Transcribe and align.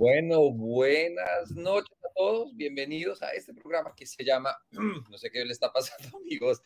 Bueno, 0.00 0.50
buenas 0.50 1.50
noches 1.50 1.94
a 2.02 2.08
todos. 2.16 2.56
Bienvenidos 2.56 3.20
a 3.20 3.32
este 3.32 3.52
programa 3.52 3.94
que 3.94 4.06
se 4.06 4.24
llama, 4.24 4.56
no 5.10 5.18
sé 5.18 5.30
qué 5.30 5.44
le 5.44 5.52
está 5.52 5.70
pasando, 5.70 6.16
amigos. 6.24 6.62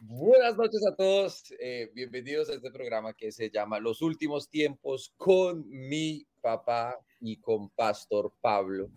Buenas 0.00 0.56
noches 0.56 0.84
a 0.84 0.96
todos. 0.96 1.44
Eh, 1.60 1.92
bienvenidos 1.94 2.50
a 2.50 2.54
este 2.54 2.72
programa 2.72 3.14
que 3.14 3.30
se 3.30 3.50
llama 3.50 3.78
Los 3.78 4.02
últimos 4.02 4.48
tiempos 4.48 5.14
con 5.16 5.64
mi 5.68 6.26
papá 6.40 6.98
y 7.20 7.36
con 7.36 7.70
Pastor 7.70 8.32
Pablo. 8.40 8.90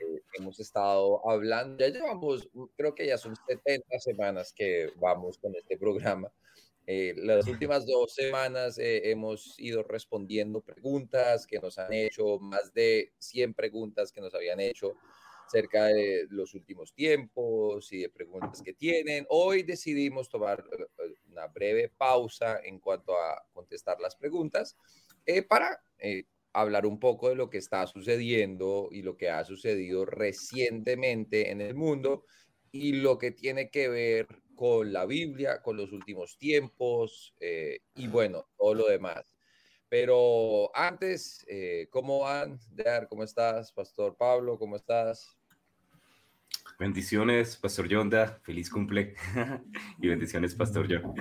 Eh, 0.00 0.22
hemos 0.38 0.58
estado 0.58 1.20
hablando, 1.28 1.84
ya 1.84 1.92
llevamos, 1.92 2.48
creo 2.74 2.94
que 2.94 3.06
ya 3.06 3.18
son 3.18 3.36
70 3.46 3.98
semanas 3.98 4.50
que 4.56 4.92
vamos 4.96 5.36
con 5.36 5.54
este 5.54 5.76
programa. 5.76 6.32
Eh, 6.88 7.14
las 7.16 7.48
últimas 7.48 7.84
dos 7.84 8.14
semanas 8.14 8.78
eh, 8.78 9.10
hemos 9.10 9.58
ido 9.58 9.82
respondiendo 9.82 10.60
preguntas 10.60 11.44
que 11.44 11.58
nos 11.58 11.78
han 11.78 11.92
hecho, 11.92 12.38
más 12.38 12.72
de 12.72 13.12
100 13.18 13.54
preguntas 13.54 14.12
que 14.12 14.20
nos 14.20 14.32
habían 14.34 14.60
hecho 14.60 14.94
acerca 15.44 15.86
de 15.86 16.26
los 16.30 16.54
últimos 16.54 16.92
tiempos 16.92 17.92
y 17.92 18.02
de 18.02 18.08
preguntas 18.08 18.62
que 18.62 18.72
tienen. 18.72 19.26
Hoy 19.30 19.64
decidimos 19.64 20.28
tomar 20.28 20.64
eh, 20.78 21.14
una 21.28 21.48
breve 21.48 21.88
pausa 21.88 22.60
en 22.62 22.78
cuanto 22.78 23.16
a 23.16 23.44
contestar 23.52 24.00
las 24.00 24.14
preguntas 24.14 24.76
para 25.48 25.82
hablar 26.52 26.86
un 26.86 27.00
poco 27.00 27.28
de 27.28 27.34
lo 27.34 27.50
que 27.50 27.58
está 27.58 27.84
sucediendo 27.88 28.88
y 28.92 29.02
lo 29.02 29.16
que 29.16 29.28
ha 29.28 29.44
sucedido 29.44 30.06
recientemente 30.06 31.50
en 31.50 31.60
el 31.60 31.74
mundo 31.74 32.24
y 32.70 32.92
lo 32.92 33.18
que 33.18 33.32
tiene 33.32 33.70
que 33.70 33.88
ver 33.88 34.28
con 34.56 34.92
la 34.92 35.06
Biblia, 35.06 35.62
con 35.62 35.76
los 35.76 35.92
últimos 35.92 36.36
tiempos 36.38 37.34
eh, 37.38 37.80
y 37.94 38.08
bueno, 38.08 38.48
todo 38.56 38.74
lo 38.74 38.88
demás. 38.88 39.36
Pero 39.88 40.74
antes, 40.74 41.44
eh, 41.48 41.86
¿cómo 41.90 42.20
van? 42.20 42.58
¿Cómo 43.08 43.22
estás? 43.22 43.72
Pastor 43.72 44.16
Pablo, 44.16 44.58
¿cómo 44.58 44.74
estás? 44.74 45.36
Bendiciones, 46.78 47.56
Pastor 47.56 47.88
Yonda, 47.88 48.38
feliz 48.42 48.68
cumple 48.68 49.14
y 50.00 50.08
bendiciones, 50.08 50.54
Pastor 50.54 50.86
John. 50.90 51.14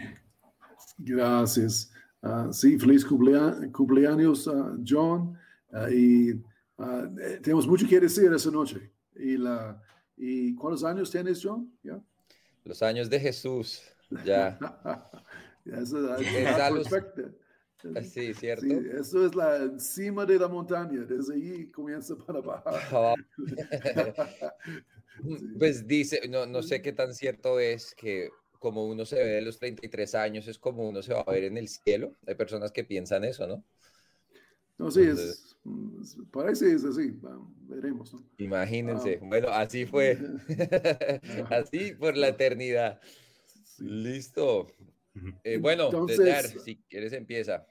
Gracias. 0.97 1.91
Ah, 2.21 2.49
sí, 2.51 2.77
feliz 2.79 3.05
cumpleaños, 3.05 4.47
uh, 4.47 4.83
John. 4.85 5.37
Ah, 5.71 5.89
y 5.89 6.31
eh, 6.31 7.39
tenemos 7.41 7.67
mucho 7.67 7.87
que 7.87 7.99
decir 7.99 8.33
esa 8.33 8.51
noche. 8.51 8.91
¿Y, 9.15 9.37
la, 9.37 9.81
¿y 10.17 10.55
cuántos 10.55 10.83
años 10.83 11.11
tienes, 11.11 11.39
John? 11.41 11.71
¿Ya? 11.83 12.01
Los 12.65 12.81
años 12.81 13.09
de 13.09 13.19
Jesús, 13.19 13.83
ya. 14.25 14.59
eso 15.65 16.17
es 16.17 16.89
perfecto. 16.89 17.21
Sí, 18.03 18.33
cierto. 18.33 18.65
Sí, 18.65 18.79
eso 18.99 19.25
es 19.25 19.35
la 19.35 19.79
cima 19.79 20.25
de 20.25 20.39
la 20.39 20.47
montaña, 20.47 21.01
desde 21.01 21.35
ahí 21.35 21.67
comienza 21.71 22.15
para 22.17 22.41
bajar. 22.41 23.15
Pues 25.57 25.87
dice, 25.87 26.27
no, 26.27 26.45
no 26.45 26.61
sé 26.61 26.81
qué 26.81 26.91
tan 26.91 27.13
cierto 27.13 27.59
es 27.59 27.95
que 27.95 28.29
como 28.59 28.85
uno 28.85 29.05
se 29.05 29.15
ve 29.15 29.25
de 29.25 29.41
los 29.41 29.59
33 29.59 30.15
años, 30.15 30.47
es 30.47 30.57
como 30.57 30.87
uno 30.87 31.01
se 31.01 31.13
va 31.13 31.21
a 31.21 31.31
ver 31.31 31.45
en 31.45 31.57
el 31.57 31.67
cielo. 31.67 32.15
Hay 32.25 32.35
personas 32.35 32.71
que 32.71 32.83
piensan 32.83 33.23
eso, 33.23 33.47
¿no? 33.47 33.63
No, 34.77 34.91
sí, 34.91 35.01
es, 35.03 35.57
parece 36.31 36.73
es 36.73 36.83
así, 36.83 37.17
veremos. 37.61 38.13
¿no? 38.13 38.23
Imagínense, 38.37 39.19
ah. 39.21 39.25
bueno, 39.25 39.47
así 39.49 39.85
fue, 39.85 40.19
así 41.49 41.93
por 41.93 42.17
la 42.17 42.29
eternidad. 42.29 42.99
Listo. 43.79 44.67
Eh, 45.43 45.57
bueno, 45.57 45.85
Entonces, 45.85 46.61
si 46.63 46.77
quieres 46.89 47.13
empieza. 47.13 47.65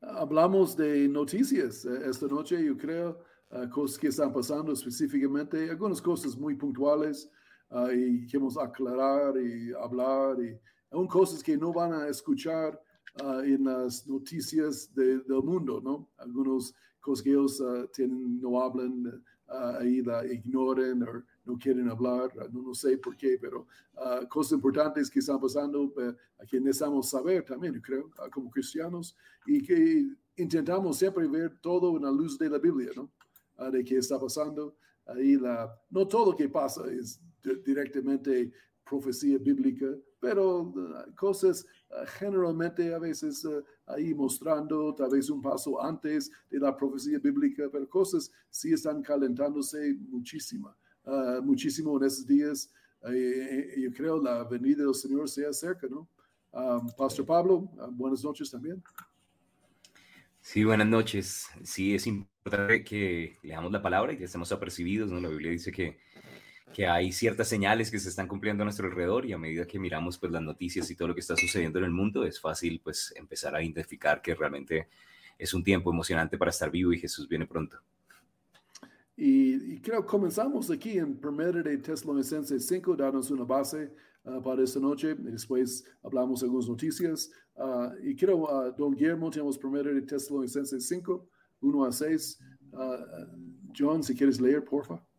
Hablamos 0.00 0.76
de 0.76 1.08
noticias 1.08 1.84
eh, 1.84 2.08
esta 2.08 2.26
noche, 2.26 2.62
yo 2.62 2.76
creo, 2.76 3.20
uh, 3.50 3.68
cosas 3.68 3.98
que 3.98 4.08
están 4.08 4.32
pasando 4.32 4.72
específicamente, 4.72 5.70
algunas 5.70 6.00
cosas 6.00 6.36
muy 6.36 6.54
puntuales 6.54 7.30
uh, 7.70 7.90
y 7.90 8.26
queremos 8.26 8.58
aclarar 8.58 9.34
y 9.36 9.72
hablar, 9.72 10.36
y 10.42 10.58
aún 10.90 11.06
cosas 11.06 11.42
que 11.42 11.56
no 11.56 11.72
van 11.72 11.92
a 11.92 12.08
escuchar 12.08 12.78
uh, 13.22 13.40
en 13.40 13.64
las 13.64 14.06
noticias 14.06 14.92
de, 14.94 15.18
del 15.18 15.42
mundo, 15.42 15.80
¿no? 15.82 16.08
Algunos 16.18 16.74
que 17.22 17.30
ellos 17.30 17.62
tienen, 17.92 18.40
no 18.40 18.62
hablan, 18.62 19.22
ahí 19.78 20.00
la 20.00 20.24
ignoren 20.24 21.02
o 21.02 21.22
no 21.44 21.58
quieren 21.58 21.90
hablar, 21.90 22.30
no, 22.50 22.62
no 22.62 22.74
sé 22.74 22.96
por 22.96 23.14
qué, 23.14 23.36
pero 23.38 23.66
cosas 24.30 24.52
importantes 24.52 25.10
que 25.10 25.18
están 25.18 25.38
pasando 25.38 25.82
uh, 25.82 26.14
que 26.48 26.58
necesitamos 26.58 27.10
saber 27.10 27.44
también, 27.44 27.78
creo, 27.82 28.10
como 28.32 28.50
cristianos, 28.50 29.14
y 29.46 29.62
que 29.62 30.06
intentamos 30.36 30.96
siempre 30.96 31.28
ver 31.28 31.58
todo 31.60 31.94
en 31.96 32.04
la 32.04 32.10
luz 32.10 32.38
de 32.38 32.48
la 32.48 32.58
Biblia, 32.58 32.90
¿no? 32.96 33.10
de 33.70 33.84
qué 33.84 33.98
está 33.98 34.18
pasando. 34.18 34.74
Ahí 35.06 35.36
la, 35.36 35.78
no 35.90 36.08
todo 36.08 36.32
lo 36.32 36.36
que 36.36 36.48
pasa 36.48 36.90
es 36.90 37.20
directamente 37.64 38.50
profecía 38.84 39.38
bíblica, 39.38 39.86
pero 40.24 40.62
uh, 40.62 41.14
cosas 41.14 41.66
uh, 41.90 42.06
generalmente 42.18 42.94
a 42.94 42.98
veces 42.98 43.44
uh, 43.44 43.62
ahí 43.86 44.14
mostrando 44.14 44.94
tal 44.94 45.10
vez 45.10 45.28
un 45.28 45.42
paso 45.42 45.82
antes 45.82 46.30
de 46.50 46.58
la 46.58 46.74
profecía 46.74 47.18
bíblica, 47.18 47.68
pero 47.70 47.86
cosas 47.86 48.32
sí 48.48 48.72
están 48.72 49.02
calentándose 49.02 49.94
muchísimo, 50.08 50.74
muchísimo 51.42 51.98
en 51.98 52.04
estos 52.04 52.26
días. 52.26 52.70
yo 53.76 53.92
creo 53.92 54.18
la 54.18 54.44
venida 54.44 54.82
del 54.84 54.94
Señor 54.94 55.28
se 55.28 55.46
acerca, 55.46 55.86
¿no? 55.88 56.08
Um, 56.52 56.88
Pastor 56.96 57.26
Pablo, 57.26 57.68
buenas 57.92 58.24
noches 58.24 58.50
también. 58.50 58.82
Sí, 60.40 60.64
buenas 60.64 60.86
noches. 60.86 61.48
Sí, 61.62 61.94
es 61.94 62.06
importante 62.06 62.82
que 62.82 63.38
leamos 63.42 63.72
la 63.72 63.82
palabra 63.82 64.12
y 64.12 64.16
que 64.16 64.24
estemos 64.24 64.50
apercibidos, 64.52 65.10
¿no? 65.10 65.20
La 65.20 65.28
Biblia 65.28 65.50
dice 65.50 65.70
que 65.70 65.98
que 66.74 66.88
hay 66.88 67.12
ciertas 67.12 67.46
señales 67.48 67.90
que 67.90 68.00
se 68.00 68.08
están 68.08 68.26
cumpliendo 68.26 68.62
a 68.62 68.64
nuestro 68.64 68.88
alrededor 68.88 69.24
y 69.24 69.32
a 69.32 69.38
medida 69.38 69.64
que 69.64 69.78
miramos 69.78 70.18
pues 70.18 70.32
las 70.32 70.42
noticias 70.42 70.90
y 70.90 70.96
todo 70.96 71.08
lo 71.08 71.14
que 71.14 71.20
está 71.20 71.36
sucediendo 71.36 71.78
en 71.78 71.84
el 71.84 71.92
mundo 71.92 72.24
es 72.24 72.40
fácil 72.40 72.80
pues 72.82 73.14
empezar 73.16 73.54
a 73.54 73.62
identificar 73.62 74.20
que 74.20 74.34
realmente 74.34 74.88
es 75.38 75.54
un 75.54 75.62
tiempo 75.62 75.90
emocionante 75.90 76.36
para 76.36 76.50
estar 76.50 76.70
vivo 76.72 76.92
y 76.92 76.98
Jesús 76.98 77.28
viene 77.28 77.46
pronto. 77.46 77.78
Y, 79.16 79.80
creo 79.80 80.04
comenzamos 80.04 80.68
aquí 80.70 80.98
en 80.98 81.20
1 81.22 81.62
de 81.62 81.78
Tesalonicenses 81.78 82.66
5, 82.66 82.96
darnos 82.96 83.30
una 83.30 83.44
base 83.44 83.94
uh, 84.24 84.42
para 84.42 84.64
esta 84.64 84.80
noche. 84.80 85.12
Y 85.16 85.30
después 85.30 85.84
hablamos 86.02 86.40
de 86.40 86.46
algunas 86.46 86.68
noticias. 86.68 87.30
Uh, 87.54 87.92
y 88.02 88.16
creo, 88.16 88.38
uh, 88.38 88.74
don 88.76 88.92
Guillermo, 88.92 89.30
tenemos 89.30 89.56
1 89.62 89.82
de 89.84 90.02
Tesalonicenses 90.02 90.88
5, 90.88 91.28
1 91.60 91.84
a 91.84 91.92
6. 91.92 92.38
John, 93.76 94.02
si 94.02 94.16
quieres 94.16 94.40
leer, 94.40 94.64
por 94.64 94.84
favor. 94.84 95.13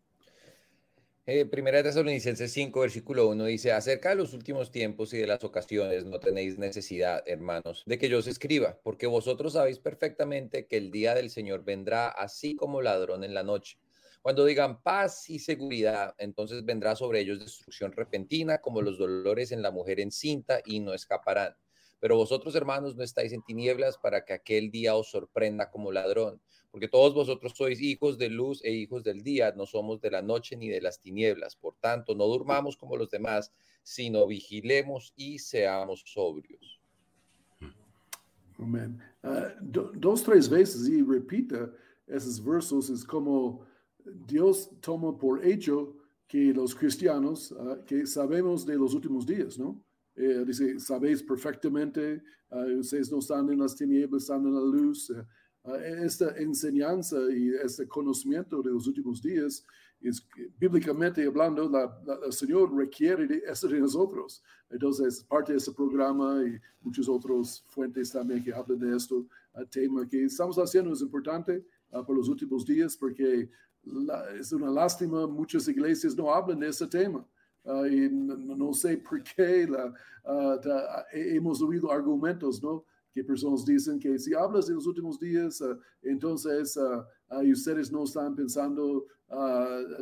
Eh, 1.27 1.47
primera 1.47 1.77
de 1.77 1.85
Tesalonicenses 1.85 2.53
5, 2.53 2.81
versículo 2.81 3.27
1 3.29 3.45
dice, 3.45 3.71
acerca 3.71 4.09
de 4.09 4.15
los 4.15 4.33
últimos 4.33 4.69
tiempos 4.69 5.11
y 5.11 5.17
de 5.17 5.25
las 5.25 5.43
ocasiones 5.43 6.05
no 6.05 6.19
tenéis 6.19 6.59
necesidad, 6.59 7.23
hermanos, 7.25 7.81
de 7.87 7.97
que 7.97 8.09
yo 8.09 8.19
os 8.19 8.27
escriba, 8.27 8.79
porque 8.83 9.07
vosotros 9.07 9.53
sabéis 9.53 9.79
perfectamente 9.79 10.67
que 10.67 10.77
el 10.77 10.91
día 10.91 11.15
del 11.15 11.31
Señor 11.31 11.63
vendrá 11.63 12.09
así 12.09 12.55
como 12.55 12.79
ladrón 12.79 13.23
en 13.23 13.33
la 13.33 13.41
noche. 13.41 13.79
Cuando 14.21 14.45
digan 14.45 14.83
paz 14.83 15.27
y 15.31 15.39
seguridad, 15.39 16.13
entonces 16.19 16.63
vendrá 16.63 16.95
sobre 16.95 17.21
ellos 17.21 17.39
destrucción 17.39 17.91
repentina, 17.91 18.59
como 18.59 18.83
los 18.83 18.99
dolores 18.99 19.51
en 19.51 19.63
la 19.63 19.71
mujer 19.71 19.99
encinta, 19.99 20.61
y 20.63 20.79
no 20.79 20.93
escaparán. 20.93 21.55
Pero 21.99 22.17
vosotros, 22.17 22.53
hermanos, 22.53 22.95
no 22.95 23.03
estáis 23.03 23.33
en 23.33 23.41
tinieblas 23.41 23.97
para 23.97 24.25
que 24.25 24.33
aquel 24.33 24.69
día 24.69 24.95
os 24.95 25.09
sorprenda 25.09 25.71
como 25.71 25.91
ladrón 25.91 26.39
porque 26.75 26.89
todos 26.89 27.13
vosotros 27.13 27.53
sois 27.55 27.79
hijos 27.79 28.17
de 28.17 28.27
luz 28.27 28.59
e 28.61 28.69
hijos 28.69 29.01
del 29.01 29.21
día, 29.21 29.53
no 29.55 29.65
somos 29.65 30.01
de 30.01 30.11
la 30.11 30.21
noche 30.21 30.57
ni 30.57 30.67
de 30.67 30.81
las 30.81 30.99
tinieblas. 30.99 31.55
Por 31.55 31.73
tanto, 31.77 32.13
no 32.13 32.25
durmamos 32.25 32.75
como 32.75 32.97
los 32.97 33.09
demás, 33.09 33.49
sino 33.81 34.27
vigilemos 34.27 35.13
y 35.15 35.39
seamos 35.39 36.03
sobrios. 36.05 36.81
Amén. 38.59 38.99
Uh, 39.23 39.51
dos, 39.61 40.21
tres 40.23 40.49
veces 40.49 40.89
y 40.89 41.01
repita 41.01 41.71
esos 42.07 42.43
versos, 42.43 42.89
es 42.89 43.05
como 43.05 43.65
Dios 44.27 44.69
toma 44.81 45.17
por 45.17 45.45
hecho 45.47 45.95
que 46.27 46.53
los 46.53 46.75
cristianos, 46.75 47.51
uh, 47.53 47.85
que 47.85 48.05
sabemos 48.05 48.65
de 48.65 48.75
los 48.75 48.93
últimos 48.93 49.25
días, 49.25 49.57
¿no? 49.57 49.81
Eh, 50.17 50.43
dice, 50.45 50.77
sabéis 50.81 51.23
perfectamente, 51.23 52.21
uh, 52.51 52.79
ustedes 52.79 53.09
no 53.09 53.19
están 53.19 53.49
en 53.49 53.59
las 53.59 53.77
tinieblas, 53.77 54.23
están 54.23 54.45
en 54.45 54.53
la 54.53 54.59
luz. 54.59 55.09
Ah, 55.67 55.77
esta 55.77 56.29
enseñanza 56.37 57.17
y 57.31 57.49
este 57.55 57.87
conocimiento 57.87 58.61
de 58.61 58.69
los 58.69 58.85
últimos 58.87 59.19
días 59.21 59.65
es 59.99 60.23
bíblicamente 60.59 61.25
hablando, 61.25 61.67
la, 61.67 61.99
el 62.23 62.31
Señor 62.31 62.75
requiere 62.75 63.25
de 63.25 63.41
eso 63.47 63.67
de 63.67 63.79
nosotros. 63.79 64.43
Entonces, 64.69 65.23
parte 65.23 65.53
de 65.53 65.57
este 65.57 65.71
programa 65.71 66.43
y 66.45 66.59
muchas 66.81 67.09
otras 67.09 67.63
fuentes 67.67 68.11
también 68.11 68.43
que 68.43 68.53
hablan 68.53 68.77
de 68.77 68.95
esto, 68.95 69.25
el 69.55 69.67
tema 69.67 70.07
que 70.07 70.25
estamos 70.25 70.57
haciendo 70.57 70.93
es 70.93 71.01
importante 71.01 71.65
uh, 71.91 72.05
por 72.05 72.15
los 72.15 72.29
últimos 72.29 72.63
días 72.63 72.95
porque 72.95 73.49
es 74.39 74.51
una 74.51 74.69
lástima, 74.69 75.25
muchas 75.25 75.67
iglesias 75.67 76.15
no 76.15 76.31
hablan 76.31 76.59
de 76.59 76.69
ese 76.69 76.85
tema. 76.85 77.25
Uh, 77.63 77.85
y 77.87 78.07
no, 78.11 78.71
sé 78.73 78.97
por 78.97 79.23
qué 79.23 79.67
la, 79.67 79.91
hemos 81.11 81.59
oído 81.63 81.91
argumentos, 81.91 82.61
¿no? 82.61 82.85
Que 83.15 83.23
personas 83.23 83.65
dicen 83.65 83.97
que 83.97 84.19
si 84.19 84.33
hablas 84.33 84.67
en 84.67 84.75
los 84.75 84.85
últimos 84.85 85.17
días, 85.17 85.61
uh, 85.61 85.79
entonces 86.01 86.75
uh, 86.75 87.49
ustedes 87.49 87.89
no 87.89 88.03
están 88.03 88.35
pensando 88.35 89.05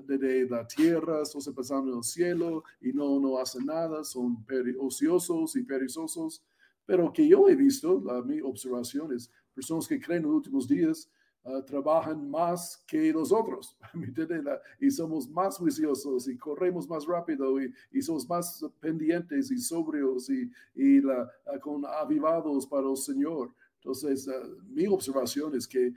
de, 0.07 0.47
la 0.49 0.67
tierra, 0.67 1.21
están 1.21 1.53
pensando 1.53 1.91
en 1.91 1.97
el 1.99 2.03
cielo 2.03 2.63
y 2.81 2.91
no, 2.91 3.19
no 3.19 3.37
hacen 3.37 3.65
nada, 3.65 4.03
son 4.03 4.43
ociosos 4.79 5.55
y 5.55 5.63
perezosos. 5.63 6.43
Pero 6.85 7.13
que 7.13 7.27
yo 7.27 7.47
he 7.47 7.55
visto, 7.55 8.01
la, 8.03 8.21
mi 8.21 8.41
observación 8.41 9.13
es 9.13 9.31
personas 9.53 9.87
que 9.87 9.99
creen 9.99 10.23
en 10.23 10.29
los 10.29 10.37
últimos 10.37 10.67
días, 10.67 11.09
Ah, 11.45 11.61
trabajan 11.65 12.29
más 12.29 12.81
que 12.87 13.11
los 13.11 13.33
otros, 13.33 13.75
y 14.79 14.89
somos 14.89 15.29
más 15.29 15.57
juiciosos 15.57 16.29
y 16.29 16.37
corremos 16.37 16.87
más 16.87 17.05
rápido 17.05 17.61
y, 17.61 17.69
y 17.91 18.01
somos 18.01 18.29
más 18.29 18.65
pendientes 18.79 19.51
y 19.51 19.57
sobrios 19.57 20.29
y, 20.29 20.49
y 20.73 21.01
la, 21.01 21.29
ah, 21.45 21.59
con 21.59 21.85
avivados 21.85 22.65
para 22.65 22.89
el 22.89 22.95
Señor. 22.95 23.51
Entonces, 23.75 24.25
ah, 24.29 24.41
mi 24.69 24.87
observación 24.87 25.53
es 25.57 25.67
que 25.67 25.93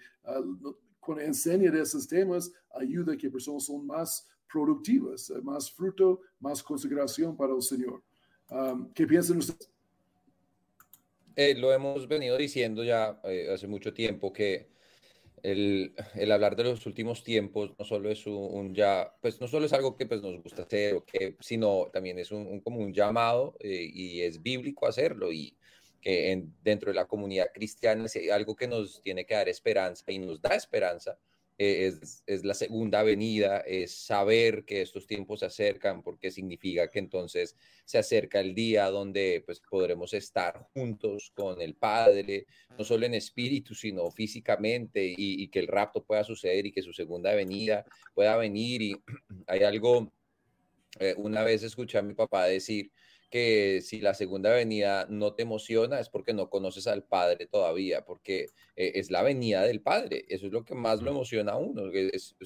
cuando 0.99 1.23
enseña 1.23 1.71
de 1.71 1.81
esos 1.81 2.09
temas, 2.09 2.53
ayuda 2.75 3.13
a 3.13 3.17
que 3.17 3.31
personas 3.31 3.67
son 3.67 3.87
más 3.87 4.29
productivas, 4.53 5.31
más 5.45 5.71
fruto, 5.71 6.23
más 6.41 6.61
consagración 6.61 7.37
para 7.37 7.55
el 7.55 7.63
Señor. 7.63 8.03
¿Qué 8.93 9.07
piensan 9.07 9.37
ustedes? 9.37 9.71
Eh, 11.37 11.55
lo 11.55 11.73
hemos 11.73 12.09
venido 12.09 12.37
diciendo 12.37 12.83
ya 12.83 13.21
eh, 13.25 13.49
hace 13.53 13.69
mucho 13.69 13.93
tiempo 13.93 14.33
que 14.33 14.75
el, 15.43 15.95
hablar 16.33 16.57
de 16.57 16.65
los 16.65 16.87
últimos 16.87 17.23
tiempos 17.23 17.73
no 17.79 17.85
solo 17.85 18.11
es 18.11 18.27
un, 18.27 18.75
ya, 18.75 19.15
pues 19.21 19.41
no 19.41 19.49
solo 19.49 19.67
es 19.67 19.73
algo 19.73 19.97
que 19.97 20.07
pues 20.07 20.23
nos 20.23 20.43
gusta 20.43 20.63
hacer, 20.63 21.03
sino 21.41 21.89
también 21.93 22.19
es 22.19 22.33
un, 22.33 22.61
como 22.61 22.81
un 22.81 22.93
llamado 22.93 23.57
eh, 23.61 23.91
y 23.93 24.23
es 24.23 24.43
bíblico 24.43 24.87
hacerlo 24.87 25.33
y 25.33 25.57
que 26.01 26.33
en, 26.33 26.55
dentro 26.63 26.91
de 26.91 26.95
la 26.95 27.07
comunidad 27.07 27.49
cristiana 27.53 28.07
es 28.07 28.31
algo 28.31 28.55
que 28.57 28.69
nos 28.69 29.03
tiene 29.03 29.25
que 29.25 29.35
dar 29.35 29.49
esperanza 29.49 30.05
y 30.09 30.19
nos 30.19 30.41
da 30.41 30.55
esperanza 30.55 31.19
eh, 31.59 31.93
es, 32.27 32.45
la 32.45 32.53
segunda 32.53 33.03
venida, 33.03 33.61
es 33.61 33.95
saber 33.95 34.65
que 34.67 34.83
estos 34.83 35.07
tiempos 35.07 35.41
se 35.41 35.47
acercan, 35.47 36.03
porque 36.03 36.31
significa 36.31 36.91
que 36.91 36.99
entonces 36.99 37.57
se 37.85 37.97
acerca 37.97 38.41
el 38.41 38.55
día 38.55 38.91
donde 38.91 39.43
pues 39.47 39.61
podremos 39.61 40.13
estar 40.13 40.69
juntos 40.75 41.33
con 41.35 41.63
el 41.63 41.75
Padre, 41.75 42.47
no 42.77 42.85
solo 42.85 43.07
en 43.07 43.15
espíritu, 43.15 43.75
sino 43.75 44.11
físicamente, 44.11 45.15
y, 45.17 45.49
que 45.49 45.61
el 45.61 45.69
rapto 45.69 46.05
pueda 46.05 46.25
suceder 46.25 46.67
y 46.67 46.73
que 46.73 46.83
su 46.83 46.93
segunda 46.93 47.35
venida 47.35 47.87
pueda 48.15 48.37
venir. 48.37 48.83
Y 48.83 48.97
hay 49.47 49.63
algo, 49.63 50.13
eh, 51.01 51.15
una 51.17 51.43
vez 51.43 51.63
escuché 51.63 51.97
a 51.97 52.03
mi 52.03 52.13
papá 52.13 52.45
decir, 52.47 52.91
que 53.29 53.81
si 53.83 54.01
la 54.01 54.15
segunda 54.15 54.51
venida 54.51 55.07
no 55.09 55.35
te 55.35 55.43
emociona 55.43 55.99
es 55.99 56.09
porque 56.09 56.33
no 56.33 56.49
conoces 56.49 56.87
al 56.87 57.03
Padre 57.03 57.47
todavía, 57.47 58.05
porque 58.05 58.47
eh, 58.77 58.93
es 58.95 59.11
la 59.11 59.23
venida 59.23 59.63
del 59.63 59.81
Padre. 59.81 60.25
Eso 60.29 60.47
es 60.47 60.53
lo 60.53 60.65
que 60.65 60.75
más 60.75 61.03
lo 61.03 61.11
emociona 61.11 61.53
a 61.53 61.57
uno. 61.57 61.91
Es, 61.93 62.37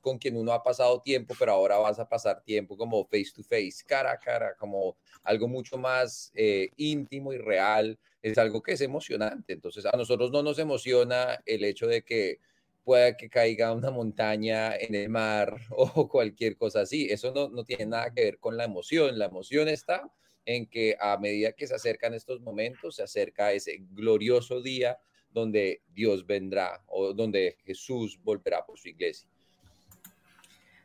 con 0.00 0.18
quien 0.18 0.36
uno 0.36 0.52
ha 0.52 0.62
pasado 0.62 1.00
tiempo, 1.00 1.34
pero 1.38 1.52
ahora 1.52 1.78
vas 1.78 1.98
a 1.98 2.08
pasar 2.08 2.42
tiempo 2.42 2.76
como 2.76 3.04
face 3.06 3.32
to 3.34 3.42
face, 3.42 3.82
cara 3.86 4.12
a 4.12 4.18
cara, 4.18 4.54
como 4.56 4.96
algo 5.22 5.48
mucho 5.48 5.78
más 5.78 6.30
eh, 6.34 6.70
íntimo 6.76 7.32
y 7.32 7.38
real. 7.38 7.98
Es 8.20 8.36
algo 8.38 8.62
que 8.62 8.72
es 8.72 8.80
emocionante. 8.82 9.54
Entonces, 9.54 9.86
a 9.86 9.96
nosotros 9.96 10.30
no 10.30 10.42
nos 10.42 10.58
emociona 10.58 11.40
el 11.46 11.64
hecho 11.64 11.86
de 11.86 12.02
que 12.02 12.40
pueda 12.84 13.16
que 13.16 13.28
caiga 13.28 13.72
una 13.72 13.90
montaña 13.90 14.76
en 14.76 14.94
el 14.94 15.08
mar 15.08 15.56
o 15.70 16.08
cualquier 16.08 16.56
cosa 16.56 16.82
así. 16.82 17.08
Eso 17.10 17.32
no, 17.32 17.48
no 17.48 17.64
tiene 17.64 17.86
nada 17.86 18.12
que 18.12 18.24
ver 18.24 18.38
con 18.38 18.56
la 18.56 18.64
emoción. 18.64 19.18
La 19.18 19.26
emoción 19.26 19.68
está 19.68 20.12
en 20.46 20.66
que 20.66 20.96
a 20.98 21.18
medida 21.18 21.52
que 21.52 21.66
se 21.66 21.74
acercan 21.74 22.14
estos 22.14 22.40
momentos, 22.40 22.96
se 22.96 23.02
acerca 23.02 23.52
ese 23.52 23.84
glorioso 23.90 24.62
día 24.62 24.98
donde 25.30 25.82
Dios 25.88 26.26
vendrá 26.26 26.82
o 26.86 27.12
donde 27.12 27.58
Jesús 27.66 28.18
volverá 28.22 28.64
por 28.64 28.78
su 28.78 28.88
iglesia. 28.88 29.28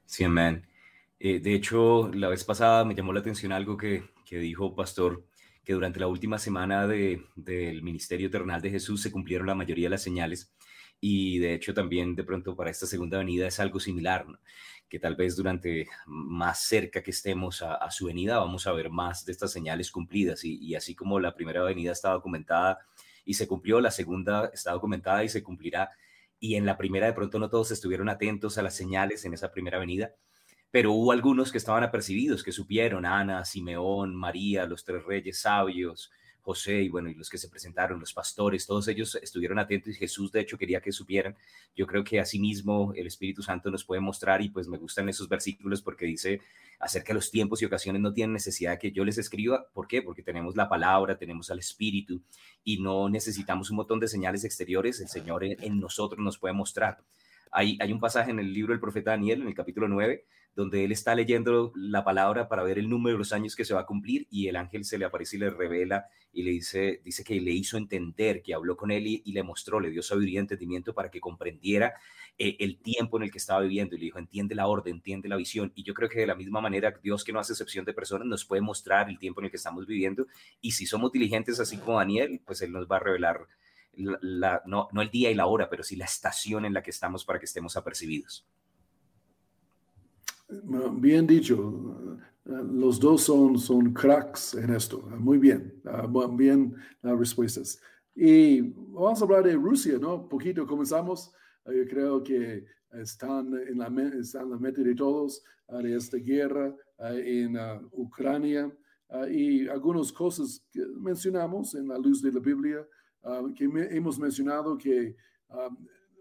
Sí, 0.03 0.25
amén. 0.25 0.67
Eh, 1.19 1.39
de 1.39 1.53
hecho, 1.53 2.11
la 2.13 2.27
vez 2.27 2.43
pasada 2.43 2.83
me 2.83 2.95
llamó 2.95 3.13
la 3.13 3.21
atención 3.21 3.53
algo 3.53 3.77
que, 3.77 4.03
que 4.25 4.39
dijo 4.39 4.75
Pastor, 4.75 5.23
que 5.63 5.73
durante 5.73 5.99
la 5.99 6.07
última 6.07 6.39
semana 6.39 6.87
de, 6.87 7.23
del 7.35 7.83
ministerio 7.83 8.27
eternal 8.27 8.61
de 8.61 8.71
Jesús 8.71 9.01
se 9.01 9.11
cumplieron 9.11 9.47
la 9.47 9.55
mayoría 9.55 9.85
de 9.85 9.91
las 9.91 10.03
señales 10.03 10.51
y 10.99 11.39
de 11.39 11.55
hecho 11.55 11.73
también 11.73 12.15
de 12.15 12.23
pronto 12.23 12.55
para 12.55 12.69
esta 12.69 12.85
segunda 12.85 13.17
venida 13.17 13.47
es 13.47 13.59
algo 13.59 13.79
similar, 13.79 14.25
que 14.91 14.99
tal 14.99 15.15
vez 15.15 15.37
durante 15.37 15.87
más 16.05 16.59
cerca 16.59 17.01
que 17.01 17.11
estemos 17.11 17.61
a, 17.61 17.89
su 17.91 18.07
venida 18.07 18.39
vamos 18.39 18.67
a 18.67 18.73
ver 18.73 18.89
más 18.89 19.23
de 19.23 19.31
estas 19.31 19.49
señales 19.49 19.89
cumplidas 19.89 20.43
y, 20.43 20.75
así 20.75 20.95
como 20.95 21.17
la 21.17 21.33
primera 21.33 21.63
venida 21.63 21.93
estaba 21.93 22.15
documentada 22.15 22.79
y 23.23 23.35
se 23.35 23.47
cumplió, 23.47 23.79
la 23.79 23.89
segunda 23.89 24.51
está 24.53 24.73
documentada 24.73 25.23
y 25.23 25.29
se 25.29 25.41
cumplirá 25.43 25.91
y 26.41 26.55
en 26.55 26.65
la 26.65 26.77
primera 26.77 27.05
de 27.05 27.13
pronto 27.13 27.39
no 27.39 27.49
todos 27.49 27.71
estuvieron 27.71 28.09
atentos 28.09 28.57
a 28.57 28.63
las 28.63 28.75
señales 28.75 29.23
en 29.23 29.33
esa 29.33 29.49
primera 29.53 29.79
venida, 29.79 30.13
pero 30.71 30.91
hubo 30.91 31.13
algunos 31.13 31.53
que 31.53 31.57
estaban 31.57 31.83
apercibidos, 31.83 32.43
que 32.43 32.51
supieron, 32.51 33.05
Ana, 33.05 33.45
Simeón, 33.45 34.13
María, 34.13 34.65
los 34.65 34.83
tres 34.83 35.05
reyes 35.05 35.39
sabios, 35.39 36.11
José 36.41 36.81
y 36.81 36.89
bueno, 36.89 37.09
y 37.09 37.13
los 37.13 37.29
que 37.29 37.37
se 37.37 37.49
presentaron, 37.49 37.99
los 37.99 38.13
pastores, 38.13 38.65
todos 38.65 38.87
ellos 38.87 39.15
estuvieron 39.21 39.59
atentos 39.59 39.93
y 39.93 39.95
Jesús 39.95 40.31
de 40.31 40.41
hecho 40.41 40.57
quería 40.57 40.81
que 40.81 40.91
supieran. 40.91 41.35
Yo 41.75 41.85
creo 41.85 42.03
que 42.03 42.19
asimismo 42.19 42.93
el 42.95 43.07
Espíritu 43.07 43.43
Santo 43.43 43.69
nos 43.69 43.85
puede 43.85 44.01
mostrar 44.01 44.41
y 44.41 44.49
pues 44.49 44.67
me 44.67 44.77
gustan 44.77 45.07
esos 45.09 45.29
versículos 45.29 45.81
porque 45.81 46.05
dice 46.05 46.41
acerca 46.79 47.09
de 47.09 47.15
los 47.15 47.29
tiempos 47.29 47.61
y 47.61 47.65
ocasiones 47.65 48.01
no 48.01 48.11
tienen 48.11 48.33
necesidad 48.33 48.71
de 48.71 48.79
que 48.79 48.91
yo 48.91 49.05
les 49.05 49.17
escriba. 49.17 49.67
¿Por 49.73 49.87
qué? 49.87 50.01
Porque 50.01 50.23
tenemos 50.23 50.55
la 50.55 50.67
palabra, 50.67 51.17
tenemos 51.17 51.51
al 51.51 51.59
Espíritu 51.59 52.21
y 52.63 52.81
no 52.81 53.07
necesitamos 53.07 53.69
un 53.69 53.77
montón 53.77 53.99
de 53.99 54.07
señales 54.07 54.43
exteriores. 54.43 54.99
El 54.99 55.07
Señor 55.07 55.43
en, 55.43 55.79
nosotros 55.79 56.19
nos 56.19 56.39
puede 56.39 56.53
mostrar. 56.53 57.03
Hay, 57.51 57.77
un 57.91 57.99
pasaje 57.99 58.31
en 58.31 58.39
el 58.39 58.53
libro 58.53 58.71
del 58.71 58.79
profeta 58.79 59.11
Daniel, 59.11 59.41
en 59.41 59.47
el 59.49 59.53
capítulo 59.53 59.89
9, 59.89 60.25
donde 60.55 60.85
él 60.85 60.91
está 60.93 61.15
leyendo 61.15 61.73
la 61.75 62.03
palabra 62.05 62.47
para 62.47 62.63
ver 62.63 62.79
el 62.79 62.89
número 62.89 63.15
de 63.15 63.19
los 63.19 63.33
años 63.33 63.57
que 63.57 63.65
se 63.65 63.73
va 63.73 63.81
a 63.81 63.85
cumplir 63.85 64.25
y 64.29 64.47
el 64.47 64.55
ángel 64.55 64.85
se 64.85 64.97
le 64.97 65.03
aparece 65.03 65.35
y 65.35 65.39
le 65.39 65.49
revela 65.49 66.05
y 66.31 66.43
le 66.43 66.51
dice, 66.51 67.01
dice 67.03 67.25
que 67.25 67.39
le 67.41 67.51
hizo 67.51 67.77
entender, 67.77 68.41
que 68.41 68.53
habló 68.53 68.77
con 68.77 68.89
él 68.89 69.05
y, 69.05 69.31
le 69.33 69.43
mostró, 69.43 69.81
le 69.81 69.89
dio 69.89 70.01
sabiduría 70.01 70.35
y 70.35 70.43
entendimiento 70.43 70.93
para 70.93 71.11
que 71.11 71.19
comprendiera 71.19 71.93
eh, 72.37 72.55
el 72.59 72.81
tiempo 72.81 73.17
en 73.17 73.23
el 73.23 73.31
que 73.31 73.37
estaba 73.37 73.59
viviendo 73.59 73.95
y 73.95 73.99
le 73.99 74.05
dijo, 74.05 74.19
entiende 74.19 74.55
la 74.55 74.67
orden, 74.67 74.95
entiende 74.95 75.27
la 75.27 75.35
visión. 75.35 75.73
Y 75.75 75.83
yo 75.83 75.93
creo 75.93 76.07
que 76.07 76.21
de 76.21 76.27
la 76.27 76.35
misma 76.35 76.61
manera, 76.61 76.97
Dios 77.03 77.25
que 77.25 77.33
no 77.33 77.39
hace 77.39 77.51
excepción 77.51 77.83
de 77.83 77.93
personas 77.93 78.27
nos 78.27 78.45
puede 78.45 78.61
mostrar 78.61 79.09
el 79.09 79.19
tiempo 79.19 79.41
en 79.41 79.45
el 79.45 79.51
que 79.51 79.57
estamos 79.57 79.85
viviendo 79.85 80.27
y 80.61 80.71
si 80.71 80.85
somos 80.85 81.11
diligentes 81.11 81.59
así 81.59 81.77
como 81.77 81.97
Daniel, 81.97 82.41
pues 82.45 82.61
él 82.61 82.71
nos 82.71 82.87
va 82.87 82.95
a 82.95 82.99
revelar 82.99 83.45
la, 83.93 84.61
no, 84.65 84.87
no 84.91 85.01
el 85.01 85.09
día 85.09 85.31
y 85.31 85.35
la 85.35 85.47
hora, 85.47 85.69
pero 85.69 85.83
sí 85.83 85.95
la 85.95 86.05
estación 86.05 86.65
en 86.65 86.73
la 86.73 86.81
que 86.81 86.91
estamos 86.91 87.25
para 87.25 87.39
que 87.39 87.45
estemos 87.45 87.75
apercibidos. 87.75 88.45
Bien 90.93 91.25
dicho. 91.25 92.17
Los 92.43 92.99
dos 92.99 93.23
son, 93.23 93.57
son 93.59 93.93
cracks 93.93 94.55
en 94.55 94.73
esto. 94.73 95.01
Muy 95.19 95.37
bien. 95.37 95.79
Ah, 95.85 96.07
bien 96.31 96.75
las 97.01 97.17
respuestas. 97.17 97.79
Y 98.15 98.61
vamos 98.61 99.21
a 99.21 99.25
hablar 99.25 99.43
de 99.43 99.53
Rusia, 99.53 99.97
¿no? 99.99 100.27
Poquito 100.27 100.65
comenzamos. 100.65 101.31
Ah, 101.65 101.71
yo 101.71 101.87
creo 101.87 102.23
que 102.23 102.65
están 102.93 103.53
en 103.67 103.77
la, 103.77 103.87
están 104.19 104.43
en 104.43 104.49
la 104.49 104.57
mente 104.57 104.83
de 104.83 104.95
todos 104.95 105.43
ah, 105.69 105.77
de 105.77 105.95
esta 105.95 106.17
guerra 106.17 106.75
en 106.99 107.57
Ucrania 107.93 108.71
y 109.29 109.67
algunas 109.67 110.11
cosas 110.11 110.63
que 110.71 110.85
mencionamos 110.99 111.73
en 111.73 111.87
la 111.87 111.97
luz 111.97 112.21
de 112.21 112.31
la 112.31 112.39
Biblia, 112.39 112.85
que 113.55 113.65
hemos 113.91 114.17
mencionado 114.17 114.77
que 114.77 115.15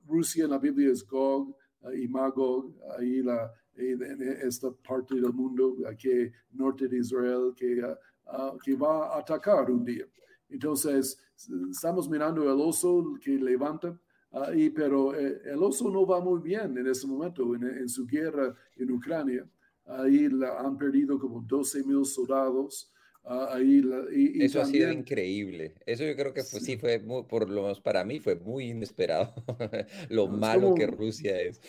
Rusia 0.06 0.44
en 0.44 0.50
la 0.50 0.58
Biblia 0.58 0.90
es 0.90 1.06
Gog 1.06 1.56
y 1.94 2.08
Magog, 2.08 2.74
ahí 2.98 3.22
la, 3.22 3.50
en 3.76 4.22
esta 4.42 4.70
parte 4.70 5.14
del 5.14 5.32
mundo, 5.32 5.76
que 5.98 6.32
norte 6.52 6.88
de 6.88 6.98
Israel, 6.98 7.52
que, 7.56 7.82
ah, 7.82 7.98
ah, 8.26 8.56
que 8.62 8.74
va 8.74 9.14
a 9.14 9.20
atacar 9.20 9.70
un 9.70 9.84
día. 9.84 10.06
Entonces, 10.48 11.18
estamos 11.70 12.08
mirando 12.08 12.42
el 12.42 12.60
oso 12.60 13.14
que 13.22 13.32
levanta, 13.32 13.98
ahí, 14.32 14.70
pero 14.70 15.14
eh, 15.14 15.40
el 15.44 15.62
oso 15.62 15.90
no 15.90 16.06
va 16.06 16.20
muy 16.20 16.40
bien 16.40 16.76
en 16.76 16.86
ese 16.86 17.06
momento, 17.06 17.54
en, 17.54 17.88
su 17.88 18.06
guerra 18.06 18.54
en 18.76 18.90
Ucrania. 18.90 19.48
Ahí 19.86 20.28
la, 20.28 20.60
han 20.60 20.76
perdido 20.76 21.18
como 21.18 21.40
12 21.40 21.84
mil 21.84 22.04
soldados. 22.04 22.92
Ah, 23.24 23.50
ahí 23.52 23.82
y, 24.12 24.42
Eso 24.44 24.60
ha 24.60 24.64
sido 24.64 24.90
increíble. 24.90 25.74
Eso 25.86 26.04
yo 26.04 26.16
creo 26.16 26.32
que 26.32 26.42
sí. 26.42 26.76
fue, 26.78 26.98
por 27.00 27.48
lo 27.48 27.62
menos 27.62 27.80
para 27.80 28.04
mí, 28.04 28.18
fue 28.18 28.34
muy 28.34 28.70
inesperado. 28.70 29.32
lo 30.08 30.26
malo 30.28 30.74
que 30.74 30.86
Rusia 30.86 31.40
es. 31.40 31.60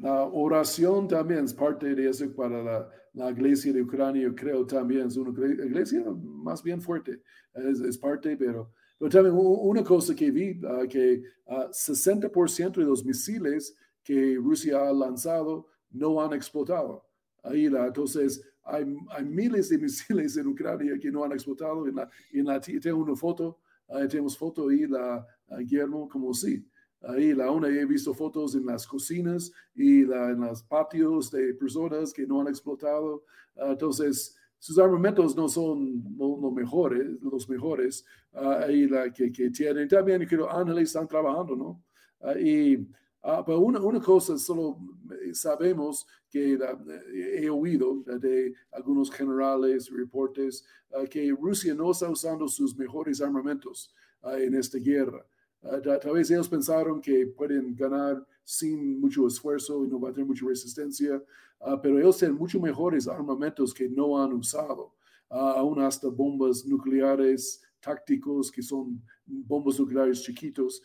La 0.00 0.24
oración 0.24 1.08
también 1.08 1.44
es 1.44 1.52
parte 1.52 1.94
de 1.94 2.08
eso 2.08 2.32
para 2.34 2.62
la, 2.62 2.90
la, 3.12 3.30
iglesia 3.30 3.72
de 3.72 3.82
Ucrania, 3.82 4.32
creo 4.34 4.66
también 4.66 5.08
es 5.08 5.16
una 5.16 5.30
iglesia 5.46 6.02
más 6.22 6.62
bien 6.62 6.80
fuerte, 6.80 7.20
es, 7.54 7.80
es 7.80 7.98
parte, 7.98 8.34
pero, 8.36 8.72
pero, 8.98 9.10
también 9.10 9.34
una 9.36 9.84
cosa 9.84 10.14
que 10.14 10.30
vi, 10.30 10.58
uh, 10.64 10.88
que 10.88 11.22
60% 11.46 12.76
de 12.76 12.84
los 12.84 13.04
misiles 13.04 13.76
que 14.02 14.36
Rusia 14.36 14.88
ha 14.88 14.92
lanzado 14.92 15.68
no 15.90 16.20
han 16.22 16.32
explotado. 16.32 17.06
Ahí 17.42 17.68
la, 17.68 17.86
entonces, 17.86 18.42
hay, 18.64 18.84
miles 19.24 19.68
de 19.68 19.78
misiles 19.78 20.36
en 20.36 20.46
Ucrania 20.46 20.98
que 20.98 21.10
no 21.10 21.24
han 21.24 21.32
explotado. 21.32 21.86
En 21.86 21.96
la, 21.96 22.08
en 22.32 22.46
la, 22.46 22.60
tengo 22.60 22.98
una 22.98 23.16
foto, 23.16 23.58
tenemos 24.08 24.36
foto 24.36 24.68
ahí, 24.68 24.86
la, 24.86 25.26
Guillermo, 25.58 26.08
como 26.08 26.32
sí. 26.34 26.66
Ahí 27.02 27.34
la 27.34 27.50
una 27.50 27.68
he 27.68 27.84
visto 27.84 28.14
fotos 28.14 28.54
en 28.54 28.64
las 28.64 28.86
cocinas 28.86 29.52
y 29.74 30.02
en 30.02 30.40
los 30.40 30.62
patios 30.62 31.30
de 31.30 31.52
personas 31.54 32.12
que 32.12 32.26
no 32.26 32.40
han 32.40 32.48
explotado. 32.48 33.24
Ah, 33.56 33.72
entonces, 33.72 34.34
sus 34.58 34.78
armamentos 34.78 35.36
no 35.36 35.46
son 35.46 36.02
los 36.16 36.52
mejores, 36.52 37.06
los 37.20 37.46
mejores 37.48 38.06
ahí 38.32 38.86
la 38.88 39.12
que, 39.12 39.30
que, 39.30 39.50
tienen. 39.50 39.86
También 39.86 40.24
creo 40.26 40.50
ángeles 40.50 40.84
están 40.84 41.06
trabajando, 41.06 41.54
¿no? 41.54 41.82
y 42.40 42.78
pero 43.46 43.60
una, 43.60 43.80
una, 43.80 44.00
cosa 44.00 44.36
solo 44.36 44.78
sabemos 45.32 46.06
que 46.28 46.58
he 47.38 47.48
oído 47.48 48.02
de 48.04 48.54
algunos 48.70 49.10
generales, 49.10 49.90
reportes, 49.90 50.64
que 51.10 51.30
Rusia 51.32 51.74
no 51.74 51.90
está 51.90 52.10
usando 52.10 52.46
sus 52.48 52.76
mejores 52.76 53.22
armamentos 53.22 53.94
en 54.22 54.54
esta 54.54 54.78
guerra. 54.78 55.24
Ah, 55.64 55.80
tal 55.80 56.12
vez 56.12 56.30
ellos 56.30 56.48
pensaron 56.48 57.00
que 57.00 57.26
pueden 57.26 57.74
ganar 57.74 58.26
sin 58.44 59.00
mucho 59.00 59.26
esfuerzo 59.26 59.84
y 59.84 59.88
no 59.88 59.98
va 59.98 60.10
a 60.10 60.12
tener 60.12 60.26
mucha 60.26 60.44
resistencia, 60.46 61.22
ah, 61.60 61.80
pero 61.80 61.98
ellos 61.98 62.18
tienen 62.18 62.36
mucho 62.36 62.60
mejores 62.60 63.08
armamentos 63.08 63.72
que 63.72 63.88
no 63.88 64.22
han 64.22 64.34
usado, 64.34 64.94
ah, 65.30 65.54
aún 65.56 65.80
hasta 65.80 66.08
bombas 66.08 66.66
nucleares 66.66 67.62
tácticos 67.80 68.52
que 68.52 68.62
son 68.62 69.02
bombas 69.24 69.78
nucleares 69.80 70.22
chiquitos 70.22 70.82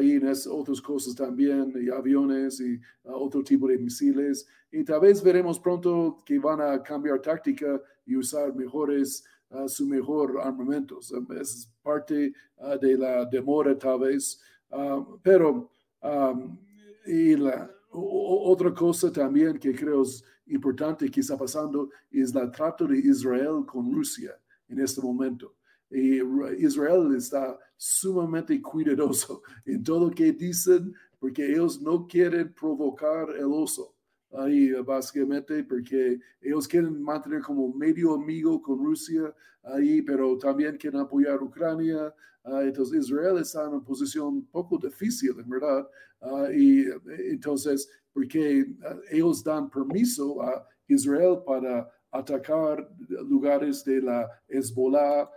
y 0.00 0.12
en 0.12 0.32
otras 0.50 0.80
cosas 0.80 1.14
también, 1.14 1.72
y 1.76 1.90
aviones 1.90 2.60
y 2.60 2.80
otro 3.04 3.42
tipo 3.42 3.66
de 3.68 3.78
misiles. 3.78 4.46
Y 4.70 4.84
tal 4.84 5.00
vez 5.00 5.22
veremos 5.22 5.58
pronto 5.58 6.18
que 6.24 6.38
van 6.38 6.60
a 6.60 6.82
cambiar 6.82 7.20
táctica 7.20 7.80
y 8.06 8.16
usar 8.16 8.54
mejores 8.54 9.24
su 9.66 9.86
mejor 9.86 10.40
armamentos. 10.42 11.12
Es 11.38 11.70
parte 11.82 12.32
uh, 12.56 12.78
de 12.78 12.96
la 12.96 13.24
demora 13.26 13.76
tal 13.78 14.00
vez, 14.00 14.40
um, 14.70 15.18
pero 15.22 15.70
um, 16.02 16.58
y 17.06 17.36
la, 17.36 17.70
otra 17.90 18.72
cosa 18.72 19.12
también 19.12 19.58
que 19.58 19.74
creo 19.74 20.02
es 20.02 20.24
importante 20.46 21.10
que 21.10 21.20
está 21.20 21.36
pasando 21.36 21.90
es 22.10 22.34
la 22.34 22.50
trato 22.50 22.86
de 22.86 22.98
Israel 22.98 23.64
con 23.66 23.92
Rusia 23.92 24.38
en 24.68 24.80
este 24.80 25.00
momento. 25.00 25.54
Y 25.92 26.20
Israel 26.64 27.14
está 27.16 27.58
sumamente 27.76 28.60
cuidadoso 28.60 29.42
en 29.66 29.82
todo 29.82 30.08
lo 30.08 30.10
que 30.10 30.32
dicen 30.32 30.94
porque 31.18 31.52
ellos 31.52 31.80
no 31.80 32.06
quieren 32.06 32.52
provocar 32.52 33.30
el 33.36 33.44
oso 33.44 33.94
ahí 34.32 34.72
básicamente 34.72 35.62
porque 35.64 36.18
ellos 36.40 36.66
quieren 36.66 37.02
mantener 37.02 37.42
como 37.42 37.72
medio 37.72 38.14
amigo 38.14 38.60
con 38.62 38.78
Rusia 38.78 39.34
ahí, 39.62 40.02
pero 40.02 40.36
también 40.38 40.76
quieren 40.76 41.00
apoyar 41.00 41.38
a 41.38 41.44
Ucrania. 41.44 42.14
Ah, 42.44 42.62
entonces 42.62 43.06
Israel 43.06 43.38
está 43.38 43.64
en 43.64 43.74
una 43.74 43.84
posición 43.84 44.44
poco 44.46 44.78
difícil, 44.78 45.38
en 45.38 45.48
verdad. 45.48 45.88
Ah, 46.20 46.48
y 46.52 46.86
entonces, 47.30 47.88
porque 48.12 48.74
ah, 48.84 48.96
ellos 49.10 49.44
dan 49.44 49.70
permiso 49.70 50.42
a 50.42 50.66
Israel 50.88 51.38
para 51.46 51.88
atacar 52.10 52.90
lugares 53.28 53.84
de 53.84 54.02
la 54.02 54.28
Hezbollah 54.48 55.30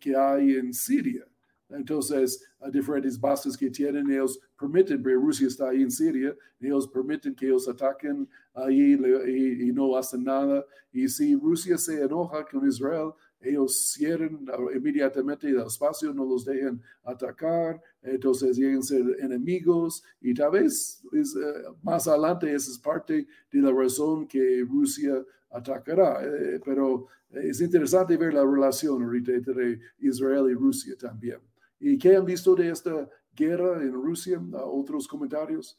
que 0.00 0.16
hay 0.16 0.56
en 0.56 0.72
Siria. 0.72 1.26
Entonces, 1.70 2.44
a 2.60 2.70
diferentes 2.70 3.18
bases 3.18 3.56
que 3.56 3.70
tienen, 3.70 4.10
ellos 4.10 4.38
permiten, 4.58 5.02
pero 5.02 5.20
Rusia 5.20 5.48
está 5.48 5.70
ahí 5.70 5.82
en 5.82 5.90
Siria, 5.90 6.34
ellos 6.60 6.86
permiten 6.88 7.34
que 7.34 7.46
ellos 7.46 7.68
ataquen 7.68 8.28
ahí 8.52 8.94
y, 8.94 9.72
no 9.72 9.96
hacen 9.96 10.24
nada. 10.24 10.64
Y 10.92 11.08
si 11.08 11.34
Rusia 11.34 11.76
se 11.78 12.02
enoja 12.02 12.44
con 12.44 12.66
Israel, 12.68 13.12
ellos 13.40 13.92
cierran 13.92 14.46
inmediatamente 14.74 15.48
el 15.48 15.60
espacio, 15.60 16.14
no 16.14 16.24
los 16.24 16.44
dejan 16.44 16.80
atacar, 17.02 17.82
entonces 18.02 18.56
llegan 18.56 18.78
a 18.78 18.82
ser 18.82 19.04
enemigos 19.20 20.02
y 20.20 20.32
tal 20.32 20.52
vez 20.52 21.02
es, 21.12 21.36
eh, 21.36 21.64
más 21.82 22.08
adelante 22.08 22.54
esa 22.54 22.70
es 22.70 22.78
parte 22.78 23.26
de 23.52 23.60
la 23.60 23.70
razón 23.70 24.26
que 24.26 24.64
Rusia 24.66 25.22
atacará. 25.50 26.24
Eh, 26.24 26.60
pero 26.64 27.06
es 27.42 27.60
interesante 27.60 28.16
ver 28.16 28.34
la 28.34 28.44
relación 28.44 29.02
ahorita 29.02 29.32
entre 29.32 29.80
Israel 29.98 30.46
y 30.50 30.54
Rusia 30.54 30.94
también. 30.98 31.40
¿Y 31.80 31.98
qué 31.98 32.16
han 32.16 32.24
visto 32.24 32.54
de 32.54 32.70
esta 32.70 33.08
guerra 33.34 33.82
en 33.82 33.92
Rusia? 33.92 34.40
¿Otros 34.52 35.06
comentarios? 35.06 35.78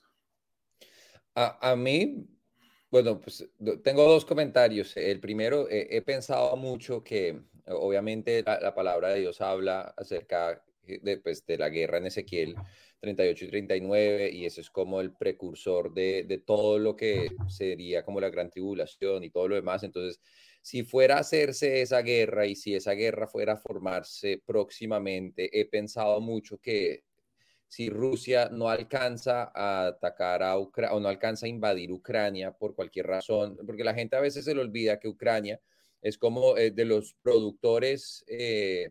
A, 1.34 1.76
mí, 1.76 2.26
bueno, 2.90 3.20
pues 3.20 3.46
tengo 3.84 4.08
dos 4.08 4.24
comentarios. 4.24 4.96
El 4.96 5.20
primero, 5.20 5.68
he 5.70 6.02
pensado 6.02 6.56
mucho 6.56 7.04
que 7.04 7.42
obviamente 7.68 8.44
la, 8.44 8.74
palabra 8.74 9.10
de 9.10 9.22
Dios 9.22 9.42
habla 9.42 9.94
acerca 9.98 10.64
de, 10.86 11.18
pues, 11.18 11.46
de 11.46 11.58
la 11.58 11.70
guerra 11.70 11.98
en 11.98 12.08
Ezequiel 12.08 12.56
38 13.00 13.46
y 13.46 13.48
39 13.50 14.32
y 14.32 14.46
eso 14.46 14.62
es 14.62 14.70
como 14.70 15.02
el 15.02 15.14
precursor 15.14 15.94
de, 15.94 16.24
de 16.24 16.38
todo 16.38 16.80
lo 16.80 16.96
que 16.96 17.32
sería 17.48 18.04
como 18.04 18.20
la 18.20 18.30
gran 18.30 18.50
tribulación 18.50 19.24
y 19.24 19.30
todo 19.30 19.48
lo 19.48 19.56
demás. 19.56 19.84
Entonces, 19.84 20.20
si 20.66 20.84
fuera 20.84 21.18
a 21.18 21.20
hacerse 21.20 21.84
esa 21.84 22.02
guerra 22.02 22.48
y 22.48 22.56
si 22.56 22.74
esa 22.74 22.94
guerra 22.94 23.28
fuera 23.28 23.54
a 23.54 23.58
formarse 23.58 24.42
próximamente, 24.44 25.48
he 25.62 25.66
pensado 25.66 26.20
mucho 26.22 26.58
que 26.58 27.04
si 27.68 27.88
Rusia 27.92 28.50
no 28.52 28.68
alcanza 28.68 29.52
a 29.54 29.86
atacar 29.86 30.42
a 30.42 30.58
Ucrania 30.58 30.96
o 30.96 31.00
no 31.00 31.08
alcanza 31.08 31.46
a 31.46 31.50
invadir 31.50 31.92
Ucrania 31.92 32.52
por 32.52 32.74
cualquier 32.74 33.06
razón, 33.06 33.60
porque 33.64 33.84
la 33.84 33.94
gente 33.94 34.16
a 34.16 34.22
veces 34.22 34.44
se 34.44 34.56
le 34.56 34.62
olvida 34.62 35.00
que 35.00 35.08
Ucrania 35.08 35.62
es 36.02 36.18
como 36.18 36.58
eh, 36.58 36.72
de 36.72 36.86
los 36.86 37.14
productores 37.22 38.26
eh, 38.28 38.90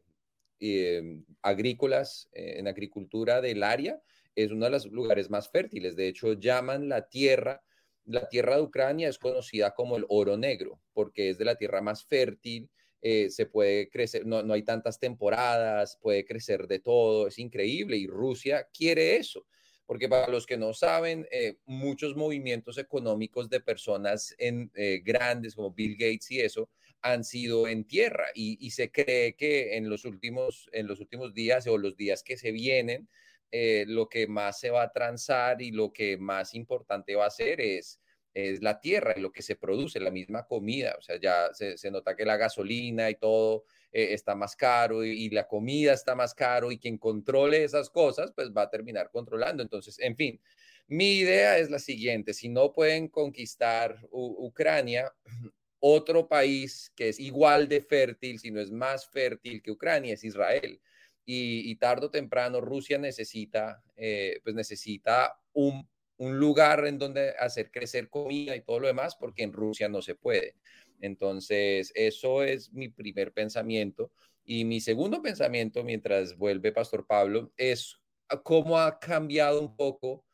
em, 0.61 1.25
agrícolas 1.43 2.28
eh, 2.35 2.54
en 2.59 2.69
agricultura 2.69 3.40
del 3.40 3.64
área, 3.64 4.00
es 4.37 4.52
uno 4.52 4.66
de 4.66 4.71
los 4.71 4.87
lugares 4.87 5.28
más 5.28 5.50
fértiles. 5.50 5.97
De 5.97 6.07
hecho, 6.07 6.35
llaman 6.35 6.88
la 6.88 7.09
tierra 7.09 7.64
la 8.07 8.29
tierra 8.29 8.57
de 8.57 8.63
Ucrania 8.63 9.09
es 9.09 9.19
conocida 9.19 9.75
como 9.75 9.97
el 9.97 10.05
oro 10.09 10.37
negro, 10.37 10.81
porque 10.93 11.31
es 11.31 11.39
de 11.39 11.45
la 11.45 11.57
tierra 11.57 11.81
más 11.81 12.05
fértil, 12.05 12.69
eh, 13.07 13.29
se 13.29 13.47
puede 13.47 13.91
crecer, 13.91 14.25
no, 14.25 14.51
hay 14.53 14.63
tantas 14.63 14.99
temporadas, 14.99 15.99
puede 16.01 16.25
crecer 16.25 16.67
de 16.67 16.79
todo, 16.79 17.27
es 17.27 17.39
increíble 17.39 17.97
y 17.99 18.07
Rusia 18.07 18.67
quiere 18.73 19.17
eso. 19.17 19.47
Porque 19.87 20.09
para 20.09 20.29
los 20.29 20.47
que 20.47 20.57
no 20.57 20.73
saben, 20.73 21.27
eh, 21.31 21.59
muchos 21.67 22.17
movimientos 22.17 22.79
económicos 22.79 23.51
de 23.51 23.61
personas 23.61 24.35
en, 24.39 24.71
eh, 24.75 25.03
grandes 25.05 25.55
como 25.55 25.73
Bill 25.73 25.97
Gates 25.99 26.31
y 26.31 26.41
eso 26.41 26.71
han 27.03 27.23
sido 27.23 27.69
en 27.69 27.85
tierra 27.85 28.29
y, 28.35 28.71
se 28.71 28.91
cree 28.91 29.35
que 29.35 29.77
en 29.77 29.91
los, 29.91 30.07
últimos, 30.07 30.71
en 30.73 30.87
los 30.87 31.01
últimos 31.01 31.35
días 31.35 31.67
o 31.67 31.77
los 31.77 31.99
días 31.99 32.23
que 32.23 32.39
se 32.39 32.51
vienen, 32.51 33.07
eh, 33.51 33.85
lo 33.87 34.09
que 34.09 34.27
más 34.27 34.59
se 34.59 34.71
va 34.71 34.83
a 34.83 34.93
transar 34.93 35.63
y 35.63 35.71
lo 35.71 35.93
que 35.93 36.17
más 36.17 36.55
importante 36.55 37.15
va 37.15 37.27
a 37.27 37.31
ser 37.31 37.61
es, 37.61 38.01
es 38.35 38.63
la 38.63 38.81
tierra 38.81 39.15
y 39.17 39.21
lo 39.21 39.31
que 39.31 39.43
se 39.43 39.55
produce, 39.57 40.01
la 40.01 40.11
misma 40.11 40.45
comida. 40.45 40.97
O 40.99 41.03
sea, 41.03 41.21
ya 41.21 41.51
se, 41.55 41.91
nota 41.91 42.17
que 42.17 42.25
la 42.25 42.37
gasolina 42.37 43.09
y 43.09 43.15
todo 43.15 43.65
eh, 43.93 44.13
está 44.13 44.35
más 44.35 44.57
caro 44.57 45.05
y, 45.05 45.31
la 45.31 45.47
comida 45.47 45.93
está 45.93 46.17
más 46.17 46.35
caro 46.35 46.73
y 46.73 46.79
quien 46.79 46.99
controle 46.99 47.63
esas 47.63 47.89
cosas, 47.91 48.33
pues 48.35 48.51
va 48.51 48.63
a 48.63 48.71
terminar 48.71 49.11
controlando. 49.11 49.63
Entonces, 49.63 49.99
en 50.01 50.17
fin, 50.17 50.41
mi 50.89 51.19
idea 51.19 51.59
es 51.59 51.71
la 51.71 51.79
siguiente, 51.79 52.35
si 52.35 52.49
no 52.49 52.73
pueden 52.73 53.09
conquistar 53.09 53.99
Ucrania, 54.11 55.13
otro 55.79 56.27
país 56.29 56.93
que 56.97 57.11
es 57.11 57.21
igual 57.21 57.69
de 57.69 57.83
fértil, 57.83 58.39
si 58.41 58.51
no 58.51 58.61
es 58.61 58.71
más 58.71 59.09
fértil 59.09 59.63
que 59.63 59.71
Ucrania, 59.71 60.15
es 60.15 60.25
Israel 60.25 60.81
y, 61.26 61.75
tarde 61.76 62.07
o 62.07 62.11
temprano 62.11 62.61
Rusia 62.61 62.99
necesita, 62.99 63.83
eh, 63.97 64.40
pues 64.43 64.54
necesita 64.54 65.38
un, 65.52 65.88
un, 66.19 66.38
lugar 66.38 66.87
en 66.87 66.99
donde 66.99 67.31
hacer 67.38 67.71
crecer 67.71 68.11
comida 68.11 68.54
y 68.54 68.62
todo 68.62 68.81
lo 68.81 68.87
demás, 68.87 69.16
porque 69.16 69.43
en 69.43 69.52
Rusia 69.52 69.88
no 69.88 70.02
se 70.02 70.14
puede. 70.14 70.57
Entonces, 71.00 71.93
eso 71.95 72.43
es 72.43 72.73
mi 72.73 72.88
primer 72.88 73.33
pensamiento. 73.33 74.12
Y 74.45 74.64
mi 74.64 74.81
segundo 74.81 75.23
pensamiento, 75.23 75.83
mientras 75.83 76.37
vuelve 76.37 76.73
Pastor 76.73 77.07
Pablo, 77.07 77.52
es 77.57 77.99
cómo 78.43 78.78
ha 78.78 78.99
cambiado 78.99 79.61
un 79.61 79.76
poco, 79.76 80.25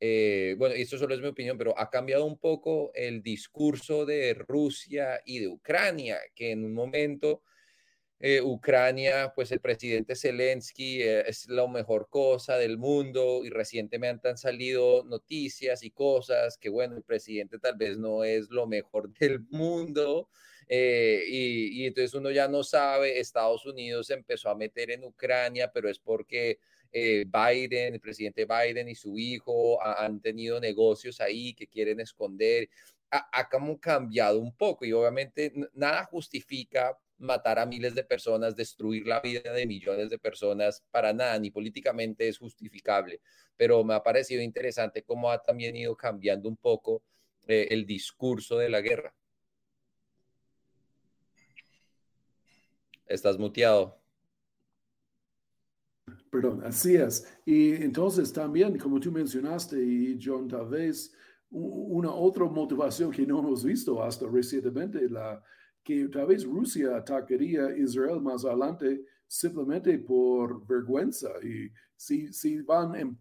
eh, 0.00 0.54
bueno, 0.58 0.74
esto 0.74 0.96
solo 0.96 1.14
es 1.14 1.20
mi 1.20 1.28
opinión, 1.28 1.58
pero 1.58 1.78
ha 1.78 1.90
cambiado 1.90 2.24
un 2.24 2.38
poco 2.38 2.90
el 2.94 3.22
discurso 3.22 4.06
de 4.06 4.34
Rusia 4.34 5.20
y 5.24 5.40
de 5.40 5.48
Ucrania, 5.48 6.18
que 6.34 6.52
en 6.52 6.64
un 6.64 6.72
momento 6.72 7.42
eh, 8.20 8.42
Ucrania, 8.42 9.32
pues 9.32 9.52
el 9.52 9.60
presidente 9.60 10.16
Zelensky 10.16 11.02
eh, 11.02 11.28
es 11.28 11.48
la 11.48 11.68
mejor 11.68 12.08
cosa 12.10 12.56
del 12.56 12.76
mundo 12.76 13.44
y 13.44 13.50
recientemente 13.50 14.28
han 14.28 14.36
salido 14.36 15.04
noticias 15.04 15.84
y 15.84 15.90
cosas 15.92 16.58
que, 16.58 16.68
bueno, 16.68 16.96
el 16.96 17.04
presidente 17.04 17.60
tal 17.60 17.76
vez 17.76 17.96
no 17.96 18.24
es 18.24 18.50
lo 18.50 18.66
mejor 18.66 19.12
del 19.20 19.40
mundo. 19.50 20.28
Eh, 20.68 21.24
y, 21.28 21.86
entonces 21.86 22.12
uno 22.14 22.30
ya 22.30 22.48
no 22.48 22.62
sabe, 22.64 23.20
Estados 23.20 23.64
Unidos 23.64 24.10
empezó 24.10 24.50
a 24.50 24.56
meter 24.56 24.90
en 24.90 25.04
Ucrania, 25.04 25.70
pero 25.72 25.88
es 25.88 25.98
porque 25.98 26.58
Biden, 26.92 27.94
el 27.94 28.00
presidente 28.00 28.46
Biden 28.46 28.88
y 28.88 28.94
su 28.94 29.18
hijo 29.18 29.80
han 29.82 30.20
tenido 30.20 30.58
negocios 30.58 31.20
ahí 31.20 31.54
que 31.54 31.66
quieren 31.66 32.00
esconder. 32.00 32.68
Ha, 33.10 33.28
ha 33.32 33.48
cambiado 33.80 34.38
un 34.38 34.54
poco 34.56 34.84
y 34.84 34.92
obviamente 34.92 35.52
nada 35.74 36.04
justifica 36.04 36.98
matar 37.18 37.58
a 37.58 37.66
miles 37.66 37.94
de 37.94 38.04
personas, 38.04 38.56
destruir 38.56 39.06
la 39.06 39.20
vida 39.20 39.52
de 39.52 39.66
millones 39.66 40.10
de 40.10 40.18
personas, 40.18 40.84
para 40.90 41.12
nada, 41.12 41.38
ni 41.38 41.50
políticamente 41.50 42.28
es 42.28 42.38
justificable. 42.38 43.20
Pero 43.56 43.82
me 43.84 43.94
ha 43.94 44.02
parecido 44.02 44.42
interesante 44.42 45.02
cómo 45.02 45.30
ha 45.30 45.42
también 45.42 45.76
ido 45.76 45.96
cambiando 45.96 46.48
un 46.48 46.56
poco 46.56 47.02
eh, 47.46 47.68
el 47.70 47.86
discurso 47.86 48.58
de 48.58 48.68
la 48.68 48.80
guerra. 48.80 49.14
Estás 53.06 53.38
muteado. 53.38 53.98
Perdón, 56.30 56.62
así 56.64 56.94
es. 56.94 57.26
Y 57.44 57.72
entonces 57.74 58.32
también, 58.32 58.78
como 58.78 59.00
tú 59.00 59.10
mencionaste, 59.10 59.82
y 59.82 60.18
John, 60.22 60.46
tal 60.46 60.68
vez 60.68 61.12
una 61.50 62.12
otra 62.12 62.44
motivación 62.44 63.10
que 63.10 63.26
no 63.26 63.38
hemos 63.38 63.64
visto 63.64 64.02
hasta 64.02 64.26
recientemente, 64.26 65.08
la, 65.08 65.42
que 65.88 66.06
tal 66.08 66.26
vez 66.26 66.44
Rusia 66.44 66.98
atacaría 66.98 67.64
a 67.64 67.78
Israel 67.78 68.20
más 68.20 68.44
adelante 68.44 69.06
simplemente 69.26 69.98
por 69.98 70.66
vergüenza. 70.66 71.30
Y 71.42 71.72
si, 71.96 72.30
si 72.30 72.60
van 72.60 73.16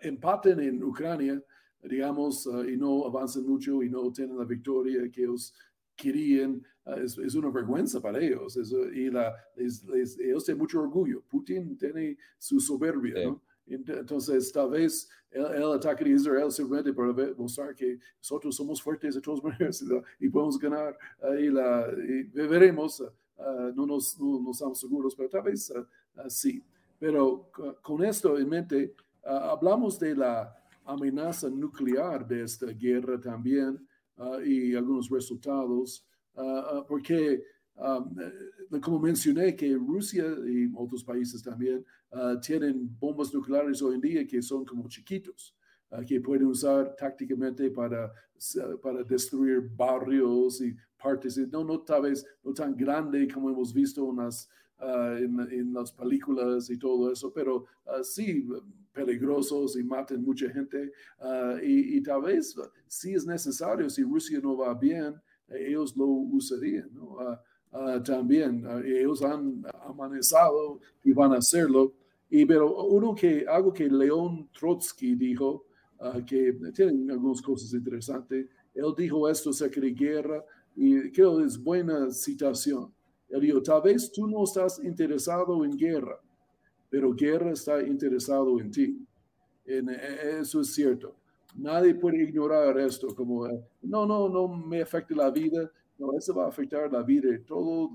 empaten 0.00 0.60
en 0.60 0.82
Ucrania, 0.82 1.38
digamos, 1.82 2.46
uh, 2.46 2.64
y 2.64 2.78
no 2.78 3.04
avanzan 3.04 3.44
mucho 3.44 3.82
y 3.82 3.90
no 3.90 4.10
tienen 4.10 4.38
la 4.38 4.46
victoria 4.46 5.10
que 5.10 5.20
ellos 5.20 5.52
querían, 5.94 6.62
uh, 6.86 6.92
es, 6.92 7.18
es, 7.18 7.34
una 7.34 7.50
vergüenza 7.50 8.00
para 8.00 8.18
ellos. 8.18 8.56
Es, 8.56 8.72
y 8.72 9.10
la, 9.10 9.34
ellos 9.54 10.44
tienen 10.46 10.62
mucho 10.62 10.80
orgullo. 10.80 11.22
Putin 11.28 11.76
tiene 11.76 12.16
su 12.38 12.58
soberbia, 12.58 13.22
¿no? 13.22 13.42
Entonces, 13.74 14.52
tal 14.52 14.70
vez 14.70 15.08
el, 15.30 15.72
ataque 15.72 16.04
de 16.04 16.10
Israel 16.10 16.50
simplemente 16.50 16.92
para 16.92 17.12
mostrar 17.36 17.74
que 17.74 17.98
nosotros 18.18 18.54
somos 18.54 18.82
fuertes 18.82 19.14
de 19.14 19.20
todas 19.20 19.42
maneras 19.44 19.84
y 20.20 20.28
podemos 20.28 20.58
ganar. 20.58 20.96
ahí 21.22 21.48
la, 21.48 21.88
y 21.90 22.24
veremos, 22.24 23.00
uh, 23.00 23.72
no, 23.74 23.86
nos, 23.86 24.18
no, 24.18 24.50
estamos 24.50 24.78
seguros, 24.78 25.14
pero 25.14 25.28
tal 25.28 25.42
vez 25.42 25.70
uh, 25.70 26.28
sí. 26.28 26.62
Pero 26.98 27.50
con 27.82 28.04
esto 28.04 28.38
en 28.38 28.48
mente, 28.48 28.94
uh, 29.24 29.28
hablamos 29.28 29.98
de 29.98 30.14
la 30.14 30.54
amenaza 30.84 31.48
nuclear 31.48 32.26
de 32.26 32.42
esta 32.42 32.66
guerra 32.66 33.20
también 33.20 33.86
y 34.44 34.74
algunos 34.74 35.08
resultados, 35.08 36.06
porque 36.86 37.42
Um, 37.74 38.14
eh, 38.20 38.80
como 38.80 38.98
mencioné, 38.98 39.56
que 39.56 39.74
Rusia 39.74 40.24
y 40.46 40.70
otros 40.74 41.02
países 41.02 41.42
también 41.42 41.84
uh, 42.12 42.38
tienen 42.38 42.88
bombas 42.98 43.32
nucleares 43.32 43.80
hoy 43.80 43.94
en 43.94 44.00
día 44.00 44.26
que 44.26 44.42
son 44.42 44.64
como 44.64 44.88
chiquitos, 44.88 45.56
uh, 45.90 46.04
que 46.04 46.20
pueden 46.20 46.46
usar 46.46 46.94
tácticamente 46.96 47.70
para, 47.70 48.12
uh, 48.56 48.78
para 48.78 49.02
destruir 49.04 49.70
barrios 49.74 50.60
y 50.60 50.76
partes, 51.02 51.38
no, 51.50 51.64
no 51.64 51.80
tal 51.80 52.02
vez 52.02 52.24
no 52.44 52.52
tan 52.52 52.76
grande 52.76 53.26
como 53.26 53.50
hemos 53.50 53.72
visto 53.72 54.08
en 54.10 54.16
las, 54.18 54.48
en, 54.78 55.40
en, 55.50 55.72
las 55.72 55.92
películas 55.92 56.68
y 56.70 56.78
todo 56.78 57.10
eso, 57.10 57.32
pero 57.32 57.66
sí 58.02 58.48
peligrosos 58.92 59.76
y 59.76 59.82
maten 59.82 60.22
mucha 60.22 60.48
gente. 60.50 60.92
Y, 61.62 61.96
y, 61.96 62.02
tal 62.02 62.22
vez 62.22 62.54
si 62.86 63.14
es 63.14 63.26
necesario, 63.26 63.88
si 63.90 64.02
Rusia 64.02 64.40
no 64.40 64.56
va 64.56 64.74
bien, 64.74 65.14
ellos 65.48 65.96
lo 65.96 66.06
usarían. 66.06 66.88
¿no? 66.92 67.18
Ah, 67.72 68.02
también. 68.04 68.64
Ah, 68.66 68.80
ellos 68.84 69.22
han 69.22 69.64
amanezado 69.84 70.80
y 71.02 71.12
van 71.12 71.32
a 71.32 71.38
hacerlo. 71.38 71.94
Y, 72.28 72.44
pero 72.44 72.84
uno 72.86 73.14
que, 73.14 73.46
algo 73.48 73.72
que 73.72 73.88
León 73.88 74.48
Trotsky 74.52 75.14
dijo, 75.14 75.66
uh, 76.00 76.24
que 76.24 76.52
tienen 76.74 77.10
algunas 77.10 77.40
cosas 77.42 77.72
interesantes, 77.72 78.46
él 78.74 78.94
dijo 78.96 79.28
esto 79.28 79.50
acerca 79.50 79.80
de 79.80 79.92
guerra 79.92 80.44
y 80.74 81.10
creo 81.12 81.38
que 81.38 81.44
es 81.44 81.62
buena 81.62 82.10
citación. 82.10 82.92
Él 83.28 83.40
dijo, 83.40 83.62
tal 83.62 83.82
vez 83.82 84.10
tú 84.12 84.26
no 84.26 84.44
estás 84.44 84.82
interesado 84.82 85.64
en 85.64 85.76
guerra, 85.76 86.18
pero 86.90 87.14
guerra 87.14 87.52
está 87.52 87.82
interesado 87.82 88.58
en 88.60 88.70
ti. 88.70 89.06
E, 89.64 89.82
eso 90.40 90.60
es 90.60 90.74
cierto. 90.74 91.14
Nadie 91.54 91.94
puede 91.94 92.22
ignorar 92.22 92.78
esto 92.78 93.14
como, 93.14 93.46
no, 93.82 94.06
no, 94.06 94.28
no 94.28 94.48
me 94.48 94.80
afecta 94.82 95.14
la 95.14 95.30
vida, 95.30 95.70
no, 96.02 96.18
eso 96.18 96.34
va 96.34 96.46
a 96.46 96.48
afectar 96.48 96.92
la 96.92 97.02
vida 97.02 97.30
de 97.30 97.38
todo 97.40 97.90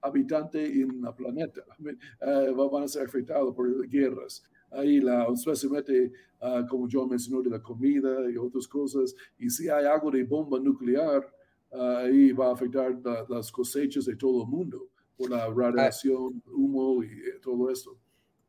habitante 0.00 0.64
en 0.64 1.04
el 1.04 1.14
planeta. 1.14 1.62
Uh, 2.20 2.70
van 2.70 2.84
a 2.84 2.88
ser 2.88 3.04
afectados 3.06 3.54
por 3.54 3.88
guerras. 3.88 4.44
Ahí, 4.70 5.00
la, 5.00 5.26
especialmente, 5.26 6.12
uh, 6.40 6.66
como 6.68 6.88
yo 6.88 7.06
mencionó, 7.06 7.42
de 7.42 7.50
la 7.50 7.60
comida 7.60 8.30
y 8.30 8.36
otras 8.36 8.66
cosas. 8.68 9.14
Y 9.38 9.50
si 9.50 9.68
hay 9.68 9.84
algo 9.86 10.10
de 10.10 10.22
bomba 10.24 10.58
nuclear, 10.58 11.22
uh, 11.70 12.04
ahí 12.04 12.32
va 12.32 12.48
a 12.48 12.52
afectar 12.52 12.98
la, 13.04 13.26
las 13.28 13.50
cosechas 13.50 14.04
de 14.06 14.16
todo 14.16 14.42
el 14.44 14.48
mundo 14.48 14.88
por 15.16 15.30
la 15.30 15.48
radiación, 15.48 16.42
humo 16.46 17.02
y 17.02 17.08
eh, 17.08 17.38
todo 17.42 17.70
esto. 17.70 17.98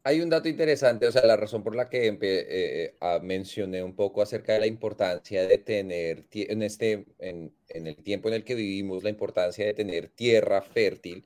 Hay 0.05 0.19
un 0.19 0.29
dato 0.29 0.49
interesante, 0.49 1.07
o 1.07 1.11
sea, 1.13 1.25
la 1.25 1.37
razón 1.37 1.63
por 1.63 1.75
la 1.77 1.89
que 1.89 2.07
eh, 2.07 2.17
eh, 2.19 3.19
mencioné 3.21 3.81
un 3.81 3.95
poco 3.95 4.21
acerca 4.21 4.51
de 4.53 4.59
la 4.59 4.67
importancia 4.67 5.47
de 5.47 5.57
tener, 5.59 6.27
en, 6.33 6.61
este, 6.61 7.05
en, 7.19 7.53
el 7.69 7.95
tiempo 8.03 8.27
en 8.27 8.35
el 8.35 8.43
que 8.43 8.55
vivimos, 8.55 9.03
la 9.03 9.09
importancia 9.09 9.65
de 9.65 9.73
tener 9.73 10.09
tierra 10.09 10.61
fértil, 10.61 11.25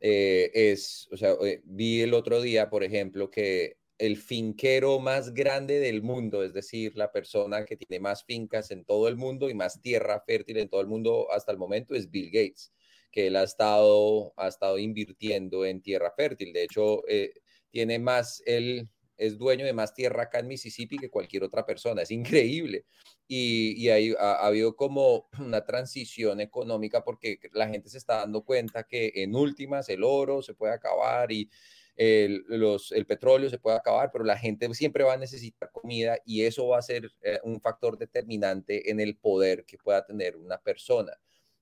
eh, 0.00 0.50
es, 0.52 1.08
o 1.12 1.16
sea, 1.16 1.36
vi 1.64 2.00
el 2.02 2.12
otro 2.12 2.40
día, 2.42 2.70
por 2.70 2.82
ejemplo, 2.82 3.30
que 3.30 3.78
el 3.98 4.16
finquero 4.16 4.98
más 4.98 5.32
grande 5.32 5.78
del 5.78 6.02
mundo, 6.02 6.42
es 6.42 6.52
decir, 6.52 6.96
la 6.96 7.12
persona 7.12 7.64
que 7.64 7.76
tiene 7.76 8.00
más 8.00 8.24
fincas 8.24 8.72
en 8.72 8.84
todo 8.84 9.06
el 9.08 9.16
mundo 9.16 9.48
y 9.48 9.54
más 9.54 9.80
tierra 9.80 10.20
fértil 10.26 10.58
en 10.58 10.68
todo 10.68 10.80
el 10.80 10.88
mundo 10.88 11.28
hasta 11.32 11.52
el 11.52 11.58
momento, 11.58 11.94
es 11.94 12.10
Bill 12.10 12.30
Gates 12.32 12.72
que 13.10 13.28
él 13.28 13.36
ha 13.36 13.42
estado, 13.42 14.34
ha 14.36 14.48
estado 14.48 14.78
invirtiendo 14.78 15.64
en 15.64 15.80
tierra 15.80 16.12
fértil. 16.14 16.52
De 16.52 16.64
hecho, 16.64 17.02
tiene 17.78 18.00
más, 18.00 18.42
él 18.44 18.88
es 19.16 19.38
dueño 19.38 19.64
de 19.64 19.72
más 19.72 19.94
tierra 19.94 20.24
acá 20.24 20.40
en 20.40 20.48
Mississippi 20.48 20.98
que 20.98 21.10
cualquier 21.10 21.44
otra 21.44 21.64
persona, 21.64 22.02
es 22.02 22.10
increíble. 22.10 22.86
Y, 23.28 23.74
y 23.80 23.88
ahí 23.90 24.14
ha, 24.18 24.44
habido 24.44 24.74
como 24.74 25.28
una 25.38 25.64
transición 25.64 26.40
económica 26.40 27.04
porque 27.04 27.38
la 27.52 27.68
gente 27.68 27.88
se 27.88 27.98
está 27.98 28.16
dando 28.16 28.42
cuenta 28.42 28.82
que 28.82 29.12
en 29.14 29.36
últimas 29.36 29.88
el 29.90 30.02
oro 30.02 30.42
se 30.42 30.54
puede 30.54 30.72
acabar 30.74 31.30
y 31.30 31.48
el, 31.94 32.44
el 32.50 33.06
petróleo 33.06 33.48
se 33.48 33.58
puede 33.58 33.76
acabar, 33.76 34.10
pero 34.12 34.24
la 34.24 34.36
gente 34.36 34.72
siempre 34.74 35.04
va 35.04 35.12
a 35.12 35.16
necesitar 35.16 35.70
comida 35.70 36.18
y 36.26 36.42
eso 36.42 36.66
va 36.66 36.78
a 36.78 36.82
ser 36.82 37.12
eh, 37.22 37.38
un 37.44 37.60
factor 37.60 37.96
determinante 37.96 38.90
en 38.90 38.98
el 38.98 39.16
poder 39.16 39.64
que 39.64 39.78
pueda 39.78 40.04
tener 40.04 40.36
una 40.36 40.58
persona. 40.58 41.12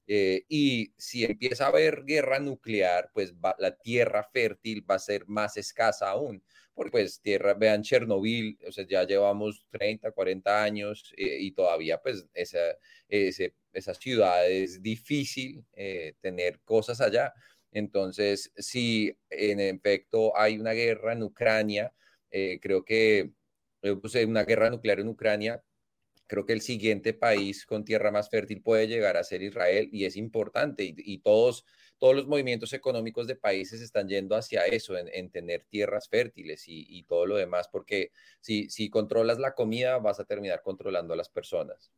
Eh, 0.07 0.45
y 0.49 0.93
si 0.97 1.25
empieza 1.25 1.65
a 1.65 1.69
haber 1.69 2.05
guerra 2.05 2.39
nuclear, 2.39 3.11
pues 3.13 3.35
la 3.59 3.77
tierra 3.77 4.23
fértil 4.33 4.89
va 4.89 4.97
a 4.97 4.99
ser 5.01 5.27
más 5.27 5.57
escasa 5.57 6.11
aún. 6.11 6.43
Porque 6.75 6.91
pues 6.93 7.21
tierra, 7.21 7.55
vean 7.55 7.83
Chernobyl, 7.83 8.59
o 8.67 8.71
sea, 8.73 8.87
ya 8.87 9.05
llevamos 9.05 9.67
30, 9.71 10.13
40 10.13 10.63
años 10.63 11.13
eh, 11.17 11.39
y 11.41 11.53
todavía 11.53 11.99
pues 12.03 12.27
esa, 12.35 12.59
esa 13.09 13.95
ciudad 13.95 14.49
es 14.51 14.83
difícil 14.83 15.65
eh, 15.73 16.15
tener 16.21 16.61
cosas 16.61 17.01
allá. 17.01 17.33
Entonces, 17.73 18.53
si 18.57 19.17
en 19.31 19.61
efecto 19.61 20.37
hay 20.37 20.59
una 20.59 20.73
guerra 20.73 21.13
en 21.13 21.23
Ucrania, 21.23 21.93
creo 22.61 22.85
que 22.85 23.33
pues, 23.81 24.15
una 24.27 24.45
guerra 24.45 24.71
nuclear 24.71 25.01
en 25.01 25.09
Ucrania, 25.09 25.63
creo 26.27 26.45
que 26.45 26.53
el 26.53 26.61
siguiente 26.61 27.15
país 27.15 27.67
con 27.67 27.85
tierra 27.85 28.11
más 28.11 28.29
fértil 28.29 28.61
puede 28.63 28.89
llegar 28.89 29.17
a 29.17 29.25
ser 29.25 29.43
Israel 29.43 29.89
y 29.93 30.05
es 30.05 30.17
importante 30.17 30.95
y, 30.97 31.19
todos, 31.19 31.65
todos 31.99 32.17
los 32.17 32.27
movimientos 32.27 32.73
económicos 32.73 33.27
de 33.27 33.37
países 33.37 33.81
están 33.81 34.09
yendo 34.09 34.37
hacia 34.37 34.67
eso, 34.67 34.95
en, 34.97 35.31
tener 35.31 35.65
tierras 35.65 36.09
fértiles 36.09 36.65
y, 36.67 37.03
todo 37.05 37.27
lo 37.27 37.37
demás, 37.37 37.69
porque 37.69 38.11
si, 38.41 38.69
si 38.69 38.91
controlas 38.91 39.39
la 39.39 39.55
comida 39.55 39.99
vas 39.99 40.21
a 40.21 40.25
terminar 40.25 40.63
controlando 40.63 41.15
a 41.15 41.17
las 41.17 41.29
personas. 41.29 41.91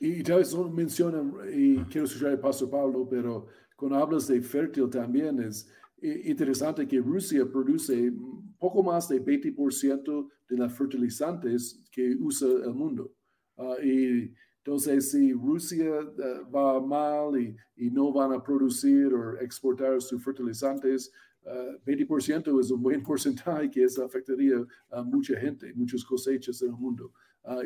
Y 0.00 0.22
tal 0.22 0.38
vez 0.38 0.54
mencionan, 0.54 1.34
y 1.52 1.76
quiero 1.84 2.06
escuchar 2.06 2.32
el 2.32 2.38
Pastor 2.38 2.70
Pablo, 2.70 3.06
pero 3.08 3.46
cuando 3.76 3.98
hablas 3.98 4.28
de 4.28 4.40
fértil 4.40 4.90
también 4.90 5.40
es 5.40 5.70
interesante 6.04 6.86
que 6.86 7.00
Rusia 7.00 7.50
produce 7.50 8.12
poco 8.58 8.82
más 8.82 9.08
de 9.08 9.22
20% 9.22 10.28
de 10.48 10.56
los 10.56 10.72
fertilizantes 10.72 11.82
que 11.90 12.14
usa 12.20 12.48
el 12.48 12.74
mundo. 12.74 13.12
Ah, 13.56 13.76
y 13.82 14.32
entonces, 14.58 15.10
si 15.10 15.32
Rusia 15.32 15.90
ah, 16.00 16.48
va 16.54 16.80
mal 16.80 17.40
y, 17.40 17.56
y, 17.76 17.90
no 17.90 18.12
van 18.12 18.32
a 18.32 18.42
producir 18.42 19.12
o 19.14 19.38
exportar 19.40 20.00
sus 20.00 20.22
fertilizantes, 20.22 21.10
20% 21.44 22.46
ah, 22.46 22.60
es 22.60 22.70
un 22.70 22.82
buen 22.82 23.02
porcentaje 23.10 23.70
que 23.70 23.84
eso 23.84 24.04
afectaría 24.04 24.64
a 24.90 25.02
mucha 25.02 25.38
gente, 25.38 25.72
muchas 25.74 26.04
cosechas 26.04 26.60
en 26.62 26.68
el 26.68 26.76
mundo. 26.76 27.12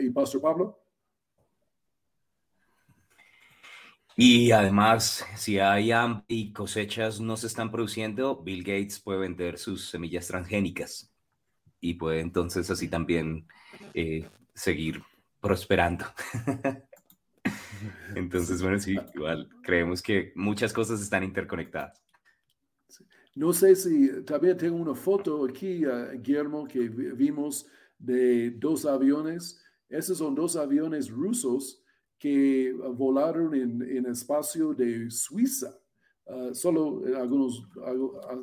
¿Y 0.01 0.11
Pastor 0.11 0.41
Pablo? 0.41 0.77
Y 4.21 4.51
además, 4.51 5.25
si 5.37 5.61
hay 5.61 5.93
hambre 5.93 6.25
y 6.27 6.53
cosechas 6.53 7.21
no 7.21 7.37
se 7.37 7.47
están 7.47 7.71
produciendo, 7.71 8.43
Bill 8.43 8.65
Gates 8.65 8.99
puede 8.99 9.21
vender 9.21 9.59
sus 9.59 9.91
semillas 9.91 10.27
transgénicas 10.27 11.15
y 11.81 11.95
puede 11.95 12.19
entonces 12.19 12.69
así 12.69 12.89
también 12.89 13.47
eh, 13.95 14.29
seguir 14.53 15.05
prosperando. 15.41 16.05
Entonces, 18.17 18.61
bueno, 18.61 18.81
sí, 18.81 18.97
igual 19.15 19.49
creemos 19.63 20.03
que 20.03 20.33
muchas 20.35 20.73
cosas 20.73 21.01
están 21.01 21.23
interconectadas. 21.23 22.03
No 23.37 23.53
sé 23.53 23.77
si 23.77 24.25
también 24.25 24.57
tengo 24.57 24.79
una 24.79 24.97
foto 24.97 25.45
aquí, 25.45 25.87
uh, 25.87 26.11
Guillermo, 26.21 26.67
que 26.67 26.89
vimos 26.89 27.69
de 27.97 28.51
dos 28.51 28.85
aviones. 28.85 29.63
Esos 29.89 30.19
son 30.19 30.35
dos 30.35 30.57
aviones 30.57 31.09
rusos 31.09 31.85
que 32.19 32.73
volaron 32.73 33.55
en, 33.55 33.83
en 33.83 34.07
espacio 34.07 34.75
de 34.75 35.11
Suiza, 35.11 35.79
uh, 36.27 36.53
solo 36.55 37.03
algunos 37.17 37.67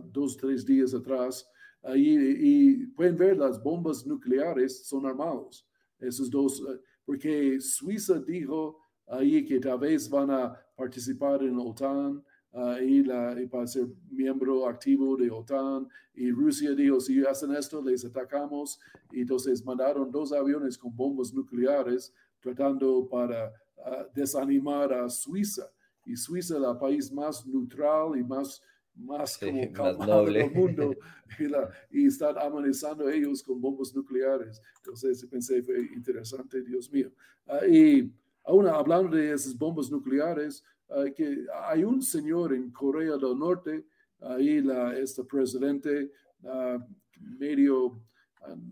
dos, 0.06 0.38
tres 0.38 0.66
días 0.66 0.94
atrás. 0.94 1.48
Ahí, 1.84 2.16
y 2.40 2.88
pueden 2.88 3.18
ver 3.18 3.38
las 3.38 3.62
bombas 3.62 4.06
nucleares 4.08 4.88
son 4.88 5.06
armados. 5.06 5.68
Esos 6.00 6.30
dos, 6.30 6.62
uh, 6.62 6.80
porque 7.06 7.60
Suiza 7.60 8.20
dijo 8.20 8.80
ahí 9.08 9.46
que 9.46 9.60
tal 9.60 9.80
vez 9.80 10.10
van 10.10 10.32
a 10.32 10.58
participar 10.76 11.44
en 11.44 11.58
la 11.58 11.64
OTAN 11.64 12.24
uh, 12.54 12.78
y, 12.82 13.04
la, 13.04 13.40
y, 13.40 13.46
para 13.46 13.68
ser 13.68 13.88
miembro 14.10 14.68
activo 14.68 15.18
de 15.18 15.30
OTAN. 15.30 15.88
Y 16.14 16.32
Rusia 16.32 16.74
dijo, 16.74 17.00
si 17.02 17.24
hacen 17.26 17.54
esto, 17.54 17.82
les 17.82 18.06
atacamos. 18.06 18.80
Y 19.12 19.22
entonces 19.22 19.64
mandaron 19.66 20.10
dos 20.10 20.32
aviones 20.32 20.78
con 20.78 20.96
bombas 20.96 21.34
nucleares 21.34 22.14
tratando 22.40 23.08
para 23.10 23.52
uh, 23.78 24.12
desanimar 24.14 24.94
a 24.94 25.10
Suiza. 25.10 25.70
Y 26.06 26.16
Suiza 26.16 26.58
es 26.58 26.64
el 26.64 26.78
país 26.78 27.12
más 27.12 27.46
neutral 27.46 28.18
y 28.18 28.24
más 28.24 28.62
más 28.96 29.38
como 29.38 29.72
calmado 29.72 30.26
del 30.26 30.52
mundo 30.52 30.96
y, 31.40 31.48
la, 31.48 31.70
y, 31.92 32.08
están 32.08 32.38
amenazando 32.38 33.10
ellos 33.10 33.44
con 33.44 33.60
bombas 33.60 33.94
nucleares. 33.94 34.62
Entonces 34.78 35.26
pensé, 35.26 35.62
fue 35.62 35.82
interesante, 35.94 36.62
Dios 36.62 36.92
mío. 36.92 37.12
Uh, 37.46 37.66
y 37.66 38.14
aún 38.46 38.68
hablando 38.68 39.16
de 39.16 39.34
esas 39.34 39.58
bombas 39.58 39.92
nucleares, 39.92 40.64
uh, 40.90 41.14
que 41.14 41.46
hay 41.66 41.84
un 41.84 42.02
señor 42.02 42.54
en 42.54 42.72
Corea 42.72 43.18
del 43.18 43.38
Norte, 43.38 43.86
ahí 44.22 44.62
la, 44.62 44.98
este 44.98 45.24
presidente 45.24 46.12
uh, 46.44 46.80
medio 47.20 48.02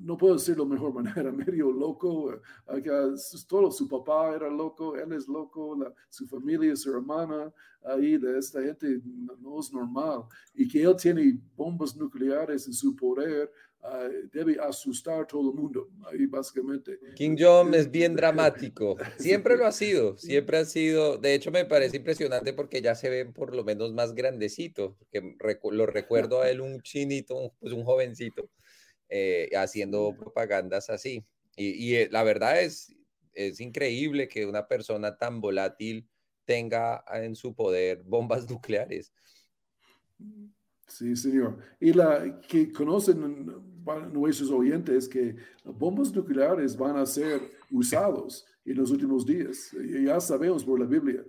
no 0.02 0.18
puedo 0.18 0.36
decirlo 0.36 0.66
de 0.66 0.72
mejor 0.72 0.94
manera, 0.94 1.32
medio 1.32 1.72
loco. 1.72 2.40
todo 3.48 3.72
su 3.72 3.88
papá 3.88 4.36
era 4.36 4.50
loco, 4.50 4.96
él 4.96 5.14
es 5.14 5.28
loco, 5.28 5.78
su 6.10 6.28
familia, 6.28 6.76
su 6.76 6.92
hermana, 6.92 7.52
ahí 7.84 8.18
de 8.18 8.38
esta 8.38 8.62
gente 8.62 9.00
no, 9.40 9.60
es 9.60 9.72
normal. 9.72 10.24
Y 10.54 10.68
que 10.68 10.84
él 10.84 10.96
tiene 10.96 11.38
bombas 11.56 11.96
nucleares 11.96 12.68
en 12.68 12.74
su 12.74 12.96
poder, 12.96 13.52
ah, 13.82 14.08
debe 14.32 14.58
asustar 14.60 15.22
a 15.22 15.28
todo 15.28 15.50
el 15.52 15.56
mundo, 15.56 15.90
ahí 16.12 16.26
básicamente. 16.26 17.00
King 17.16 17.36
Jong 17.40 17.74
es 17.76 17.90
bien 17.90 18.16
dramático, 18.16 18.98
siempre 19.18 19.58
lo 19.58 19.66
ha 19.66 19.72
sido, 19.72 20.18
siempre 20.18 20.58
ha 20.58 20.66
sido, 20.66 21.18
de 21.18 21.36
hecho 21.36 21.52
me 21.52 21.66
parece 21.66 21.98
impresionante 21.98 22.54
porque 22.54 22.82
ya 22.82 22.96
se 22.96 23.10
ven 23.10 23.34
por 23.34 23.56
lo 23.56 23.64
menos 23.64 23.94
más 23.94 24.14
grandecito, 24.14 24.96
que 25.12 25.36
lo 25.72 25.86
recuerdo 25.86 26.42
a 26.42 26.50
él 26.50 26.62
un 26.62 26.82
chinito, 26.82 27.54
pues 27.60 27.74
un 27.74 27.84
jovencito. 27.84 28.50
Eh, 29.10 29.50
haciendo 29.56 30.16
propagandas 30.18 30.90
así. 30.90 31.24
Y, 31.56 31.94
eh, 31.94 32.10
la 32.12 32.24
verdad 32.24 32.62
es, 32.62 32.96
es 33.34 33.60
increíble 33.60 34.28
que 34.28 34.48
una 34.48 34.68
persona 34.68 35.18
tan 35.18 35.40
volátil 35.40 36.10
tenga 36.46 37.04
en 37.14 37.36
su 37.36 37.54
poder 37.54 38.02
bombas 38.04 38.48
nucleares. 38.50 39.14
Sí, 40.88 41.16
señor. 41.16 41.58
Y 41.80 41.94
la 41.94 42.42
que 42.42 42.72
conocen 42.72 43.46
nuestros 44.12 44.50
oyentes 44.50 45.08
que 45.08 45.36
bombas 45.64 46.12
nucleares 46.14 46.76
van 46.76 46.98
a 46.98 47.06
ser 47.06 47.40
usados 47.70 48.46
en 48.66 48.78
los 48.78 48.92
últimos 48.92 49.26
días. 49.26 49.76
Ya 50.04 50.20
sabemos 50.20 50.64
por 50.64 50.80
la 50.80 50.86
Biblia. 50.86 51.24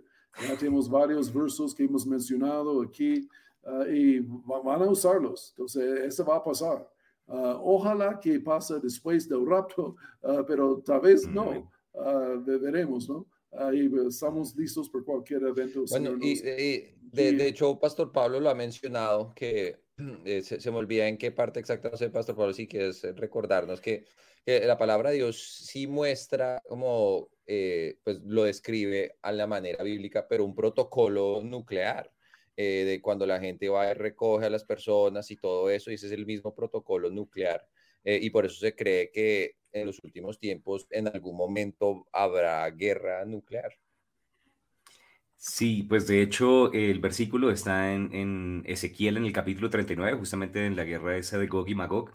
Ya 0.49 0.57
tenemos 0.57 0.89
varios 0.89 1.33
versos 1.33 1.75
que 1.75 1.85
hemos 1.85 2.07
mencionado 2.07 2.83
aquí 2.83 3.29
ah, 3.65 3.85
y 3.89 4.21
van 4.21 4.83
a 4.83 4.91
usarlos. 4.91 5.51
Entonces, 5.51 6.01
eso 6.07 6.25
va 6.25 6.37
a 6.37 6.43
pasar. 6.43 6.94
Ah, 7.27 7.59
ojalá 7.63 8.21
que 8.21 8.39
pase 8.41 8.81
después 8.81 9.29
del 9.29 9.47
rapto, 9.47 9.97
ah, 10.23 10.45
pero 10.47 10.83
tal 10.85 11.01
vez 11.01 11.27
no. 11.27 11.71
Uh, 11.93 12.43
veremos, 12.45 13.09
¿no? 13.09 13.29
Ahí 13.53 13.89
estamos 14.09 14.57
listos 14.57 14.89
por 14.91 15.05
cualquier 15.05 15.45
evento. 15.45 15.85
Bueno, 15.89 16.19
y, 16.21 16.41
de, 16.41 17.47
hecho, 17.47 17.79
Pastor 17.79 18.11
Pablo 18.11 18.41
lo 18.41 18.51
ha 18.51 18.55
mencionado, 18.55 19.33
que 19.35 19.81
eh, 20.25 20.43
se, 20.43 20.71
me 20.73 20.77
olvida 20.79 21.07
en 21.07 21.17
qué 21.17 21.31
parte 21.31 21.61
exacta, 21.61 21.91
no 21.91 21.97
sé, 21.97 22.11
Pastor 22.11 22.35
Pablo, 22.35 22.53
sí 22.53 22.67
que 22.67 22.89
es 22.89 23.03
recordarnos 23.17 23.81
que, 23.81 24.07
la 24.45 24.77
palabra 24.77 25.09
de 25.09 25.17
Dios 25.17 25.43
sí 25.65 25.87
muestra 25.87 26.61
como, 26.69 27.31
eh, 27.47 27.99
pues 28.05 28.21
lo 28.25 28.45
describe 28.45 29.17
a 29.23 29.33
la 29.33 29.47
manera 29.47 29.83
bíblica, 29.83 30.29
pero 30.29 30.45
un 30.45 30.55
protocolo 30.55 31.41
nuclear. 31.43 32.13
Eh, 32.57 32.85
de 32.85 33.01
cuando 33.01 33.27
la 33.27 33.41
gente 33.41 33.69
va 33.69 33.91
y 33.91 33.95
recoge 33.95 34.47
a 34.47 34.51
las 34.51 34.65
personas 34.65 35.31
y 35.31 35.37
todo 35.37 35.71
eso, 35.71 35.91
y 35.91 35.95
ese 35.95 36.07
es 36.07 36.13
el 36.13 36.25
mismo 36.25 36.55
protocolo 36.55 37.11
nuclear. 37.11 37.67
Eh, 38.05 38.21
y 38.23 38.31
por 38.31 38.47
eso 38.47 38.57
se 38.57 38.77
cree 38.77 39.11
que 39.11 39.57
en 39.73 39.87
los 39.87 40.03
últimos 40.05 40.39
tiempos 40.39 40.87
en 40.91 41.09
algún 41.09 41.37
momento 41.37 42.07
habrá 42.13 42.71
guerra 42.71 43.25
nuclear. 43.25 43.73
Sí, 45.37 45.83
pues 45.83 46.07
de 46.07 46.23
hecho 46.23 46.73
el 46.73 47.01
versículo 47.01 47.51
está 47.51 47.93
en, 47.93 48.15
en 48.15 48.63
Ezequiel 48.67 49.17
en 49.17 49.27
el 49.27 49.33
capítulo 49.33 49.69
39, 49.69 50.17
justamente 50.17 50.65
en 50.65 50.77
la 50.77 50.85
guerra 50.85 51.17
esa 51.17 51.39
de 51.39 51.49
Gog 51.49 51.69
y 51.69 51.75
Magog 51.75 52.13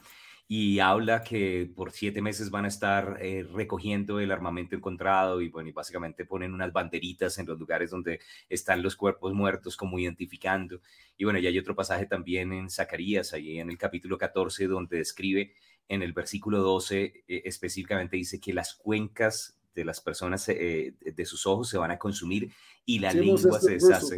y 0.51 0.79
habla 0.79 1.23
que 1.23 1.71
por 1.75 1.91
siete 1.91 2.23
meses 2.23 2.49
van 2.49 2.65
a 2.65 2.69
estar 2.69 3.19
eh, 3.21 3.47
recogiendo 3.53 4.19
el 4.19 4.31
armamento 4.31 4.75
encontrado 4.75 5.41
y 5.41 5.49
bueno, 5.49 5.69
y 5.69 5.73
básicamente 5.73 6.25
ponen 6.25 6.55
unas 6.55 6.73
banderitas 6.73 7.37
en 7.37 7.45
los 7.45 7.59
lugares 7.59 7.91
donde 7.91 8.19
están 8.49 8.81
los 8.81 8.95
cuerpos 8.95 9.31
muertos 9.35 9.77
como 9.77 9.99
identificando. 9.99 10.81
Y 11.17 11.25
bueno, 11.25 11.37
y 11.37 11.45
hay 11.45 11.59
otro 11.59 11.75
pasaje 11.75 12.07
también 12.07 12.51
en 12.51 12.67
Zacarías, 12.71 13.31
ahí 13.33 13.59
en 13.59 13.69
el 13.69 13.77
capítulo 13.77 14.17
14, 14.17 14.65
donde 14.65 14.97
describe 14.97 15.53
en 15.87 16.01
el 16.01 16.13
versículo 16.13 16.63
12 16.63 17.25
eh, 17.27 17.41
específicamente 17.45 18.17
dice 18.17 18.39
que 18.39 18.51
las 18.51 18.73
cuencas 18.73 19.55
de 19.75 19.85
las 19.85 20.01
personas 20.01 20.49
eh, 20.49 20.95
de 20.99 21.25
sus 21.25 21.45
ojos 21.45 21.69
se 21.69 21.77
van 21.77 21.91
a 21.91 21.99
consumir 21.99 22.51
y 22.87 22.97
la 22.97 23.13
lengua 23.13 23.59
este 23.59 23.79
se 23.79 23.87
deshace. 23.87 24.17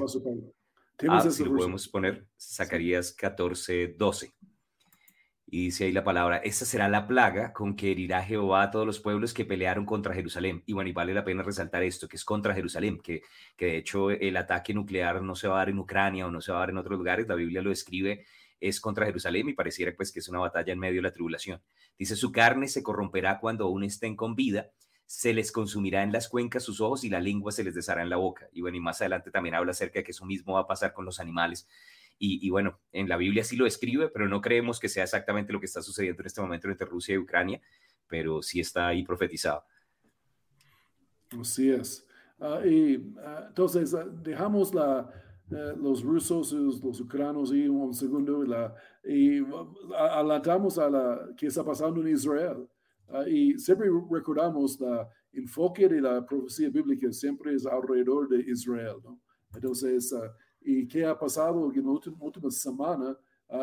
ah, 1.10 1.30
si 1.30 1.44
lo 1.44 1.54
podemos 1.58 1.90
poner, 1.90 2.26
Zacarías 2.40 3.12
14, 3.12 3.96
12. 3.98 4.34
Y 5.54 5.66
dice 5.66 5.84
ahí 5.84 5.92
la 5.92 6.06
palabra, 6.06 6.38
esta 6.38 6.64
será 6.64 6.88
la 6.88 7.06
plaga 7.06 7.52
con 7.52 7.76
que 7.76 7.92
herirá 7.92 8.24
Jehová 8.24 8.64
a 8.64 8.72
todos 8.72 8.86
los 8.86 9.02
pueblos 9.02 9.34
que 9.34 9.44
pelearon 9.44 9.86
contra 9.86 10.14
Jerusalén. 10.14 10.64
Y 10.66 10.72
bueno, 10.72 10.90
y 10.90 10.94
vale 10.94 11.14
la 11.14 11.26
pena 11.26 11.44
resaltar 11.44 11.84
esto, 11.84 12.08
que 12.08 12.16
es 12.16 12.24
contra 12.24 12.56
Jerusalén, 12.56 13.02
que, 13.02 13.22
que 13.58 13.66
de 13.66 13.78
hecho 13.78 14.12
el 14.12 14.38
ataque 14.38 14.74
nuclear 14.74 15.22
no 15.22 15.36
se 15.36 15.50
va 15.50 15.56
a 15.56 15.58
dar 15.58 15.70
en 15.70 15.80
Ucrania 15.80 16.26
o 16.26 16.32
no 16.32 16.40
se 16.40 16.54
va 16.54 16.60
a 16.60 16.62
dar 16.62 16.70
en 16.70 16.78
otros 16.78 16.98
lugares, 16.98 17.28
la 17.28 17.36
Biblia 17.36 17.62
lo 17.62 17.70
describe, 17.70 18.26
es 18.62 18.80
contra 18.80 19.06
Jerusalén 19.06 19.50
y 19.50 19.54
pareciera 19.54 19.92
pues 19.94 20.14
que 20.14 20.20
es 20.20 20.30
una 20.30 20.40
batalla 20.40 20.72
en 20.72 20.80
medio 20.80 21.02
de 21.02 21.10
la 21.10 21.12
tribulación. 21.12 21.62
Dice, 22.00 22.16
su 22.16 22.32
carne 22.32 22.70
se 22.70 22.82
corromperá 22.82 23.38
cuando 23.38 23.66
aún 23.66 23.84
estén 23.84 24.16
con 24.16 24.36
vida, 24.36 24.72
se 25.06 25.34
les 25.34 25.52
consumirá 25.52 26.02
en 26.04 26.14
las 26.14 26.30
cuencas 26.30 26.64
sus 26.64 26.80
ojos 26.80 27.04
y 27.04 27.10
la 27.10 27.20
lengua 27.20 27.52
se 27.52 27.66
les 27.66 27.76
deshará 27.76 28.04
en 28.04 28.10
la 28.10 28.16
boca. 28.16 28.48
Y 28.54 28.62
bueno, 28.62 28.78
y 28.78 28.80
más 28.80 29.02
adelante 29.02 29.32
también 29.32 29.56
habla 29.56 29.72
acerca 29.72 30.00
de 30.00 30.06
que 30.06 30.12
eso 30.12 30.26
mismo 30.26 30.54
va 30.54 30.62
a 30.62 30.68
pasar 30.68 30.94
con 30.94 31.04
los 31.04 31.20
animales 31.20 31.68
y, 32.24 32.48
bueno, 32.52 32.80
en 32.92 33.10
la 33.10 33.18
Biblia 33.18 33.44
sí 33.44 33.56
lo 33.56 33.66
escribe, 33.66 34.08
pero 34.10 34.30
no 34.30 34.42
creemos 34.42 34.80
que 34.80 34.90
sea 34.90 35.06
exactamente 35.06 35.52
lo 35.52 35.60
que 35.60 35.66
está 35.66 35.82
sucediendo 35.82 36.22
en 36.22 36.28
este 36.28 36.40
momento 36.40 36.70
entre 36.70 36.86
Rusia 36.86 37.16
y 37.16 37.18
Ucrania, 37.18 37.60
pero 38.08 38.44
sí 38.44 38.60
está 38.60 38.90
ahí 38.90 39.02
profetizado. 39.02 39.64
Así 41.40 41.72
es. 41.72 42.08
Ah, 42.40 42.62
y 42.64 43.12
ah, 43.26 43.46
entonces, 43.48 43.96
ah, 43.96 44.06
dejamos 44.22 44.72
la, 44.72 45.12
los 45.50 46.04
rusos, 46.04 46.54
los, 46.54 46.84
los 46.84 47.00
ucranianos 47.02 47.52
y 47.54 47.68
un 47.68 47.92
segundo 47.92 48.44
la, 48.44 48.76
y 49.04 49.40
adelantamos 49.98 50.78
a 50.78 50.92
la 50.92 51.30
que 51.36 51.48
está 51.48 51.64
pasando 51.64 52.02
en 52.02 52.10
Israel. 52.10 52.70
y 53.28 53.58
siempre 53.58 53.90
recordamos 54.12 54.80
la 54.80 55.10
enfoque 55.34 55.90
de 55.90 56.02
la 56.02 56.24
profecía 56.24 56.70
bíblica 56.70 57.12
siempre 57.12 57.56
es 57.56 57.66
alrededor 57.66 58.30
de 58.30 58.42
Israel. 58.42 58.98
¿no? 59.04 59.20
Entonces, 59.56 60.14
¿Y 60.64 60.88
qué 60.88 61.06
ha 61.06 61.18
pasado? 61.18 61.72
En 61.74 61.84
la 61.84 61.92
última, 61.92 62.52
semana, 62.52 63.18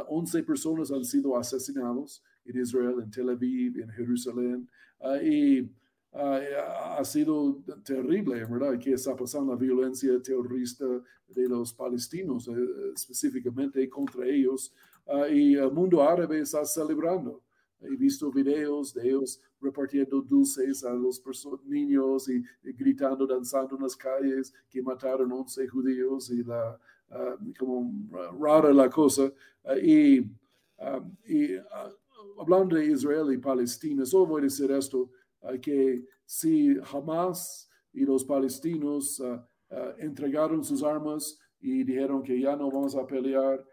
11 0.09 0.43
personas 0.43 0.91
han 0.91 1.05
sido 1.05 1.37
asesinados 1.37 2.23
en 2.45 2.61
Israel, 2.61 2.97
en 3.03 3.11
Tel 3.11 3.31
Aviv, 3.31 3.81
en 3.81 3.89
Jerusalén. 3.91 4.69
Ah, 5.01 5.23
y 5.23 5.71
ah, 6.13 6.97
ha 6.99 7.05
sido 7.05 7.63
terrible, 7.85 8.45
¿verdad? 8.45 8.79
¿Qué 8.79 8.93
está 8.93 9.15
pasando? 9.17 9.53
La 9.53 9.59
violencia 9.59 10.21
terrorista 10.23 10.85
de 11.29 11.49
los 11.49 11.73
palestinos, 11.73 12.49
eh, 12.49 12.53
específicamente 12.95 13.89
contra 13.89 14.27
ellos. 14.27 14.73
Ah, 15.07 15.29
y 15.29 15.55
el 15.55 15.71
mundo 15.71 16.03
árabe 16.03 16.41
está 16.41 16.65
celebrando. 16.65 17.43
He 17.81 17.97
visto 17.97 18.31
videos 18.31 18.93
de 18.93 19.09
ellos 19.09 19.41
repartiendo 19.61 20.21
dulces 20.21 20.85
a 20.85 20.93
los 20.93 21.23
niños 21.65 22.29
y, 22.29 22.43
gritando, 22.73 23.27
danzando 23.27 23.77
en 23.77 23.83
las 23.83 23.97
calles 23.97 24.53
que 24.69 24.83
mataron 24.83 25.31
11 25.31 25.69
judíos 25.69 26.31
y 26.31 26.43
la, 26.43 26.79
ah, 27.11 27.37
como 27.59 27.93
rara 28.41 28.73
la 28.73 28.91
cosa. 28.91 29.33
Ah, 29.65 29.79
y, 29.79 30.25
ah, 30.79 31.05
y 31.27 31.51
hablando 32.41 32.77
de 32.77 32.87
Israel 32.87 33.33
y 33.33 33.39
Palestina, 33.39 34.05
solo 34.05 34.27
voy 34.27 34.41
a 34.41 34.45
decir 34.45 34.71
esto, 34.73 35.11
que 35.63 36.05
si 36.25 36.77
Hamas 36.93 37.71
y 37.93 38.05
los 38.05 38.25
palestinos 38.25 39.23
entregaron 39.99 40.65
sus 40.65 40.83
armas 40.83 41.39
y 41.61 41.85
dijeron 41.85 42.23
que 42.23 42.41
ya 42.41 42.57
no 42.57 42.71
vamos 42.71 42.97
a 42.97 43.07
pelear. 43.07 43.65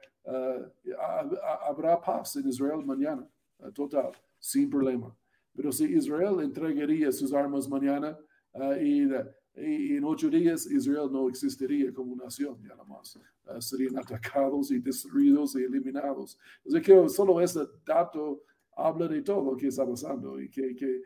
habrá 1.68 2.00
paz 2.00 2.36
en 2.36 2.48
Israel 2.48 2.86
mañana, 2.86 3.28
total, 3.74 4.12
sin 4.40 4.70
problema. 4.70 5.16
Pero 5.56 5.72
si 5.72 5.86
Israel 5.86 6.42
entregaría 6.42 7.12
sus 7.12 7.34
armas 7.34 7.70
mañana 7.70 8.18
y 8.82 9.08
y 9.58 9.96
en 9.96 10.04
ocho 10.04 10.30
días 10.30 10.66
Israel 10.66 11.10
no 11.12 11.30
existiría 11.30 11.94
como 11.94 12.16
nación, 12.16 12.58
ya 12.62 12.70
nada 12.70 12.84
más. 12.84 13.18
Ah, 13.46 13.62
serían 13.62 13.98
atacados 13.98 14.72
y 14.72 14.80
destruidos 14.80 15.56
y 15.56 15.64
eliminados. 15.64 16.38
Así 16.66 16.82
que 16.82 17.08
solo 17.10 17.40
ese 17.40 17.62
dato 17.86 18.42
habla 18.76 19.08
de 19.08 19.22
todo 19.22 19.52
lo 19.52 19.58
que 19.58 19.68
está 19.68 19.86
pasando 19.86 20.42
y 20.42 20.50
que, 20.50 20.76
que, 20.76 21.02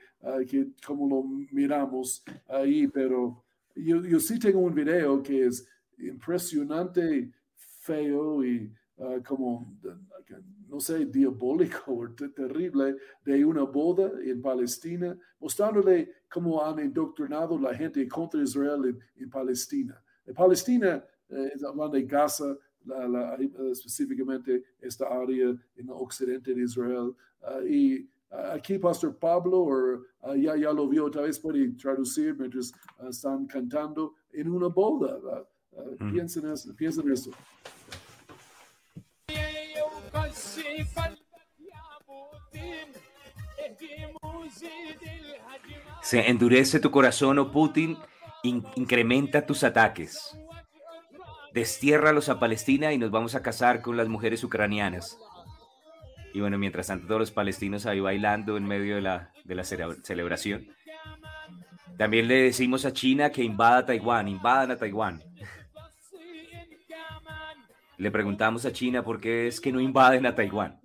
que 0.48 0.68
como 0.86 1.08
lo 1.08 1.24
miramos 1.52 2.24
ahí, 2.48 2.88
pero 2.88 3.44
yo, 3.76 4.04
yo 4.04 4.20
sí 4.20 4.40
tengo 4.40 4.60
un 4.60 4.74
video 4.74 5.22
que 5.22 5.46
es 5.46 5.68
impresionante, 6.00 7.32
feo 7.56 8.44
y 8.44 8.74
uh, 8.98 9.22
como 9.24 9.78
no 10.70 10.80
sé, 10.80 11.06
diabólico 11.06 11.92
o 11.94 12.10
terrible 12.10 12.96
de 13.26 13.44
una 13.44 13.64
boda 13.64 14.12
en 14.24 14.42
Palestina, 14.42 15.18
mostrándole 15.40 16.12
cómo 16.30 16.64
han 16.64 16.80
indoctrinado 16.80 17.60
la 17.60 17.74
gente 17.74 18.08
contra 18.08 18.42
Israel 18.42 18.98
en, 19.16 19.30
Palestina. 19.30 20.02
En 20.26 20.34
Palestina, 20.36 21.04
eh, 21.30 21.52
hablando 21.68 21.98
de 21.98 22.04
Gaza, 22.04 22.56
eh, 22.86 23.50
específicamente 23.72 24.64
esta 24.80 25.08
área 25.08 25.50
en 25.50 25.86
el 25.86 25.92
occidente 25.92 26.54
de 26.54 26.64
Israel. 26.64 27.14
Ah, 27.42 27.60
y 27.68 28.08
ah, 28.32 28.54
aquí 28.54 28.78
Pastor 28.78 29.16
Pablo 29.18 29.62
or, 29.62 30.08
ah, 30.22 30.36
ya, 30.36 30.56
ya 30.56 30.72
lo 30.72 30.88
vio, 30.88 31.10
tal 31.10 31.24
vez 31.24 31.40
puede 31.40 31.68
traducir 31.74 32.38
mientras 32.38 32.72
están 33.10 33.48
cantando 33.48 34.14
en 34.32 34.50
una 34.50 34.68
boda. 34.68 35.46
Mm. 36.00 36.12
Piensen, 36.12 36.46
eso, 36.48 36.76
piensen 36.76 37.12
eso. 37.12 37.32
Se 46.02 46.30
endurece 46.30 46.80
tu 46.80 46.92
corazón, 46.92 47.40
oh 47.40 47.52
Putin, 47.52 47.98
incrementa 48.44 49.46
tus 49.46 49.64
ataques. 49.64 50.38
Destiérralos 51.54 52.30
a 52.30 52.40
Palestina 52.40 52.94
y 52.94 52.98
nos 52.98 53.12
vamos 53.12 53.36
a 53.36 53.42
casar 53.42 53.82
con 53.82 53.98
las 53.98 54.08
mujeres 54.08 54.44
ucranianas. 54.44 55.18
Y 56.34 56.42
bueno, 56.42 56.58
mientras 56.58 56.88
tanto, 56.88 57.08
todos 57.08 57.20
los 57.20 57.32
palestinos 57.32 57.86
ahí 57.86 58.00
bailando 58.00 58.56
en 58.56 58.66
medio 58.66 58.96
de 58.96 59.02
la, 59.02 59.32
de 59.44 59.56
la 59.56 59.64
celebración. 59.64 60.68
También 61.98 62.28
le 62.28 62.44
decimos 62.44 62.86
a 62.86 62.94
China 62.94 63.32
que 63.32 63.44
invada 63.44 63.86
Taiwán, 63.86 64.28
invadan 64.28 64.72
a 64.72 64.78
Taiwán. 64.78 65.22
Le 67.98 68.12
preguntamos 68.12 68.66
a 68.66 68.72
China 68.72 69.04
por 69.04 69.20
qué 69.20 69.48
es 69.48 69.60
que 69.60 69.74
no 69.74 69.82
invaden 69.82 70.26
a 70.26 70.34
Taiwán. 70.34 70.80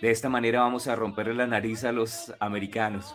De 0.00 0.10
esta 0.10 0.28
manera 0.28 0.60
vamos 0.60 0.88
a 0.88 0.94
romperle 0.94 1.34
la 1.34 1.46
nariz 1.46 1.84
a 1.84 1.92
los 1.92 2.34
americanos 2.38 3.14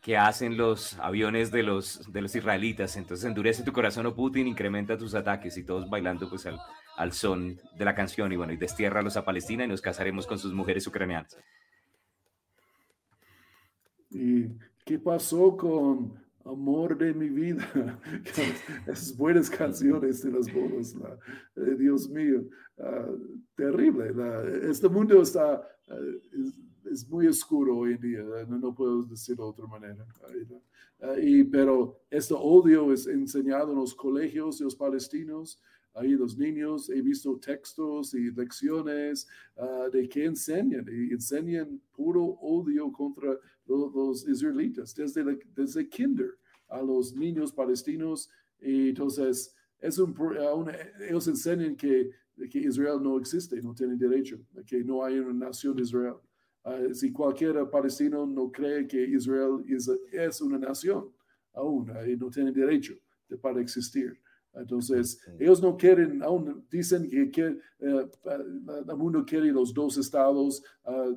que 0.00 0.16
hacen 0.16 0.56
los 0.56 0.98
aviones 1.00 1.50
de 1.50 1.64
los, 1.64 2.12
de 2.12 2.22
los 2.22 2.34
israelitas. 2.34 2.96
Entonces 2.96 3.26
endurece 3.26 3.64
tu 3.64 3.72
corazón, 3.72 4.06
oh 4.06 4.14
Putin, 4.14 4.46
incrementa 4.46 4.96
tus 4.96 5.14
ataques 5.14 5.56
y 5.58 5.64
todos 5.64 5.90
bailando 5.90 6.30
pues 6.30 6.46
al, 6.46 6.60
al 6.96 7.12
son 7.12 7.60
de 7.76 7.84
la 7.84 7.94
canción 7.94 8.32
y 8.32 8.36
bueno, 8.36 8.52
y 8.52 8.56
destiérralos 8.56 9.16
a 9.16 9.24
Palestina 9.24 9.64
y 9.64 9.68
nos 9.68 9.80
casaremos 9.80 10.26
con 10.26 10.38
sus 10.38 10.54
mujeres 10.54 10.86
ucranianas. 10.86 11.36
¿Y 14.10 14.46
qué 14.84 14.98
pasó 14.98 15.56
con 15.56 16.25
amor 16.46 16.96
de 16.96 17.12
mi 17.12 17.28
vida. 17.28 17.66
Esas 18.86 19.16
buenas 19.16 19.50
canciones 19.50 20.22
de 20.22 20.30
las 20.30 20.52
bodas, 20.52 20.94
eh, 21.56 21.74
Dios 21.78 22.08
mío, 22.08 22.44
ah, 22.78 23.08
terrible. 23.56 24.12
este 24.70 24.88
mundo 24.88 25.20
está, 25.20 25.62
eh, 25.88 26.20
es, 26.90 27.08
muy 27.08 27.26
oscuro 27.26 27.76
hoy 27.78 27.94
en 27.94 28.00
día, 28.00 28.22
no, 28.48 28.74
puedo 28.74 29.02
decirlo 29.02 29.44
de 29.44 29.50
otra 29.50 29.66
manera. 29.66 30.06
Ah, 31.00 31.14
y, 31.20 31.44
pero 31.44 32.00
este 32.10 32.34
odio 32.34 32.92
es 32.92 33.06
enseñado 33.06 33.72
en 33.72 33.78
los 33.78 33.94
colegios 33.94 34.58
de 34.58 34.64
los 34.64 34.76
palestinos. 34.76 35.60
Ahí 35.94 36.10
los 36.10 36.36
niños, 36.36 36.90
he 36.90 37.00
visto 37.00 37.38
textos 37.38 38.12
y 38.12 38.30
lecciones 38.30 39.26
ah, 39.56 39.88
de 39.90 40.06
que 40.08 40.26
enseñan, 40.26 40.86
y 40.88 41.12
enseñan 41.12 41.80
puro 41.94 42.22
odio 42.22 42.92
contra 42.92 43.38
los, 43.66 44.26
israelitas 44.28 44.94
desde, 44.94 45.38
desde 45.54 45.88
kinder 45.88 46.38
a 46.68 46.80
los 46.82 47.14
niños 47.14 47.52
palestinos. 47.52 48.30
Y 48.60 48.90
entonces, 48.90 49.54
es 49.78 49.98
un, 49.98 50.14
ellos 51.08 51.28
enseñan 51.28 51.76
que, 51.76 52.10
que 52.50 52.58
Israel 52.58 52.98
no 53.02 53.18
existe, 53.18 53.60
no 53.62 53.74
tiene 53.74 53.96
derecho, 53.96 54.38
que 54.66 54.82
no 54.82 55.04
hay 55.04 55.18
una 55.18 55.46
nación 55.46 55.76
de 55.76 55.82
Israel. 55.82 56.16
Ah, 56.64 56.78
si 56.92 57.12
cualquier 57.12 57.68
palestino 57.70 58.26
no 58.26 58.50
cree 58.50 58.86
que 58.86 59.00
Israel 59.00 59.64
es, 59.68 59.88
es 60.12 60.40
una 60.40 60.58
nación 60.58 61.12
aún, 61.54 61.90
no 62.18 62.30
tiene 62.30 62.52
derecho 62.52 62.94
de, 63.28 63.38
para 63.38 63.60
existir. 63.60 64.20
Entonces, 64.56 65.20
ellos 65.38 65.60
no 65.60 65.76
quieren, 65.76 66.22
aún 66.22 66.66
dicen 66.70 67.08
que, 67.08 67.30
que 67.30 67.58
eh, 67.80 68.08
el 68.88 68.96
mundo 68.96 69.24
quiere 69.24 69.52
los 69.52 69.72
dos 69.72 69.98
estados 69.98 70.62
uh, 70.84 71.14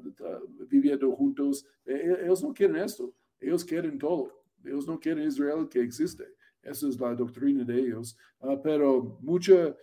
viviendo 0.68 1.12
juntos. 1.12 1.66
E, 1.86 1.94
e, 1.94 2.26
ellos 2.26 2.44
no 2.44 2.54
quieren 2.54 2.76
esto. 2.78 3.14
Ellos 3.40 3.64
quieren 3.64 3.98
todo. 3.98 4.44
Ellos 4.64 4.86
no 4.88 5.00
quieren 5.00 5.28
Israel 5.28 5.68
que 5.70 5.82
existe. 5.82 6.26
Esa 6.62 6.90
es 6.90 7.00
la 7.00 7.16
doctrina 7.16 7.64
de 7.64 7.80
ellos. 7.80 8.18
pero 8.62 9.18
mucha 9.22 9.76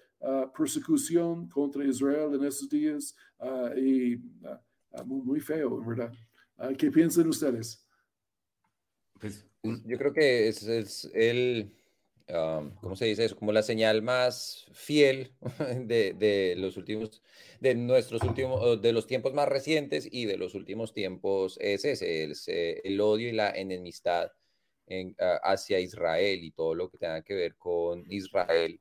persecución 0.55 1.49
contra 1.49 1.85
Israel 1.85 2.35
en 2.35 2.45
estos 2.45 2.69
días 2.69 3.15
y 3.77 4.17
muy, 5.05 5.23
muy, 5.23 5.41
feo, 5.41 5.83
¿verdad? 5.83 6.13
¿Qué 6.77 6.91
piensan 6.91 7.29
ustedes? 7.29 7.83
Pues, 9.19 9.47
yo 9.63 9.97
creo 9.97 10.13
que 10.13 10.49
es, 10.49 10.63
es 10.63 11.11
el 11.15 11.73
Um, 12.29 12.75
¿cómo 12.81 12.97
se 12.97 13.05
dice 13.05 13.25
eso? 13.25 13.37
Como 13.37 13.53
la 13.53 13.63
señal 13.63 14.03
más 14.03 14.67
fiel 14.73 15.33
de, 15.87 16.55
los 16.57 16.77
últimos, 16.77 17.23
de 17.61 17.77
nuestros 17.77 18.23
últimos, 18.23 18.83
de 18.83 18.93
los 18.93 19.07
tiempos 19.07 19.33
más 19.33 19.49
recientes 19.49 20.09
y 20.11 20.25
de 20.27 20.37
los 20.37 20.57
últimos 20.57 20.93
tiempos 20.93 21.57
es 21.61 21.85
ese, 21.85 22.25
es, 22.25 22.49
el 22.49 23.01
odio 23.01 23.29
y 23.29 23.33
la 23.33 23.51
enemistad 23.51 24.33
en, 24.89 25.15
hacia 25.19 25.79
Israel 25.79 26.43
y 26.43 26.51
todo 26.51 26.75
lo 26.75 26.91
que 26.91 26.99
tenga 26.99 27.23
que 27.23 27.35
ver 27.35 27.57
con 27.57 28.05
Israel, 28.11 28.81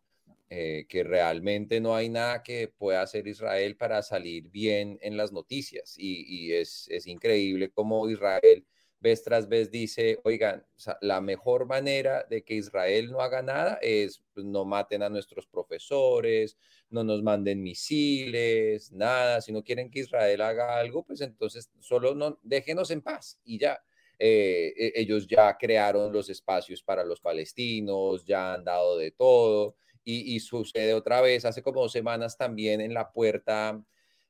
eh, 0.49 0.88
que 0.89 1.03
realmente 1.03 1.79
no 1.79 1.95
hay 1.95 2.10
nada 2.10 2.41
que 2.41 2.69
pueda 2.69 3.03
hacer 3.03 3.27
Israel 3.27 3.77
para 3.77 4.01
salir 4.01 4.49
bien 4.49 4.97
en 5.01 5.17
las 5.17 5.31
noticias 5.31 5.93
y, 5.97 6.47
y 6.47 6.53
es, 6.53 6.88
es 6.89 7.05
increíble 7.05 7.69
cómo 7.69 8.10
Israel 8.10 8.65
vez 8.99 9.23
tras 9.23 9.47
vez 9.47 9.69
dice, 9.69 10.19
oigan, 10.23 10.65
la 11.01 11.21
mejor 11.21 11.65
manera 11.67 12.25
de 12.29 12.43
que 12.43 12.55
Israel 12.55 13.12
no 13.12 13.21
haga 13.21 13.41
nada 13.41 13.77
es 13.81 14.23
pues, 14.34 14.45
no 14.45 14.65
maten 14.65 15.03
a 15.03 15.10
nuestros 15.10 15.45
profesores, 15.47 16.58
no 16.89 17.03
nos 17.03 17.21
manden 17.21 17.62
misiles, 17.62 18.91
nada. 18.91 19.41
Si 19.41 19.51
no 19.51 19.63
quieren 19.63 19.91
que 19.91 19.99
Israel 19.99 20.41
haga 20.41 20.79
algo, 20.79 21.03
pues 21.03 21.21
entonces 21.21 21.69
solo 21.79 22.15
no, 22.15 22.39
déjenos 22.41 22.91
en 22.91 23.01
paz 23.01 23.39
y 23.43 23.60
ya. 23.60 23.79
Eh, 24.17 24.73
e, 24.77 24.93
ellos 24.95 25.27
ya 25.27 25.58
crearon 25.58 26.13
los 26.13 26.29
espacios 26.29 26.81
para 26.81 27.03
los 27.03 27.19
palestinos, 27.19 28.25
ya 28.25 28.53
han 28.53 28.63
dado 28.63 28.97
de 28.97 29.12
todo 29.12 29.75
y, 30.05 30.39
sucede 30.39 30.93
otra 30.93 31.19
vez, 31.19 31.45
hace 31.45 31.63
como 31.63 31.81
dos 31.81 31.91
semanas 31.91 32.38
también 32.38 32.79
en 32.79 32.93
la 32.93 33.12
puerta, 33.12 33.84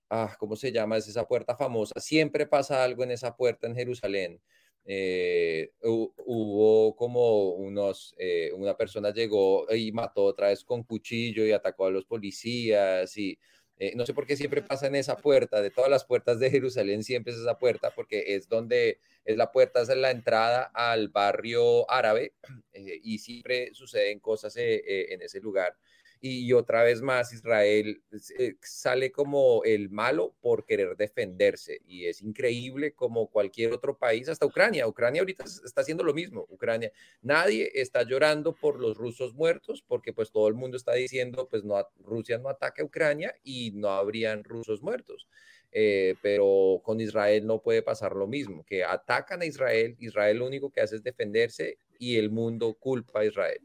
ah, 0.10 0.36
¿cómo 0.40 0.56
se 0.56 0.72
llama? 0.72 0.98
Es 0.98 1.08
esa 1.08 1.28
puerta 1.28 1.56
famosa, 1.56 2.00
siempre 2.00 2.46
pasa 2.48 2.84
algo 2.84 3.04
en 3.04 3.12
esa 3.12 3.36
puerta 3.36 3.68
en 3.68 3.76
Jerusalén. 3.76 4.42
Eh, 4.88 5.72
hubo 5.82 6.96
como 6.96 7.54
unos, 7.56 8.14
eh, 8.20 8.52
una 8.54 8.78
persona 8.78 9.12
llegó 9.12 9.66
y 9.74 9.92
mató 9.92 10.24
otra 10.26 10.50
vez 10.50 10.64
con 10.64 10.84
cuchillo 10.84 11.44
y 11.44 11.52
atacó 11.52 11.88
a 11.88 11.92
los 11.92 12.06
policías 12.06 13.18
y 13.18 13.40
eh, 13.78 13.94
no 13.96 14.06
sé 14.06 14.14
por 14.14 14.28
qué 14.28 14.38
siempre 14.38 14.62
pasa 14.62 14.86
en 14.88 14.96
esa 14.96 15.18
puerta, 15.18 15.62
de 15.62 15.72
todas 15.72 15.90
las 15.90 16.06
puertas 16.06 16.40
de 16.40 16.52
Jerusalén 16.52 17.04
siempre 17.04 17.34
es 17.34 17.40
esa 17.40 17.58
puerta 17.58 17.92
porque 17.96 18.36
es 18.36 18.48
donde 18.48 19.00
es 19.26 19.36
la 19.38 19.52
puerta, 19.52 19.82
es 19.82 19.90
la 19.90 20.12
entrada 20.12 20.72
al 20.74 21.10
barrio 21.10 21.90
árabe 21.90 22.36
y 22.74 23.18
siempre 23.18 23.74
suceden 23.74 24.20
cosas 24.20 24.56
en 24.56 25.22
ese 25.22 25.42
lugar 25.42 25.76
y 26.28 26.54
otra 26.54 26.82
vez 26.82 27.04
más 27.04 27.32
Israel 27.34 28.02
eh, 28.40 28.56
sale 28.60 29.12
como 29.12 29.64
el 29.64 29.92
malo 29.92 30.36
por 30.42 30.66
querer 30.66 30.98
defenderse 30.98 31.82
y 31.86 32.08
es 32.08 32.24
increíble 32.24 32.94
como 32.94 33.30
cualquier 33.30 33.74
otro 33.74 33.96
país, 33.96 34.28
hasta 34.28 34.48
Ucrania, 34.48 34.88
Ucrania 34.88 35.22
ahorita 35.22 35.44
está 35.44 35.82
haciendo 35.82 36.04
lo 36.04 36.16
mismo, 36.16 36.48
Ucrania, 36.50 36.92
nadie 37.22 37.70
está 37.76 38.02
llorando 38.02 38.56
por 38.56 38.80
los 38.80 38.98
rusos 38.98 39.36
muertos 39.36 39.84
porque 39.88 40.14
pues 40.14 40.32
todo 40.32 40.48
el 40.48 40.56
mundo 40.56 40.78
está 40.78 40.94
diciendo 40.94 41.48
pues 41.48 41.64
no, 41.64 41.76
Rusia 42.00 42.40
no 42.40 42.50
ataca 42.50 42.82
a 42.82 42.86
Ucrania 42.86 43.36
y 43.44 43.72
no 43.76 43.90
habrían 43.90 44.44
rusos 44.44 44.82
muertos. 44.82 45.28
eh, 45.78 46.16
pero 46.22 46.82
con 46.84 47.02
Israel 47.02 47.46
no 47.46 47.62
puede 47.62 47.82
pasar 47.84 48.16
lo 48.16 48.28
mismo, 48.28 48.64
que 48.66 48.84
atacan 48.84 49.42
a 49.42 49.46
Israel, 49.46 49.96
Israel 50.00 50.38
lo 50.38 50.48
único 50.48 50.72
que 50.72 50.82
hace 50.82 50.96
es 50.96 51.04
defenderse 51.04 51.78
y 52.00 52.18
el 52.18 52.32
mundo 52.32 52.74
culpa 52.76 53.20
a 53.20 53.26
Israel. 53.26 53.60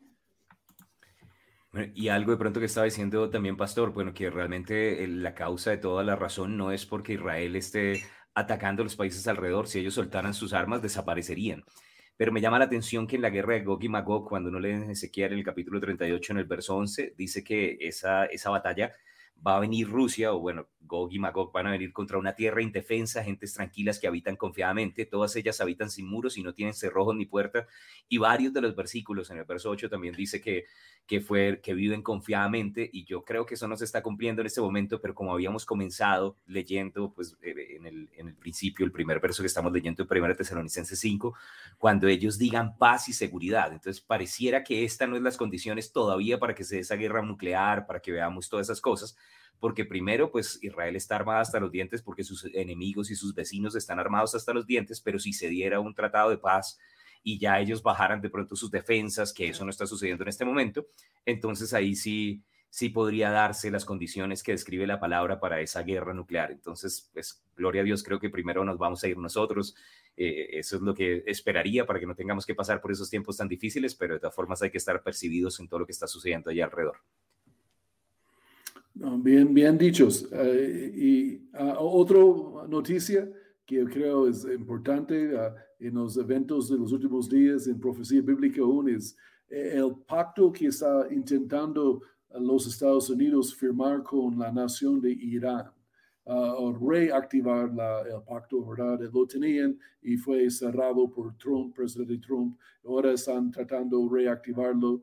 Y 1.95 2.09
algo 2.09 2.33
de 2.33 2.39
pronto 2.39 2.61
que 2.61 2.67
estaba 2.67 2.85
diciendo 2.85 3.31
también, 3.31 3.57
Pastor, 3.57 3.93
bueno, 3.93 4.13
que 4.13 4.29
realmente 4.31 5.07
la 5.07 5.35
causa 5.35 5.71
de 5.71 5.79
toda 5.79 6.03
la 6.03 6.17
razón 6.17 6.57
no 6.57 6.73
es 6.73 6.85
porque 6.85 7.13
Israel 7.15 7.55
esté 7.57 8.03
atacando 8.35 8.83
a 8.83 8.85
los 8.85 8.97
países 8.97 9.27
alrededor, 9.29 9.69
si 9.69 9.79
ellos 9.79 9.95
soltaran 9.95 10.35
sus 10.35 10.53
armas, 10.53 10.83
desaparecerían. 10.83 11.65
Pero 12.17 12.33
me 12.33 12.41
llama 12.41 12.59
la 12.59 12.67
atención 12.67 13.07
que 13.07 13.17
en 13.17 13.23
la 13.23 13.31
guerra 13.31 13.55
de 13.55 13.63
Gog 13.63 13.83
y 13.85 13.89
Magog, 13.89 14.29
cuando 14.29 14.51
uno 14.51 14.61
lee 14.61 14.73
en 14.73 14.91
Ezequiel 14.91 15.33
en 15.33 15.39
el 15.39 15.45
capítulo 15.45 15.81
38, 15.81 16.33
en 16.33 16.39
el 16.39 16.45
verso 16.45 16.77
11, 16.77 17.15
dice 17.17 17.43
que 17.45 17.79
esa, 17.81 18.27
esa 18.27 18.51
batalla 18.51 18.93
va 19.47 19.57
a 19.57 19.61
venir 19.61 19.89
Rusia, 19.89 20.33
o 20.33 20.41
bueno, 20.41 20.69
Gog 20.81 21.13
y 21.13 21.19
Magog 21.19 21.53
van 21.53 21.67
a 21.67 21.71
venir 21.71 21.93
contra 21.93 22.19
una 22.19 22.35
tierra 22.35 22.63
indefensa, 22.63 23.23
gentes 23.23 23.55
tranquilas 23.55 23.99
que 23.99 24.07
habitan 24.07 24.37
confiadamente, 24.37 25.07
todas 25.07 25.35
ellas 25.37 25.61
habitan 25.61 25.91
sin 25.91 26.07
muros 26.07 26.37
y 26.37 26.43
no 26.43 26.53
tienen 26.53 26.75
cerrojos 26.75 27.15
ni 27.17 27.27
puertas, 27.27 27.67
y 28.09 28.19
varios 28.19 28.53
de 28.53 28.61
los 28.61 28.77
versículos, 28.77 29.31
en 29.31 29.39
el 29.39 29.45
verso 29.45 29.71
8 29.71 29.89
también 29.89 30.15
dice 30.15 30.41
que, 30.41 30.65
que, 31.07 31.21
fue, 31.21 31.61
que 31.63 31.75
viven 31.75 32.03
confiadamente, 32.03 32.89
y 32.93 33.05
yo 33.05 33.25
creo 33.25 33.47
que 33.47 33.55
eso 33.55 33.69
no 33.69 33.77
se 33.77 33.85
está 33.85 34.03
cumpliendo 34.03 34.43
en 34.43 34.47
este 34.47 34.61
momento, 34.61 35.01
pero 35.01 35.15
como 35.15 35.33
habíamos 35.33 35.65
comenzado 35.65 36.37
leyendo, 36.47 37.13
pues 37.15 37.37
eh, 37.41 37.77
en 37.77 37.87
el, 37.87 38.11
en 38.15 38.29
el 38.29 38.35
principio, 38.35 38.85
el 38.85 38.93
primer 38.93 39.21
verso 39.21 39.43
que 39.43 39.47
estamos 39.47 39.73
leyendo 39.73 40.03
en 40.03 40.23
1 40.23 40.37
Tesalonicenses 40.37 40.99
5, 40.99 41.35
cuando 41.79 42.09
ellos 42.09 42.37
digan 42.37 42.77
paz 42.77 43.09
y 43.09 43.13
seguridad, 43.13 43.73
entonces 43.73 44.03
pareciera 44.03 44.65
que 44.65 44.85
esta 44.85 45.07
no 45.07 45.17
es 45.17 45.23
las 45.23 45.37
condiciones 45.37 45.93
todavía 45.93 46.39
para 46.39 46.55
que 46.55 46.65
se 46.65 46.77
dé 46.77 46.81
esa 46.83 46.97
guerra 46.97 47.23
nuclear, 47.23 47.87
para 47.87 48.01
que 48.01 48.13
veamos 48.13 48.49
todas 48.49 48.67
esas 48.67 48.81
cosas, 48.81 49.17
porque 49.61 49.85
primero, 49.85 50.33
pues 50.33 50.59
Israel 50.63 50.97
está 50.97 51.17
armada 51.17 51.41
hasta 51.41 51.61
los 51.61 51.71
dientes 51.71 52.03
porque 52.03 52.25
sus 52.25 52.47
enemigos 52.47 53.11
y 53.11 53.15
sus 53.15 53.35
vecinos 53.35 53.77
están 53.77 54.01
armados 54.01 54.35
hasta 54.35 54.55
los 54.55 54.67
dientes, 54.67 55.01
pero 55.01 55.19
si 55.19 55.33
se 55.35 55.49
diera 55.49 55.81
un 55.81 55.95
tratado 55.95 56.31
de 56.31 56.39
paz 56.39 56.79
y 57.23 57.39
ya 57.39 57.61
ellos 57.61 57.83
bajaran 57.83 58.23
de 58.23 58.31
pronto 58.31 58.57
sus 58.57 58.71
defensas, 58.71 59.35
que 59.35 59.49
eso 59.49 59.65
no 59.65 59.71
está 59.71 59.87
sucediendo 59.87 60.25
en 60.25 60.29
este 60.29 60.47
momento, 60.47 60.87
entonces 61.27 61.75
ahí 61.75 61.95
sí, 61.95 62.43
sí 62.71 62.89
podría 62.89 63.31
darse 63.31 63.71
las 63.71 63.85
condiciones 63.85 64.43
que 64.43 64.53
describe 64.53 64.87
la 64.87 64.99
palabra 64.99 65.39
para 65.39 65.61
esa 65.61 65.83
guerra 65.83 66.15
nuclear. 66.15 66.51
Entonces, 66.53 67.11
pues, 67.13 67.45
gloria 67.55 67.83
a 67.83 67.85
Dios, 67.85 68.03
creo 68.03 68.19
que 68.19 68.31
primero 68.31 68.65
nos 68.65 68.79
vamos 68.79 69.05
a 69.05 69.09
ir 69.09 69.19
nosotros. 69.19 69.75
Eh, 70.17 70.59
eso 70.59 70.77
es 70.77 70.83
lo 70.83 70.95
que 70.95 71.23
esperaría 71.27 71.85
para 71.85 72.01
que 72.01 72.07
no 72.07 72.15
tengamos 72.15 72.47
que 72.47 72.55
pasar 72.55 72.81
por 72.81 72.93
esos 72.93 73.11
tiempos 73.11 73.37
tan 73.37 73.49
difíciles, 73.49 73.95
pero 73.95 74.15
de 74.15 74.21
todas 74.21 74.35
formas 74.35 74.63
hay 74.63 74.71
que 74.71 74.79
estar 74.79 75.03
percibidos 75.03 75.61
en 75.61 75.69
todo 75.69 75.81
lo 75.81 75.87
que 75.87 75.93
está 75.93 76.07
sucediendo 76.07 76.49
allá 76.49 76.65
alrededor. 76.65 76.97
Bien, 79.03 79.55
bien 79.55 79.79
dichos. 79.79 80.29
Eh, 80.31 80.93
y 80.95 81.37
uh, 81.55 81.75
otra 81.79 82.19
noticia 82.69 83.33
que 83.65 83.77
yo 83.77 83.87
creo 83.87 84.29
es 84.29 84.45
importante 84.45 85.39
ah, 85.39 85.55
en 85.79 85.95
los 85.95 86.19
eventos 86.19 86.69
de 86.69 86.77
los 86.77 86.93
últimos 86.93 87.31
días 87.31 87.67
en 87.67 87.81
profecía 87.81 88.21
bíblica 88.21 88.61
aún 88.61 88.91
es 88.91 89.17
eh, 89.49 89.73
el 89.77 89.95
pacto 90.07 90.53
que 90.53 90.67
está 90.67 91.07
intentando 91.11 92.03
los 92.41 92.67
Estados 92.67 93.09
Unidos 93.09 93.55
firmar 93.55 94.03
con 94.03 94.39
la 94.39 94.53
nación 94.53 95.01
de 95.01 95.13
Irán. 95.13 95.71
o 96.27 96.71
reactivar 96.73 97.71
el 98.07 98.23
pacto, 98.23 98.65
¿verdad? 98.67 99.01
Lo 99.13 99.27
tenían 99.27 99.79
y 100.03 100.17
fue 100.19 100.51
cerrado 100.51 101.11
por 101.11 101.35
Trump, 101.39 101.75
presidente 101.75 102.19
Trump. 102.19 102.59
Ahora 102.85 103.13
están 103.13 103.51
tratando 103.51 103.99
de 103.99 104.25
reactivarlo. 104.25 105.03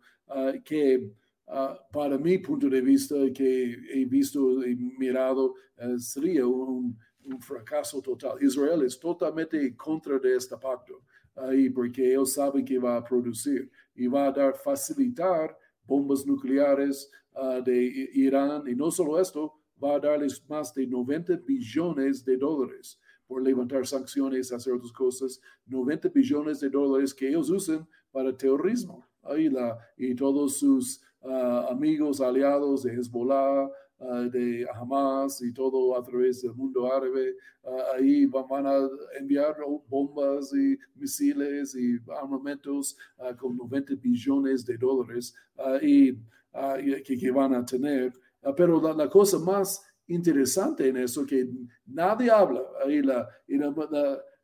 que 0.63 1.11
Ah, 1.49 1.79
para 1.93 2.17
mi 2.17 2.37
punto 2.39 2.69
de 2.69 2.81
vista, 2.81 3.15
que 3.33 3.77
he 3.93 4.05
visto 4.05 4.65
y 4.67 4.75
mirado, 4.75 5.55
eh, 5.77 5.97
sería 5.97 6.45
un, 6.45 6.97
fracaso 7.41 8.01
total. 8.01 8.41
Israel 8.41 8.83
es 8.83 8.97
totalmente 8.97 9.75
contra 9.75 10.17
de 10.17 10.37
este 10.37 10.55
pacto, 10.55 11.01
ahí 11.35 11.69
porque 11.69 12.11
ellos 12.11 12.31
saben 12.31 12.63
que 12.63 12.79
va 12.79 12.95
a 12.95 13.03
producir 13.03 13.69
y 13.93 14.07
va 14.07 14.27
a 14.27 14.31
dar 14.31 14.55
facilitar 14.55 15.57
bombas 15.85 16.25
nucleares 16.25 17.11
ah, 17.35 17.59
de 17.59 18.09
Irán. 18.13 18.65
Y 18.65 18.75
no 18.75 18.89
solo 18.91 19.19
esto, 19.19 19.53
va 19.81 19.95
a 19.95 19.99
darles 19.99 20.41
más 20.49 20.73
de 20.73 20.87
90 20.87 21.35
billones 21.45 22.23
de 22.23 22.37
dólares 22.37 22.97
por 23.27 23.41
levantar 23.41 23.85
sanciones, 23.85 24.53
hacer 24.53 24.73
otras 24.73 24.93
cosas, 24.93 25.41
90 25.65 26.09
billones 26.09 26.61
de 26.61 26.69
dólares 26.69 27.13
que 27.13 27.27
ellos 27.27 27.49
usan 27.49 27.87
para 28.11 28.35
terrorismo. 28.35 29.05
Ahí 29.21 29.49
la, 29.49 29.77
y 29.97 30.15
todos 30.15 30.59
sus 30.59 31.01
Ah, 31.23 31.67
amigos, 31.71 32.21
aliados 32.21 32.83
de 32.83 32.93
Hezbollah, 32.93 33.69
ah, 33.99 34.27
de 34.31 34.67
Hamas 34.73 35.41
y 35.41 35.51
todo 35.51 35.97
a 35.97 36.03
través 36.03 36.41
del 36.41 36.53
mundo 36.53 36.91
árabe. 36.91 37.35
Ah, 37.63 37.95
ahí 37.95 38.25
van 38.25 38.67
a 38.67 38.87
enviar 39.19 39.55
bombas 39.89 40.53
y 40.53 40.77
misiles 40.95 41.75
y 41.75 41.97
armamentos 42.21 42.95
con 43.39 43.57
90 43.57 43.95
billones 43.95 44.65
de 44.65 44.77
dólares 44.77 45.33
y, 45.81 46.13
que, 46.13 47.31
van 47.31 47.55
a 47.55 47.65
tener. 47.65 48.13
pero 48.55 48.81
la, 48.93 49.09
cosa 49.09 49.39
más 49.39 49.83
interesante 50.07 50.87
en 50.87 50.97
eso 50.97 51.25
que 51.25 51.49
nadie 51.85 52.31
habla, 52.31 52.61
ahí 52.85 53.01
la, 53.01 53.27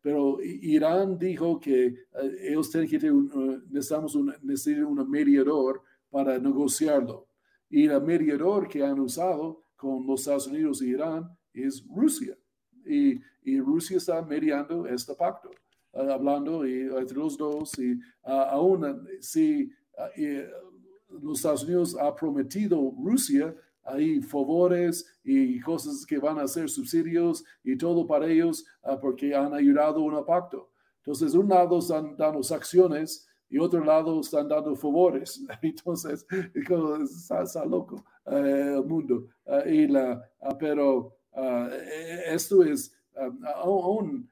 pero 0.04 0.38
Irán 0.44 1.18
dijo 1.18 1.62
que 1.62 1.96
ellos 2.42 2.70
tienen 2.70 2.90
que 2.90 3.00
tener 3.00 3.14
un, 3.14 3.64
necesitamos 3.72 4.14
un, 4.16 4.34
necesitan 4.42 4.84
un 4.84 5.10
mediador 5.10 5.82
para 6.14 6.38
negociarlo. 6.38 7.28
Y 7.70 7.88
el 7.88 8.02
mediador 8.04 8.68
que 8.68 8.84
han 8.84 9.00
usado 9.00 9.64
con 9.76 10.06
los 10.06 10.22
Estados 10.22 10.46
Unidos 10.46 10.80
y 10.84 10.90
Irán 10.90 11.28
es 11.52 11.84
Rusia. 11.90 12.38
Y, 12.86 13.20
y 13.42 13.60
Rusia 13.60 13.98
está 13.98 14.22
mediando 14.22 14.86
este 14.86 15.16
pacto, 15.16 15.50
uh, 15.94 16.02
hablando 16.12 16.68
y, 16.68 16.82
entre 16.82 17.18
los 17.18 17.36
dos. 17.36 17.80
Y 17.80 17.94
uh, 17.94 18.30
aún 18.52 19.08
si 19.22 19.72
uh, 19.98 21.20
los 21.20 21.40
Estados 21.40 21.64
Unidos 21.64 21.98
ha 22.00 22.16
prometido 22.16 22.94
Rusia 23.04 23.56
hay 23.86 24.22
favores 24.22 25.06
y 25.26 25.60
cosas 25.60 26.06
que 26.06 26.18
van 26.18 26.40
a 26.40 26.48
ser 26.48 26.70
subsidios 26.70 27.44
y 27.66 27.78
todo 27.78 28.08
para 28.08 28.28
ellos 28.28 28.66
porque 29.02 29.36
han 29.36 29.54
ayudado 29.54 30.00
a 30.00 30.20
un 30.20 30.26
pacto. 30.26 30.70
Entonces, 31.00 31.34
un 31.34 31.50
lado 31.50 31.80
están 31.80 32.16
dando 32.16 32.40
acciones 32.56 33.28
y 33.54 33.60
otro 33.60 33.86
lado 33.86 34.20
están 34.20 34.48
dando 34.48 34.76
favores. 34.76 35.40
Entonces, 35.62 36.26
está, 36.56 37.64
loco 37.66 38.04
eh, 38.26 38.74
el 38.78 38.84
mundo. 38.84 39.28
Eh, 39.46 39.76
y 39.76 39.88
la, 39.88 40.28
ah, 40.42 40.58
pero 40.58 41.16
ah, 41.34 41.70
e, 41.72 42.34
esto 42.34 42.64
es, 42.64 42.92
ah, 43.16 43.30
aún, 43.58 44.28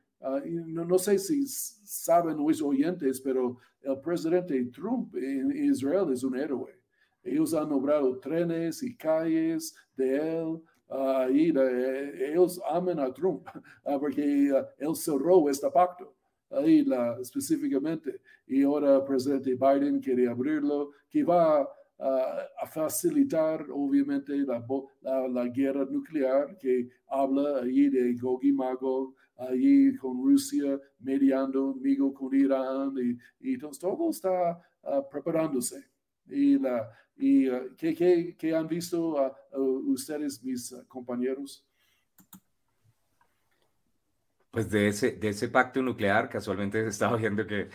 no, 0.66 0.86
no, 0.86 0.98
sé 0.98 1.20
si 1.20 1.46
saben 1.46 2.38
los 2.38 2.64
oyentes, 2.64 3.22
pero 3.22 3.60
el 3.84 4.00
presidente 4.00 4.66
Trump 4.66 5.16
en 5.16 5.52
Israel 5.66 6.12
es 6.12 6.24
un 6.24 6.36
héroe. 6.36 6.80
Ellos 7.24 7.54
han 7.54 7.70
nombrado 7.70 8.18
trenes 8.18 8.82
y 8.82 8.96
calles 8.98 9.76
de 9.96 10.18
él. 10.18 10.62
y 11.32 11.54
ellos 12.24 12.60
aman 12.68 13.00
a 13.00 13.14
Trump 13.14 13.48
porque 14.00 14.52
él 14.80 14.96
cerró 14.96 15.48
este 15.48 15.70
pacto 15.70 16.12
ahí 16.52 16.84
la, 16.84 17.18
específicamente. 17.20 18.22
Y 18.48 18.64
ahora 18.64 18.98
el 18.98 19.04
presidente 19.04 19.56
Biden 19.56 20.00
quiere 20.00 20.28
abrirlo, 20.28 20.92
que 21.10 21.24
va 21.24 21.68
a 22.02 22.66
facilitar 22.66 23.68
obviamente 23.72 24.36
la, 24.38 24.66
la, 25.30 25.48
guerra 25.50 25.86
nuclear 25.86 26.58
que 26.58 26.90
habla 27.08 27.60
ahí 27.62 27.90
de 27.90 28.16
Gog 28.16 28.44
y 28.44 28.52
Magog, 28.52 29.14
ahí 29.38 29.96
con 29.98 30.18
Rusia 30.18 30.80
mediando, 31.00 31.76
amigo 31.78 32.12
con 32.12 32.34
Irán, 32.34 32.96
y, 33.40 33.54
entonces 33.54 33.80
todo 33.80 34.10
está 34.10 34.60
ah, 34.84 35.08
preparándose. 35.12 35.86
Y, 36.28 36.58
la, 36.58 36.90
y 37.16 37.50
uh, 37.50 37.76
¿qué, 37.78 38.56
han 38.56 38.68
visto 38.68 39.16
ustedes, 39.86 40.44
mis 40.44 40.74
compañeros? 40.88 41.66
Pues 44.52 44.70
de 44.70 44.90
ese, 44.90 45.14
de 45.14 45.30
ese 45.30 45.48
pacto 45.48 45.82
nuclear, 45.82 46.30
casualmente 46.30 46.86
estaba 46.88 47.18
viendo 47.18 47.48
que, 47.48 47.70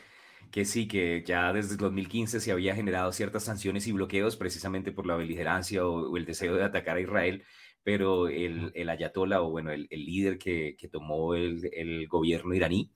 que 0.51 0.65
sí, 0.65 0.87
que 0.87 1.23
ya 1.27 1.53
desde 1.53 1.73
el 1.73 1.79
2015 1.79 2.41
se 2.41 2.53
había 2.53 2.75
generado 2.75 3.13
ciertas 3.13 3.45
sanciones 3.45 3.87
y 3.87 3.93
bloqueos 3.93 4.37
precisamente 4.37 4.93
por 4.93 5.07
la 5.07 5.17
beligerancia 5.17 5.87
o, 5.87 6.17
el 6.17 6.27
deseo 6.27 6.55
de 6.55 6.65
atacar 6.65 6.99
a 6.99 7.01
Israel, 7.01 7.45
pero 7.83 8.29
el, 8.29 8.73
el 8.75 8.89
ayatollah 8.91 9.43
o 9.43 9.51
bueno, 9.51 9.71
el, 9.73 9.87
el 9.91 10.05
líder 10.05 10.39
que, 10.39 10.77
que 10.79 10.89
tomó 10.89 11.35
el, 11.35 11.69
el, 11.73 12.09
gobierno 12.09 12.55
iraní, 12.55 12.91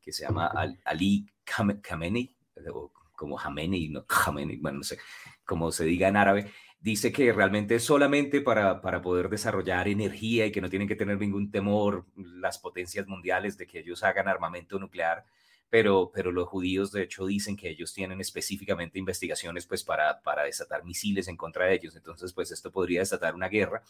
que 0.00 0.12
se 0.12 0.24
llama 0.24 0.50
Ali 0.84 1.26
Khamenei, 1.44 2.34
o 2.72 2.92
como 3.16 3.36
Khamenei, 3.36 3.88
no 3.90 4.06
Khamenei, 4.08 4.58
bueno, 4.58 4.78
no 4.78 4.84
sé 4.84 4.98
cómo 5.44 5.72
se 5.72 5.84
diga 5.84 6.08
en 6.08 6.16
árabe, 6.16 6.52
dice 6.86 7.10
que 7.10 7.32
realmente 7.32 7.80
solamente 7.80 8.40
para, 8.40 8.80
para 8.80 9.02
poder 9.02 9.28
desarrollar 9.28 9.88
energía 9.88 10.46
y 10.46 10.52
que 10.52 10.60
no 10.60 10.70
tienen 10.70 10.86
que 10.86 10.94
tener 10.94 11.18
ningún 11.18 11.50
temor 11.50 12.06
las 12.14 12.60
potencias 12.60 13.08
mundiales 13.08 13.58
de 13.58 13.66
que 13.66 13.80
ellos 13.80 14.04
hagan 14.04 14.28
armamento 14.28 14.78
nuclear, 14.78 15.24
pero, 15.68 16.12
pero 16.14 16.30
los 16.30 16.46
judíos 16.46 16.92
de 16.92 17.02
hecho 17.02 17.26
dicen 17.26 17.56
que 17.56 17.70
ellos 17.70 17.92
tienen 17.92 18.20
específicamente 18.20 19.00
investigaciones 19.00 19.66
pues 19.66 19.82
para, 19.82 20.22
para 20.22 20.44
desatar 20.44 20.84
misiles 20.84 21.26
en 21.26 21.36
contra 21.36 21.66
de 21.66 21.74
ellos, 21.74 21.96
entonces 21.96 22.32
pues 22.32 22.52
esto 22.52 22.70
podría 22.70 23.00
desatar 23.00 23.34
una 23.34 23.48
guerra 23.48 23.82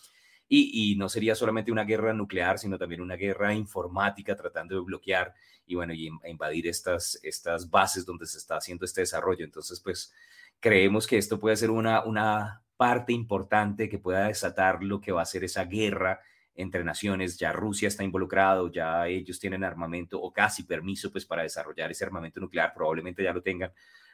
Y, 0.49 0.97
no 0.97 1.11
sería 1.11 1.35
solamente 1.35 1.73
una 1.73 1.85
guerra 1.85 2.15
nuclear, 2.15 2.59
sino 2.59 2.79
también 2.79 3.03
una 3.03 3.17
guerra 3.17 3.53
informática 3.53 4.35
tratando 4.37 4.75
de 4.75 4.81
bloquear 4.81 5.35
y 5.67 5.75
bueno, 5.75 5.93
y 5.93 6.09
invadir 6.25 6.67
estas, 6.67 7.21
estas 7.23 7.69
bases 7.69 8.07
donde 8.07 8.27
se 8.27 8.39
está 8.39 8.57
haciendo 8.57 8.87
este 8.87 9.03
desarrollo. 9.03 9.45
Entonces, 9.45 9.81
pues 9.81 10.15
creemos 10.61 11.07
que 11.07 11.19
esto 11.19 11.39
puede 11.39 11.57
ser 11.57 11.71
una, 11.71 12.03
una 12.05 12.63
parte 12.77 13.13
importante 13.13 13.89
que 13.89 13.99
pueda 13.99 14.29
desatar 14.29 14.83
lo 14.83 15.01
que 15.01 15.13
va 15.13 15.23
a 15.23 15.27
ser 15.27 15.45
esa 15.45 15.65
guerra 15.65 16.21
entre 16.55 16.85
naciones, 16.85 17.37
ya 17.37 17.53
Rusia 17.53 17.89
está 17.89 18.03
involucrado, 18.03 18.71
ya 18.71 19.07
ellos 19.09 19.39
tienen 19.39 19.63
armamento 19.63 20.21
o 20.21 20.33
casi 20.33 20.63
permiso 20.63 21.13
pues 21.13 21.27
para 21.27 21.43
desarrollar 21.43 21.91
ese 21.91 22.05
armamento 22.05 22.41
nuclear, 22.41 22.73
probablemente 22.75 23.23
ya 23.23 23.33
lo 23.33 23.43
tengan 23.43 23.73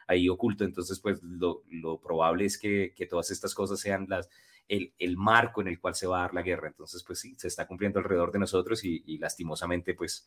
ahí 0.09 0.29
oculto, 0.29 0.65
entonces 0.65 0.99
pues 0.99 1.21
lo, 1.23 1.63
probable 2.03 2.45
es 2.45 2.59
que, 2.59 2.93
que, 2.97 3.07
todas 3.07 3.31
estas 3.31 3.55
cosas 3.55 3.79
sean 3.79 4.07
las, 4.09 4.29
el, 4.67 4.93
el, 4.99 5.17
marco 5.17 5.61
en 5.61 5.69
el 5.69 5.79
cual 5.79 5.95
se 5.95 6.09
va 6.09 6.19
a 6.19 6.23
dar 6.23 6.35
la 6.35 6.43
guerra, 6.43 6.67
entonces 6.67 7.05
pues 7.05 7.21
sí, 7.21 7.35
se 7.37 7.47
está 7.47 7.67
cumpliendo 7.67 8.01
alrededor 8.01 8.33
de 8.33 8.41
nosotros 8.41 8.85
y, 8.85 9.05
y 9.07 9.19
lastimosamente 9.19 9.95
pues 9.95 10.27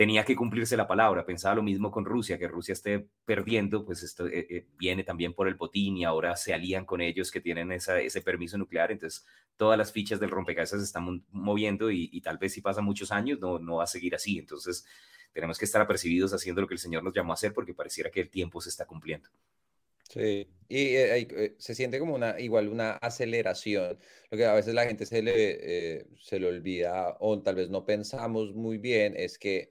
tenía 0.00 0.24
que 0.24 0.34
cumplirse 0.34 0.78
la 0.78 0.88
palabra. 0.88 1.26
Pensaba 1.26 1.56
lo 1.56 1.62
mismo 1.62 1.90
con 1.90 2.06
Rusia, 2.06 2.38
que 2.38 2.48
Rusia 2.48 2.72
esté 2.72 3.06
perdiendo, 3.26 3.84
pues 3.84 4.02
esto 4.02 4.26
eh, 4.28 4.46
eh, 4.48 4.66
viene 4.78 5.04
también 5.04 5.34
por 5.34 5.46
el 5.46 5.56
botín 5.56 5.98
y 5.98 6.04
ahora 6.04 6.36
se 6.36 6.54
alían 6.54 6.86
con 6.86 7.02
ellos 7.02 7.30
que 7.30 7.42
tienen 7.42 7.70
ese 7.70 8.22
permiso 8.22 8.56
nuclear. 8.56 8.90
Entonces, 8.92 9.26
todas 9.58 9.76
las 9.76 9.92
fichas 9.92 10.18
del 10.18 10.30
rompecabezas 10.30 10.80
se 10.80 10.86
están 10.86 11.22
moviendo 11.32 11.90
y, 11.90 12.18
tal 12.22 12.38
vez 12.38 12.54
si 12.54 12.62
pasa 12.62 12.80
muchos 12.80 13.12
años 13.12 13.40
no, 13.40 13.58
no 13.58 13.76
va 13.76 13.84
a 13.84 13.86
seguir 13.86 14.14
así. 14.14 14.38
Entonces, 14.38 14.86
tenemos 15.34 15.58
que 15.58 15.66
estar 15.66 15.82
apercibidos 15.82 16.32
haciendo 16.32 16.62
lo 16.62 16.66
que 16.66 16.74
el 16.76 16.80
Señor 16.80 17.04
nos 17.04 17.12
llamó 17.12 17.32
a 17.32 17.34
hacer 17.34 17.52
porque 17.52 17.74
pareciera 17.74 18.10
que 18.10 18.22
el 18.22 18.30
tiempo 18.30 18.62
se 18.62 18.70
está 18.70 18.86
cumpliendo. 18.86 19.28
Sí, 20.08 20.48
y 20.66 20.96
eh, 20.96 21.56
se 21.58 21.74
siente 21.74 21.98
como 21.98 22.14
una, 22.14 22.40
igual 22.40 22.68
una 22.68 22.92
aceleración, 22.92 23.98
lo 24.30 24.38
que 24.38 24.46
a 24.46 24.54
veces 24.54 24.72
la 24.72 24.86
gente 24.86 25.04
se 25.04 25.20
le, 25.20 26.06
se 26.22 26.40
le 26.40 26.46
olvida 26.46 27.18
o 27.20 27.42
tal 27.42 27.56
vez 27.56 27.68
no 27.68 27.84
pensamos 27.84 28.54
muy 28.54 28.78
bien 28.78 29.14
es 29.14 29.38
que 29.38 29.70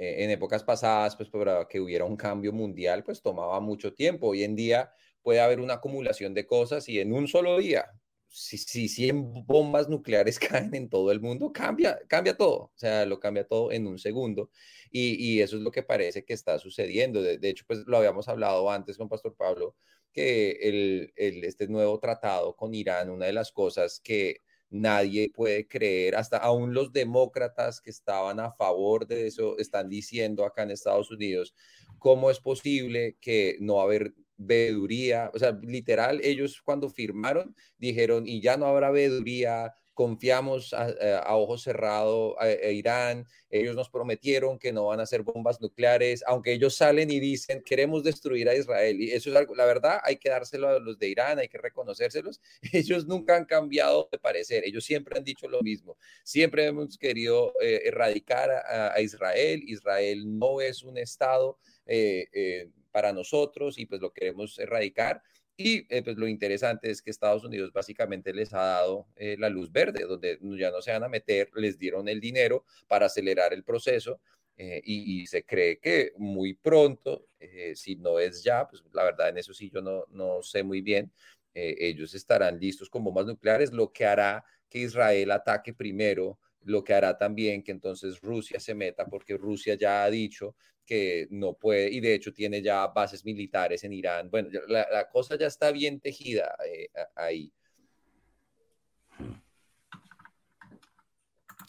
eh, 0.00 0.24
en 0.24 0.30
épocas 0.30 0.64
pasadas, 0.64 1.14
pues 1.14 1.28
para 1.28 1.68
que 1.68 1.78
hubiera 1.78 2.06
un 2.06 2.16
cambio 2.16 2.54
mundial, 2.54 3.04
pues 3.04 3.20
tomaba 3.20 3.60
mucho 3.60 3.92
tiempo. 3.92 4.28
Hoy 4.28 4.44
en 4.44 4.56
día 4.56 4.90
puede 5.20 5.40
haber 5.40 5.60
una 5.60 5.74
acumulación 5.74 6.32
de 6.32 6.46
cosas 6.46 6.88
y 6.88 7.00
en 7.00 7.12
un 7.12 7.28
solo 7.28 7.58
día, 7.58 7.92
si, 8.26 8.56
si 8.56 8.88
100 8.88 9.44
bombas 9.44 9.90
nucleares 9.90 10.38
caen 10.70 10.74
en 10.74 10.88
todo 10.88 11.12
el 11.12 11.20
mundo, 11.20 11.52
cambia, 11.52 11.98
cambia 12.08 12.34
todo, 12.34 12.56
o 12.56 12.72
sea, 12.76 13.04
lo 13.04 13.20
cambia 13.20 13.46
todo 13.46 13.72
en 13.72 13.86
un 13.86 13.98
segundo. 13.98 14.50
Y, 14.90 15.16
y 15.22 15.42
eso 15.42 15.56
es 15.56 15.62
lo 15.62 15.70
que 15.70 15.82
parece 15.82 16.24
que 16.24 16.32
está 16.32 16.58
sucediendo. 16.58 17.20
De, 17.20 17.38
hecho, 17.50 17.64
pues 17.66 17.80
lo 17.86 17.98
habíamos 17.98 18.26
hablado 18.28 18.70
antes 18.70 18.96
con 18.96 19.10
Pastor 19.10 19.36
Pablo, 19.36 19.76
que 20.14 20.52
el, 20.62 21.12
el, 21.16 21.44
este 21.44 21.68
nuevo 21.68 22.00
tratado 22.00 22.56
con 22.56 22.72
Irán, 22.72 23.10
una 23.10 23.26
de 23.26 23.34
las 23.34 23.52
cosas 23.52 24.00
que 24.00 24.40
nadie 24.70 25.30
puede 25.34 25.66
creer, 25.66 26.16
hasta 26.16 26.38
aún 26.38 26.72
los 26.72 26.92
demócratas 26.92 27.80
que 27.80 27.90
estaban 27.90 28.40
a 28.40 28.50
favor 28.52 29.06
de 29.06 29.26
eso 29.26 29.58
están 29.58 29.88
diciendo 29.88 30.44
acá 30.44 30.62
en 30.62 30.70
Estados 30.70 31.10
Unidos, 31.10 31.54
¿cómo 31.98 32.30
es 32.30 32.40
posible 32.40 33.16
que 33.20 33.56
no 33.60 33.80
haber 33.80 34.14
veeduría? 34.36 35.30
O 35.34 35.38
sea, 35.38 35.58
literal, 35.62 36.20
ellos 36.22 36.62
cuando 36.64 36.88
firmaron 36.88 37.54
dijeron, 37.78 38.26
y 38.26 38.40
ya 38.40 38.56
no 38.56 38.66
habrá 38.66 38.90
veeduría, 38.90 39.74
confiamos 40.00 40.72
a, 40.72 40.88
eh, 40.88 41.20
ojos 41.28 41.62
cerrados 41.62 42.34
a, 42.38 42.48
Irán, 42.70 43.26
ellos 43.50 43.76
nos 43.76 43.90
prometieron 43.90 44.58
que 44.58 44.72
no 44.72 44.86
van 44.86 44.98
a 44.98 45.02
hacer 45.02 45.20
bombas 45.22 45.60
nucleares, 45.60 46.24
aunque 46.26 46.54
ellos 46.54 46.74
salen 46.74 47.10
y 47.10 47.20
dicen 47.20 47.62
queremos 47.62 48.02
destruir 48.02 48.48
a 48.48 48.54
Israel. 48.54 48.98
Y 48.98 49.10
eso 49.10 49.28
es 49.28 49.36
algo, 49.36 49.54
la 49.54 49.66
verdad, 49.66 50.00
hay 50.02 50.16
que 50.16 50.30
dárselo 50.30 50.70
a 50.70 50.78
los 50.78 50.98
de 50.98 51.08
Irán, 51.08 51.38
hay 51.38 51.48
que 51.48 51.58
reconocérselos. 51.58 52.40
Ellos 52.72 53.06
nunca 53.06 53.36
han 53.36 53.44
cambiado 53.44 54.08
de 54.10 54.18
parecer, 54.18 54.64
ellos 54.64 54.86
siempre 54.86 55.18
han 55.18 55.24
dicho 55.24 55.46
lo 55.48 55.60
mismo. 55.60 55.98
Siempre 56.24 56.64
hemos 56.64 56.96
querido 56.96 57.52
eh, 57.60 57.82
erradicar 57.84 58.50
a, 58.50 58.98
Israel. 59.02 59.62
Israel 59.66 60.38
no 60.38 60.62
es 60.62 60.82
un 60.82 60.96
Estado 60.96 61.58
eh, 61.84 62.70
para 62.90 63.12
nosotros 63.12 63.78
y 63.78 63.84
pues 63.84 64.00
lo 64.00 64.12
queremos 64.12 64.58
erradicar 64.58 65.22
y 65.62 65.86
eh, 65.90 66.02
pues 66.02 66.16
lo 66.16 66.26
interesante 66.26 66.90
es 66.90 67.02
que 67.02 67.10
Estados 67.10 67.44
Unidos 67.44 67.70
básicamente 67.70 68.32
les 68.32 68.54
ha 68.54 68.62
dado 68.62 69.06
eh, 69.14 69.36
la 69.38 69.50
luz 69.50 69.70
verde, 69.70 70.06
donde 70.06 70.38
ya 70.58 70.70
no 70.70 70.80
se 70.80 70.90
van 70.90 71.04
a 71.04 71.08
meter, 71.08 71.50
les 71.54 71.78
dieron 71.78 72.08
el 72.08 72.18
dinero 72.18 72.64
para 72.88 73.06
acelerar 73.06 73.52
el 73.52 73.62
proceso 73.62 74.22
eh, 74.56 74.80
y, 74.82 75.26
se 75.26 75.44
cree 75.44 75.78
que 75.78 76.12
muy 76.16 76.54
pronto, 76.54 77.26
si 77.74 77.96
no 77.96 78.18
es 78.18 78.42
ya, 78.42 78.66
pues 78.66 78.82
la 78.94 79.04
verdad 79.04 79.28
en 79.28 79.36
eso 79.36 79.52
sí 79.52 79.70
yo 79.70 79.82
no, 79.82 80.06
no 80.08 80.42
sé 80.42 80.62
muy 80.62 80.80
bien, 80.80 81.12
ellos 81.52 82.14
estarán 82.14 82.58
listos 82.58 82.88
con 82.88 83.04
bombas 83.04 83.26
nucleares, 83.26 83.70
lo 83.70 83.92
que 83.92 84.06
hará 84.06 84.42
que 84.68 84.78
Israel 84.78 85.30
ataque 85.30 85.74
primero 85.74 86.38
lo 86.64 86.84
que 86.84 86.94
hará 86.94 87.16
también 87.16 87.62
que 87.62 87.72
entonces 87.72 88.20
Rusia 88.20 88.60
se 88.60 88.74
meta, 88.74 89.06
porque 89.06 89.36
Rusia 89.36 89.74
ya 89.74 90.04
ha 90.04 90.10
dicho 90.10 90.56
que 90.84 91.28
no 91.30 91.54
puede, 91.54 91.90
y 91.90 92.00
de 92.00 92.14
hecho 92.14 92.32
tiene 92.32 92.60
ya 92.60 92.86
bases 92.88 93.24
militares 93.24 93.84
en 93.84 93.92
Irán. 93.92 94.30
Bueno, 94.30 94.48
la, 94.68 95.08
cosa 95.08 95.36
ya 95.38 95.46
está 95.46 95.70
bien 95.70 96.00
tejida 96.00 96.56
eh, 96.66 96.88
ahí. 97.14 97.52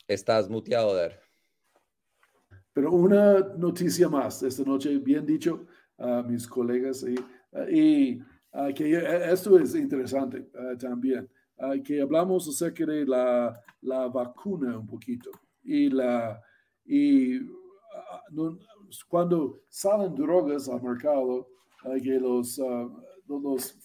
Estás 0.08 0.50
muteado, 0.50 0.96
Dar. 0.96 1.22
Pero 2.74 2.92
una 2.92 3.40
noticia 3.58 4.10
más 4.10 4.42
esta 4.44 4.64
noche, 4.64 4.98
bien 4.98 5.26
dicho 5.26 5.68
a 5.98 6.24
mis 6.24 6.48
colegas, 6.48 7.04
y, 7.04 7.16
y 7.70 8.24
que 8.74 9.32
esto 9.32 9.60
es 9.60 9.76
interesante 9.76 10.50
ah, 10.56 10.76
también 10.80 11.30
que 11.84 12.02
hablamos 12.02 12.48
acerca 12.48 12.86
de 12.86 13.06
la, 13.06 13.60
la, 13.82 14.08
vacuna 14.08 14.78
un 14.78 14.88
poquito. 14.88 15.32
Y, 15.64 15.90
la, 15.90 16.42
y 16.86 17.38
ah, 17.38 18.22
cuando 19.08 19.62
salen 19.70 20.16
drogas 20.16 20.68
al 20.70 20.82
mercado, 20.82 21.48
que 22.04 22.20
los, 22.20 22.58
uh, 22.60 22.92
los 23.28 23.76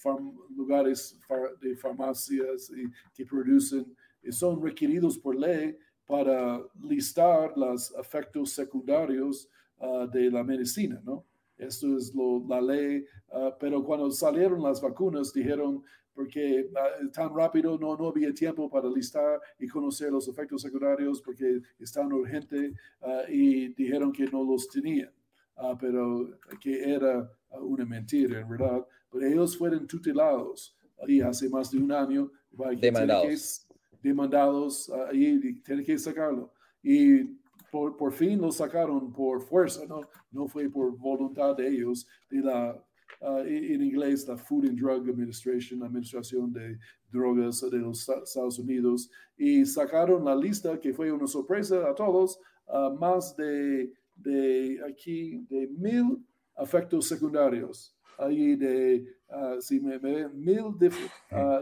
lugares 0.55 1.19
de 1.61 1.77
farmacias 1.77 2.71
y, 2.71 2.91
que 3.15 3.25
producen 3.25 3.97
son 4.31 4.63
requeridos 4.63 5.19
por 5.19 5.37
ley 5.37 5.77
para 6.07 6.63
listar 6.83 7.57
los 7.57 7.93
efectos 7.97 8.53
secundarios 8.53 9.49
uh, 9.79 10.07
de 10.07 10.31
la 10.31 10.43
medicina, 10.45 11.01
¿no? 11.05 11.25
Esto 11.57 11.97
es 11.97 12.15
lo, 12.15 12.45
la 12.47 12.61
ley, 12.61 13.05
uh, 13.29 13.51
pero 13.59 13.83
cuando 13.83 14.11
salieron 14.11 14.63
las 14.63 14.81
vacunas 14.81 15.33
dijeron 15.33 15.83
porque 16.17 16.71
ah, 16.75 17.09
tan 17.13 17.33
rápido 17.37 17.79
no, 17.79 17.95
no 17.95 18.09
había 18.09 18.33
tiempo 18.33 18.71
para 18.71 18.89
listar 18.89 19.39
y 19.59 19.69
conocer 19.69 20.11
los 20.11 20.27
efectos 20.27 20.63
secundarios 20.63 21.21
porque 21.21 21.61
es 21.79 21.93
tan 21.93 22.11
urgente 22.11 22.73
ah, 23.03 23.23
y 23.29 23.69
dijeron 23.75 24.11
que 24.11 24.25
no 24.25 24.43
los 24.43 24.67
tenían, 24.69 25.13
uh, 25.59 25.77
pero 25.79 26.39
que 26.59 26.91
era 26.91 27.31
una 27.61 27.85
mentira 27.85 28.41
en 28.41 28.49
verdad. 28.49 28.85
Pero 29.13 29.27
ellos 29.27 29.57
fueron 29.57 29.87
tutelados 29.87 30.75
y 31.07 31.21
hace 31.21 31.51
más 31.51 31.71
de 31.71 31.79
un 31.79 31.93
año. 31.93 32.33
Demandados. 32.81 33.67
Que, 33.69 34.09
demandados 34.09 34.91
y 35.13 35.61
tienen 35.61 35.85
que 35.85 35.99
sacarlo. 35.99 36.53
Y 36.83 37.25
por, 37.71 37.97
por, 37.97 38.13
fin 38.13 38.41
lo 38.41 38.51
sacaron 38.51 39.13
por 39.13 39.43
fuerza, 39.43 39.85
¿no? 39.87 40.01
no 40.31 40.49
fue 40.49 40.71
por 40.71 40.97
voluntad 40.97 41.57
de 41.57 41.69
ellos, 41.69 42.07
de 42.31 42.41
la 42.41 42.86
uh, 43.21 43.39
en 43.39 43.83
inglés 43.83 44.27
la 44.29 44.37
Food 44.37 44.67
and 44.67 44.79
Drug 44.79 45.09
Administration, 45.09 45.83
Administración 45.83 46.53
de 46.53 46.79
Drogas 47.11 47.61
de 47.71 47.79
los 47.79 48.09
Estados 48.09 48.59
Unidos, 48.59 49.11
y 49.37 49.65
sacaron 49.65 50.25
la 50.25 50.35
lista 50.35 50.79
que 50.81 50.93
fue 50.93 51.11
una 51.13 51.27
sorpresa 51.27 51.89
a 51.89 51.95
todos, 51.95 52.39
uh, 52.69 52.91
más 52.99 53.37
de, 53.37 53.93
de 54.17 54.81
aquí 54.89 55.45
de 55.49 55.69
mil 55.69 56.25
efectos 56.59 57.07
secundarios, 57.07 57.95
ahí 58.19 58.57
de, 58.57 59.07
uh, 59.29 59.61
si 59.61 59.81
me 59.81 59.99
ven, 59.99 60.31
mil 60.35 60.77
dif 60.79 60.97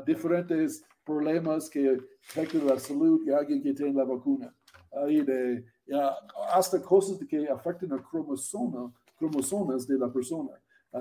diferentes 0.07 0.85
problemas 1.05 1.69
que 1.69 1.99
afectan 2.31 2.67
la 2.67 2.79
salud 2.79 3.25
de 3.25 3.35
alguien 3.35 3.63
que 3.63 3.75
tiene 3.75 3.93
la 3.93 4.05
vacuna, 4.05 4.55
ahí 5.03 5.21
de 5.23 5.65
hasta 6.55 6.81
cosas 6.81 7.19
que 7.29 7.47
afectan 7.47 7.93
a 7.93 8.03
cromosoma, 8.03 8.91
cromosomas 9.19 9.87
de 9.87 9.99
la 9.99 10.11
persona 10.11 10.53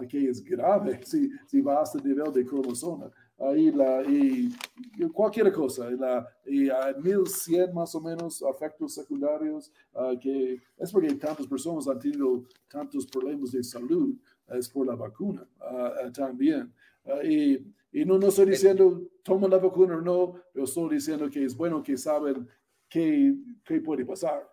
que 0.02 0.30
es 0.30 0.44
grave 0.44 1.00
si, 1.06 1.30
si 1.48 1.62
va 1.62 1.82
hasta 1.82 2.00
el 2.00 2.06
nivel 2.06 2.32
de 2.34 2.46
cromosoma. 2.46 3.12
Ahí 3.38 3.72
la, 3.72 4.04
y, 4.04 4.50
cualquier 5.12 5.52
cosa, 5.52 5.90
la, 5.92 6.26
y 6.46 6.70
hay 6.70 6.94
1100 7.02 7.74
más 7.74 7.94
o 7.96 8.02
menos 8.02 8.42
efectos 8.42 8.94
secundarios, 8.94 9.72
uh, 9.94 10.18
que 10.20 10.62
es 10.78 10.92
porque 10.92 11.14
tantas 11.16 11.48
personas 11.48 11.88
han 11.88 12.00
tenido 12.00 12.44
tantos 12.70 13.08
problemas 13.08 13.52
de 13.52 13.64
salud, 13.64 14.16
es 14.48 14.70
por 14.70 14.86
la 14.86 14.96
vacuna 14.96 15.46
uh, 15.60 16.12
también. 16.12 16.72
y, 17.24 17.56
y 17.92 18.06
no, 18.06 18.18
no 18.18 18.28
estoy 18.28 18.46
diciendo 18.46 19.02
toma 19.24 19.48
la 19.48 19.58
vacuna 19.58 19.98
o 19.98 20.02
no, 20.02 20.36
pero 20.52 20.66
estoy 20.66 20.96
diciendo 20.96 21.30
que 21.30 21.44
es 21.44 21.56
bueno 21.56 21.82
que 21.82 21.98
saben 21.98 22.48
qué, 22.90 23.36
qué 23.66 23.82
puede 23.82 24.06
pasar. 24.06 24.48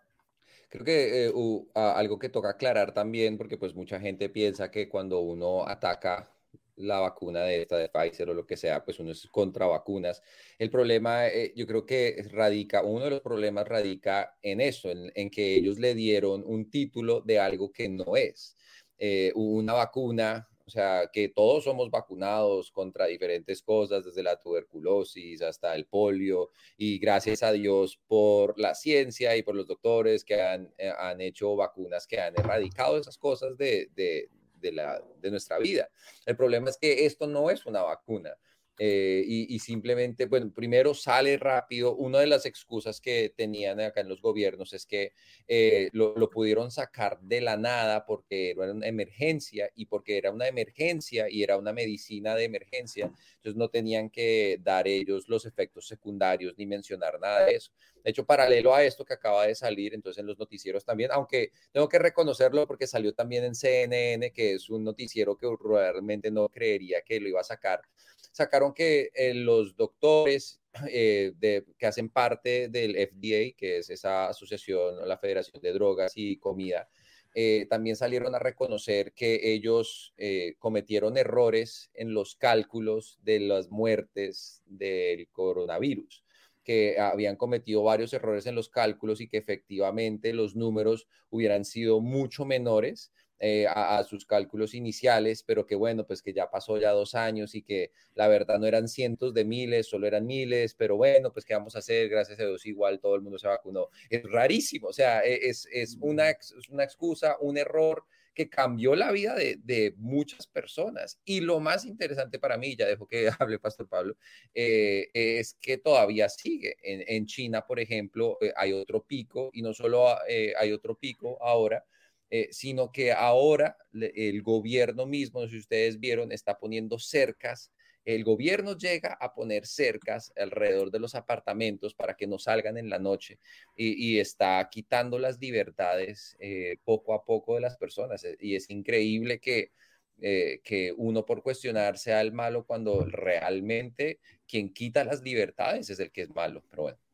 Creo 0.70 0.84
que 0.84 1.26
eh, 1.26 1.32
algo 1.74 2.18
que 2.18 2.28
toca 2.28 2.50
aclarar 2.50 2.94
también, 2.94 3.36
porque 3.36 3.58
pues 3.58 3.74
mucha 3.74 3.98
gente 4.00 4.28
piensa 4.28 4.70
que 4.70 4.88
cuando 4.88 5.20
uno 5.20 5.66
ataca 5.66 6.30
la 6.76 7.00
vacuna 7.00 7.42
de 7.42 7.62
esta 7.62 7.76
de 7.76 7.88
Pfizer 7.88 8.30
o 8.30 8.34
lo 8.34 8.46
que 8.46 8.56
sea, 8.56 8.84
pues 8.84 9.00
uno 9.00 9.10
es 9.10 9.26
contra 9.26 9.66
vacunas. 9.66 10.22
El 10.58 10.70
problema, 10.70 11.26
eh, 11.26 11.52
yo 11.56 11.66
creo 11.66 11.84
que 11.84 12.24
radica, 12.30 12.82
uno 12.82 13.04
de 13.04 13.10
los 13.10 13.20
problemas 13.20 13.66
radica 13.68 14.38
en 14.42 14.60
eso, 14.60 14.90
en, 14.90 15.30
que 15.30 15.56
ellos 15.56 15.78
le 15.78 15.94
dieron 15.94 16.44
un 16.46 16.70
título 16.70 17.20
de 17.20 17.40
algo 17.40 17.72
que 17.72 17.88
no 17.88 18.16
es. 18.16 18.56
Eh, 18.98 19.32
una 19.34 19.74
vacuna 19.74 20.48
o 20.70 20.72
sea, 20.72 21.10
que 21.12 21.28
todos 21.28 21.64
somos 21.64 21.90
vacunados 21.90 22.70
contra 22.70 23.06
diferentes 23.06 23.60
cosas, 23.60 24.04
desde 24.04 24.22
la 24.22 24.38
tuberculosis 24.38 25.42
hasta 25.42 25.74
el 25.74 25.86
polio, 25.86 26.50
y 26.76 27.00
gracias 27.00 27.42
a 27.42 27.50
Dios 27.50 27.98
por 28.06 28.56
la 28.56 28.76
ciencia 28.76 29.36
y 29.36 29.42
por 29.42 29.56
los 29.56 29.66
doctores 29.66 30.24
que 30.24 30.40
han, 30.40 30.72
eh, 30.78 30.92
han 30.96 31.20
hecho 31.20 31.56
vacunas 31.56 32.06
que 32.06 32.20
han 32.20 32.38
erradicado 32.38 32.96
esas 32.98 33.18
cosas 33.18 33.58
de, 33.58 33.90
de, 33.96 34.28
de, 34.60 35.00
de 35.20 35.30
nuestra 35.32 35.58
vida. 35.58 35.90
El 36.24 36.36
problema 36.36 36.70
es 36.70 36.78
que 36.78 37.04
esto 37.04 37.26
no 37.26 37.50
es 37.50 37.66
una 37.66 37.82
vacuna. 37.82 38.36
Eh, 38.82 39.22
y, 39.26 39.58
simplemente, 39.58 40.24
bueno, 40.24 40.50
primero 40.54 40.94
sale 40.94 41.36
rápido. 41.36 41.94
Una 41.96 42.20
de 42.20 42.26
las 42.26 42.46
excusas 42.46 42.98
que 42.98 43.30
tenían 43.36 43.78
acá 43.78 44.00
en 44.00 44.08
los 44.08 44.22
gobiernos 44.22 44.72
es 44.72 44.86
que 44.86 45.12
eh, 45.46 45.90
lo, 45.92 46.14
pudieron 46.30 46.70
sacar 46.70 47.20
de 47.20 47.42
la 47.42 47.58
nada 47.58 48.06
porque 48.06 48.52
era 48.52 48.72
una 48.72 48.86
emergencia 48.86 49.70
y 49.74 49.84
porque 49.84 50.16
era 50.16 50.30
una 50.30 50.48
emergencia 50.48 51.28
y 51.28 51.42
era 51.42 51.58
una 51.58 51.74
medicina 51.74 52.34
de 52.34 52.44
emergencia. 52.44 53.12
Entonces 53.34 53.56
no 53.56 53.68
tenían 53.68 54.08
que 54.08 54.58
dar 54.62 54.88
ellos 54.88 55.28
los 55.28 55.44
efectos 55.44 55.86
secundarios 55.86 56.54
ni 56.56 56.64
mencionar 56.64 57.20
nada 57.20 57.44
de 57.44 57.56
eso. 57.56 57.72
De 58.02 58.12
hecho, 58.12 58.24
paralelo 58.24 58.74
a 58.74 58.82
esto 58.82 59.04
que 59.04 59.12
acaba 59.12 59.46
de 59.46 59.54
salir, 59.54 59.92
entonces 59.92 60.20
en 60.20 60.26
los 60.26 60.38
noticieros 60.38 60.86
también, 60.86 61.10
aunque 61.12 61.52
tengo 61.70 61.86
que 61.86 61.98
reconocerlo 61.98 62.66
porque 62.66 62.86
salió 62.86 63.12
también 63.12 63.44
en 63.44 63.54
CNN, 63.54 64.32
que 64.32 64.54
es 64.54 64.70
un 64.70 64.84
noticiero 64.84 65.36
que 65.36 65.46
realmente 65.62 66.30
no 66.30 66.48
creería 66.48 67.02
que 67.02 67.20
lo 67.20 67.28
iba 67.28 67.40
a 67.40 67.44
sacar 67.44 67.82
sacaron 68.30 68.72
que 68.72 69.10
eh, 69.14 69.34
los 69.34 69.76
doctores 69.76 70.60
eh, 70.88 71.32
que 71.78 71.86
hacen 71.86 72.08
parte 72.08 72.68
del 72.68 72.94
FDA, 72.96 73.56
que 73.56 73.78
es 73.78 73.90
esa 73.90 74.28
asociación, 74.28 75.06
la 75.06 75.18
Federación 75.18 75.60
de 75.62 75.72
Drogas 75.72 76.12
y 76.14 76.36
Comida, 76.38 76.88
eh, 77.32 77.66
también 77.70 77.94
salieron 77.94 78.34
a 78.34 78.40
reconocer 78.40 79.12
que 79.12 79.52
ellos 79.52 80.14
cometieron 80.58 81.16
errores 81.16 81.90
en 81.94 82.12
los 82.12 82.34
cálculos 82.34 83.20
de 83.22 83.38
las 83.38 83.70
muertes 83.70 84.62
del 84.66 85.28
coronavirus 85.28 86.24
que 86.64 86.98
habían 86.98 87.36
cometido 87.36 87.82
varios 87.82 88.12
errores 88.12 88.46
en 88.46 88.54
los 88.54 88.68
cálculos 88.68 89.20
y 89.20 89.28
que 89.28 89.38
efectivamente 89.38 90.32
los 90.32 90.56
números 90.56 91.06
hubieran 91.30 91.64
sido 91.64 92.00
mucho 92.00 92.44
menores 92.44 93.12
eh, 93.42 93.66
a, 93.66 94.04
sus 94.04 94.26
cálculos 94.26 94.74
iniciales, 94.74 95.42
pero 95.42 95.64
que 95.64 95.74
bueno, 95.74 96.06
pues 96.06 96.20
que 96.20 96.34
ya 96.34 96.50
pasó 96.50 96.76
ya 96.76 96.90
dos 96.90 97.14
años 97.14 97.54
y 97.54 97.62
que 97.62 97.90
la 98.14 98.28
verdad 98.28 98.58
no 98.58 98.66
eran 98.66 98.86
cientos 98.86 99.32
de 99.32 99.46
miles, 99.46 99.88
solo 99.88 100.06
eran 100.06 100.26
miles, 100.26 100.74
pero 100.74 100.98
bueno, 100.98 101.32
pues 101.32 101.46
qué 101.46 101.54
vamos 101.54 101.74
a 101.74 101.78
hacer, 101.78 102.10
gracias 102.10 102.38
a 102.38 102.44
Dios 102.44 102.66
igual 102.66 103.00
todo 103.00 103.14
el 103.14 103.22
mundo 103.22 103.38
se 103.38 103.48
vacunó. 103.48 103.88
Es 104.10 104.24
rarísimo, 104.24 104.88
o 104.88 104.92
sea, 104.92 105.24
e, 105.24 105.48
es, 105.48 105.66
es, 105.72 105.96
una, 106.02 106.28
es 106.28 106.52
una 106.68 106.84
excusa, 106.84 107.38
un 107.40 107.56
error 107.56 108.04
que 108.34 108.50
cambió 108.50 108.94
la 108.94 109.10
vida 109.10 109.34
de, 109.34 109.58
de, 109.64 109.94
muchas 109.96 110.46
personas. 110.46 111.18
Y 111.24 111.40
lo 111.40 111.60
más 111.60 111.86
interesante 111.86 112.38
para 112.38 112.58
mí, 112.58 112.76
ya 112.76 112.86
dejo 112.86 113.06
que 113.06 113.30
hable 113.38 113.58
Pastor 113.58 113.88
Pablo, 113.88 114.18
eh, 114.52 115.08
es 115.14 115.54
que 115.54 115.78
todavía 115.78 116.28
sigue. 116.28 116.76
En, 116.82 117.02
en 117.06 117.24
China, 117.24 117.66
por 117.66 117.80
ejemplo, 117.80 118.36
eh, 118.42 118.52
hay 118.54 118.74
otro 118.74 119.02
pico 119.02 119.48
y 119.54 119.62
no 119.62 119.72
solo 119.72 120.08
hay 120.20 120.72
otro 120.72 120.94
pico 120.98 121.42
ahora, 121.42 121.86
eh, 122.30 122.48
sino 122.52 122.92
que 122.92 123.12
ahora 123.12 123.76
el 123.92 124.42
gobierno 124.42 125.04
mismo, 125.04 125.46
si 125.48 125.58
ustedes 125.58 125.98
vieron, 125.98 126.30
está 126.30 126.58
poniendo 126.58 126.98
cercas. 126.98 127.72
El 128.04 128.22
gobierno 128.24 128.78
llega 128.78 129.16
a 129.20 129.34
poner 129.34 129.66
cercas 129.66 130.32
alrededor 130.36 130.90
de 130.90 131.00
los 131.00 131.14
apartamentos 131.16 131.94
para 131.94 132.14
que 132.14 132.28
no 132.28 132.38
salgan 132.38 132.78
en 132.78 132.88
la 132.88 132.98
noche 132.98 133.38
y, 133.76 134.18
está 134.18 134.66
quitando 134.70 135.18
las 135.18 135.38
libertades 135.40 136.36
eh, 136.38 136.78
poco 136.84 137.14
a 137.14 137.24
poco 137.24 137.56
de 137.56 137.60
las 137.62 137.76
personas. 137.76 138.24
Eh, 138.24 138.36
y 138.40 138.54
es 138.54 138.70
increíble 138.70 139.40
que, 139.40 139.72
que 140.20 140.94
uno 140.96 141.24
por 141.24 141.42
cuestionar 141.42 141.98
sea 141.98 142.20
el 142.20 142.32
malo 142.32 142.64
cuando 142.64 143.04
realmente 143.06 144.20
quien 144.46 144.72
quita 144.72 145.02
las 145.04 145.22
libertades 145.22 145.90
es 145.90 145.98
el 145.98 146.12
que 146.12 146.22
es 146.22 146.30
malo. 146.30 146.62
Pero 146.70 146.82
bueno. 146.82 147.09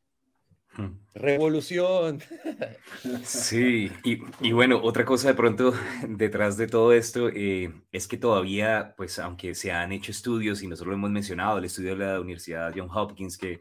Revolución. 1.14 2.20
Sí, 3.24 3.90
y, 4.04 4.52
bueno, 4.52 4.80
otra 4.82 5.04
cosa 5.04 5.28
de 5.28 5.34
pronto 5.34 5.72
detrás 6.08 6.56
de 6.56 6.66
todo 6.66 6.92
esto 6.92 7.28
eh, 7.28 7.72
es 7.92 8.06
que 8.06 8.18
todavía, 8.18 8.94
pues 8.96 9.18
aunque 9.18 9.54
se 9.54 9.72
han 9.72 9.92
hecho 9.92 10.10
estudios, 10.10 10.62
y 10.62 10.68
nosotros 10.68 10.90
lo 10.90 10.96
hemos 10.96 11.10
mencionado, 11.10 11.58
el 11.58 11.64
estudio 11.64 11.96
de 11.96 12.04
la 12.04 12.20
Universidad 12.20 12.72
John 12.76 12.90
Hopkins, 12.92 13.38
que, 13.38 13.60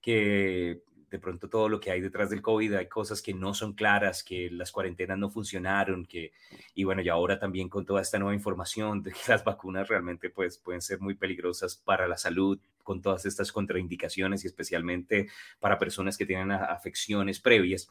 que 0.00 0.82
de 1.10 1.18
pronto 1.20 1.48
todo 1.48 1.68
lo 1.68 1.78
que 1.78 1.90
hay 1.90 2.00
detrás 2.00 2.30
del 2.30 2.42
COVID, 2.42 2.74
hay 2.74 2.88
cosas 2.88 3.22
que 3.22 3.32
no 3.32 3.54
son 3.54 3.74
claras, 3.74 4.24
que 4.24 4.50
las 4.50 4.72
cuarentenas 4.72 5.18
no 5.18 5.30
funcionaron, 5.30 6.04
que, 6.04 6.32
y 6.74 6.84
bueno, 6.84 7.02
y 7.02 7.08
ahora 7.08 7.38
también 7.38 7.68
con 7.68 7.86
toda 7.86 8.02
esta 8.02 8.18
nueva 8.18 8.34
información 8.34 9.02
de 9.02 9.12
que 9.12 9.20
las 9.28 9.44
vacunas 9.44 9.88
realmente 9.88 10.30
pues, 10.30 10.58
pueden 10.58 10.82
ser 10.82 11.00
muy 11.00 11.14
peligrosas 11.14 11.76
para 11.76 12.08
la 12.08 12.16
salud, 12.16 12.58
con 12.86 13.02
todas 13.02 13.26
estas 13.26 13.50
contraindicaciones 13.50 14.44
y 14.44 14.46
especialmente 14.46 15.28
para 15.58 15.76
personas 15.78 16.16
que 16.16 16.24
tienen 16.24 16.52
afecciones 16.52 17.40
previas. 17.40 17.90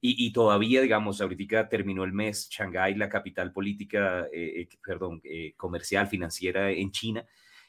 Y, 0.00 0.30
todavía, 0.32 0.82
digamos, 0.82 1.20
ahorita 1.20 1.68
terminó 1.68 2.04
el 2.04 2.12
mes, 2.12 2.48
Shanghái, 2.50 2.94
la 2.94 3.08
capital 3.08 3.50
política, 3.50 4.26
eh, 4.32 4.60
eh, 4.60 4.68
perdón, 4.86 5.20
eh, 5.24 5.54
comercial, 5.56 6.06
financiera 6.06 6.70
en 6.70 6.92
China, 6.92 7.24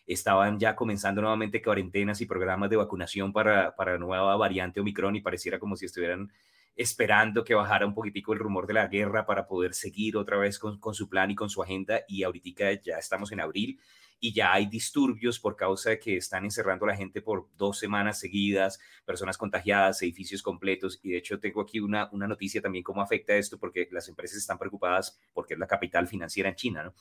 estaban 0.05 0.59
ya 0.59 0.75
comenzando 0.75 1.21
nuevamente 1.21 1.61
cuarentenas 1.63 2.21
y 2.21 2.25
programas 2.25 2.69
de 2.69 2.75
vacunación 2.75 3.33
para, 3.33 3.75
para 3.75 3.97
nueva 3.97 4.35
variante 4.35 4.81
Omicron 4.81 5.15
y 5.15 5.21
pareciera 5.21 5.57
como 5.57 5.75
si 5.77 5.85
estuvieran 5.85 6.31
esperando 6.75 7.43
que 7.43 7.55
bajara 7.55 7.87
un 7.87 7.95
poquitico 7.95 8.33
el 8.33 8.39
rumor 8.39 8.67
de 8.67 8.73
la 8.73 8.87
guerra 8.87 9.25
para 9.25 9.47
poder 9.47 9.73
seguir 9.73 10.15
otra 10.15 10.37
vez 10.37 10.59
con, 10.59 10.79
con 10.79 10.93
su 10.93 11.09
plan 11.09 11.31
y 11.31 11.35
con 11.35 11.49
su 11.49 11.63
agenda. 11.63 12.01
Y 12.07 12.23
ahorita 12.23 12.73
ya 12.83 12.97
estamos 12.97 13.31
en 13.31 13.39
abril 13.39 13.79
y 14.19 14.33
ya 14.33 14.53
hay 14.53 14.65
disturbios 14.65 15.39
por 15.39 15.55
causa 15.55 15.91
de 15.91 15.99
que 15.99 16.17
están 16.17 16.43
encerrando 16.43 16.85
a 16.85 16.89
la 16.89 16.95
gente 16.95 17.21
por 17.21 17.47
dos 17.57 17.77
semanas 17.77 18.19
seguidas, 18.19 18.79
personas 19.05 19.37
contagiadas, 19.37 20.01
edificios 20.01 20.41
completos. 20.41 20.99
Y 21.03 21.11
de 21.11 21.17
hecho 21.17 21.39
tengo 21.39 21.61
aquí 21.61 21.79
una, 21.79 22.09
una 22.11 22.27
noticia 22.27 22.61
también 22.61 22.83
cómo 22.83 23.01
afecta 23.01 23.35
esto, 23.35 23.59
porque 23.59 23.87
las 23.91 24.07
empresas 24.09 24.37
están 24.37 24.57
preocupadas 24.57 25.19
porque 25.33 25.53
es 25.53 25.59
la 25.59 25.67
capital 25.67 26.07
financiera 26.07 26.49
en 26.49 26.55
China, 26.55 26.83
¿no? 26.83 26.93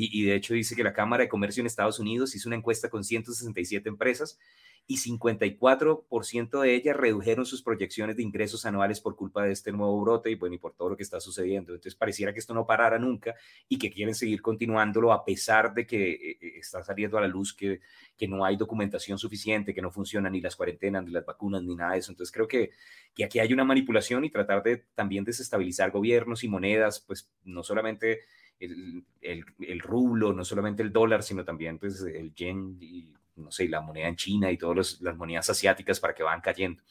Y, 0.00 0.22
de 0.22 0.36
hecho 0.36 0.54
dice 0.54 0.76
que 0.76 0.84
la 0.84 0.92
Cámara 0.92 1.24
de 1.24 1.28
Comercio 1.28 1.60
en 1.60 1.66
Estados 1.66 1.98
Unidos 1.98 2.32
hizo 2.36 2.48
una 2.48 2.54
encuesta 2.54 2.88
con 2.88 3.02
167 3.02 3.88
empresas 3.88 4.38
y 4.86 4.96
54% 4.96 6.60
de 6.62 6.74
ellas 6.76 6.96
redujeron 6.96 7.44
sus 7.44 7.64
proyecciones 7.64 8.16
de 8.16 8.22
ingresos 8.22 8.64
anuales 8.64 9.00
por 9.00 9.16
culpa 9.16 9.42
de 9.42 9.50
este 9.50 9.72
nuevo 9.72 10.00
brote 10.00 10.30
y 10.30 10.36
bueno, 10.36 10.54
y 10.54 10.58
por 10.58 10.74
todo 10.74 10.90
lo 10.90 10.96
que 10.96 11.02
está 11.02 11.18
sucediendo. 11.18 11.72
Entonces 11.72 11.96
pareciera 11.96 12.32
que 12.32 12.38
esto 12.38 12.54
no 12.54 12.64
parara 12.64 12.96
nunca 12.96 13.34
y 13.68 13.76
que 13.76 13.90
quieren 13.90 14.14
seguir 14.14 14.40
continuándolo 14.40 15.12
a 15.12 15.24
pesar 15.24 15.74
de 15.74 15.84
que 15.84 16.12
eh, 16.12 16.38
eh, 16.40 16.52
está 16.60 16.80
saliendo 16.84 17.18
a 17.18 17.22
la 17.22 17.26
luz 17.26 17.52
que, 17.52 17.80
que 18.16 18.28
no 18.28 18.44
hay 18.44 18.56
documentación 18.56 19.18
suficiente, 19.18 19.74
que 19.74 19.82
no 19.82 19.90
funcionan 19.90 20.32
ni 20.32 20.40
las 20.40 20.54
cuarentenas, 20.54 21.04
ni 21.04 21.10
las 21.10 21.26
vacunas, 21.26 21.64
ni 21.64 21.74
nada 21.74 21.94
de 21.94 21.98
eso. 21.98 22.12
Entonces 22.12 22.32
creo 22.32 22.46
que, 22.46 22.70
que 23.16 23.24
aquí 23.24 23.40
hay 23.40 23.52
una 23.52 23.64
manipulación 23.64 24.24
y 24.24 24.30
tratar 24.30 24.62
de 24.62 24.76
también 24.94 25.24
desestabilizar 25.24 25.90
gobiernos 25.90 26.44
y 26.44 26.48
monedas, 26.48 27.00
pues 27.00 27.28
no 27.42 27.64
solamente 27.64 28.20
el, 28.60 29.80
rublo, 29.80 30.32
no 30.32 30.44
solamente 30.44 30.82
el 30.82 30.92
dólar, 30.92 31.22
sino 31.22 31.44
también 31.44 31.78
pues 31.78 32.02
el 32.02 32.34
yen 32.34 32.78
no 33.36 33.50
sé, 33.52 33.68
la 33.68 33.80
moneda 33.80 34.08
en 34.08 34.16
China 34.16 34.50
y 34.50 34.58
todas 34.58 35.00
las 35.00 35.16
monedas 35.16 35.48
asiáticas 35.48 36.00
para 36.00 36.14
que 36.14 36.22
van 36.22 36.40
cayendo. 36.40 36.82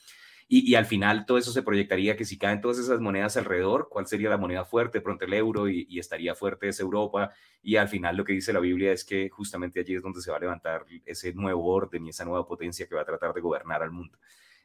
Y, 0.49 0.75
al 0.75 0.85
final 0.85 1.25
todo 1.25 1.37
eso 1.37 1.51
se 1.51 1.61
proyectaría 1.61 2.15
que 2.15 2.23
si 2.23 2.37
caen 2.37 2.61
todas 2.61 2.77
esas 2.77 3.01
monedas 3.01 3.35
alrededor, 3.35 3.89
¿cuál 3.91 4.07
sería 4.07 4.29
la 4.29 4.37
moneda 4.37 4.63
fuerte? 4.63 5.01
Pronto 5.01 5.25
el 5.25 5.33
euro 5.33 5.67
y, 5.67 5.99
estaría 5.99 6.35
fuerte 6.35 6.69
es 6.69 6.79
Europa. 6.79 7.33
Y 7.61 7.75
al 7.75 7.89
final 7.89 8.15
lo 8.15 8.23
que 8.23 8.31
dice 8.31 8.53
la 8.53 8.61
Biblia 8.61 8.93
es 8.93 9.03
que 9.03 9.29
justamente 9.29 9.81
allí 9.81 9.95
es 9.95 10.01
donde 10.01 10.21
se 10.21 10.31
va 10.31 10.37
a 10.37 10.39
levantar 10.39 10.85
ese 11.05 11.33
nuevo 11.33 11.65
orden 11.65 12.05
y 12.05 12.09
esa 12.11 12.23
nueva 12.23 12.47
potencia 12.47 12.87
que 12.87 12.95
va 12.95 13.01
a 13.01 13.05
tratar 13.05 13.33
de 13.33 13.41
gobernar 13.41 13.83
al 13.83 13.91
mundo. 13.91 14.17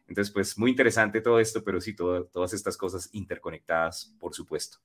Entonces, 0.07 0.33
pues 0.33 0.57
muy 0.57 0.71
interesante 0.71 1.21
todo 1.21 1.41
esto, 1.41 1.65
pero 1.65 1.81
sí, 1.81 1.95
todas 1.97 2.53
estas 2.53 2.77
cosas 2.77 3.09
interconectadas, 3.13 4.15
por 4.21 4.35
supuesto. 4.35 4.79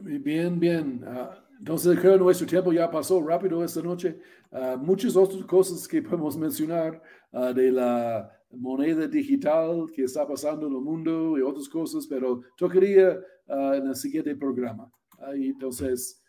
Bien, 0.00 0.58
bien. 0.58 1.04
Ah, 1.06 1.38
entonces, 1.58 1.98
creo 2.00 2.14
que 2.14 2.18
nuestro 2.18 2.46
tiempo 2.46 2.72
ya 2.72 2.90
pasó 2.90 3.22
rápido 3.22 3.62
esta 3.62 3.82
noche. 3.82 4.18
Uh, 4.50 4.78
muchas 4.78 5.14
otras 5.14 5.44
cosas 5.44 5.86
que 5.86 6.00
podemos 6.00 6.36
mencionar 6.36 7.00
uh, 7.32 7.52
de 7.52 7.70
la 7.70 8.30
moneda 8.50 9.06
digital 9.06 9.86
que 9.94 10.04
está 10.04 10.26
pasando 10.26 10.66
en 10.66 10.72
el 10.72 10.80
mundo 10.80 11.38
y 11.38 11.42
otras 11.42 11.68
cosas, 11.68 12.06
pero 12.06 12.40
tocaría 12.56 13.18
uh, 13.48 13.74
en 13.74 13.86
el 13.86 13.94
siguiente 13.94 14.34
programa. 14.34 14.90
entonces, 15.34 16.22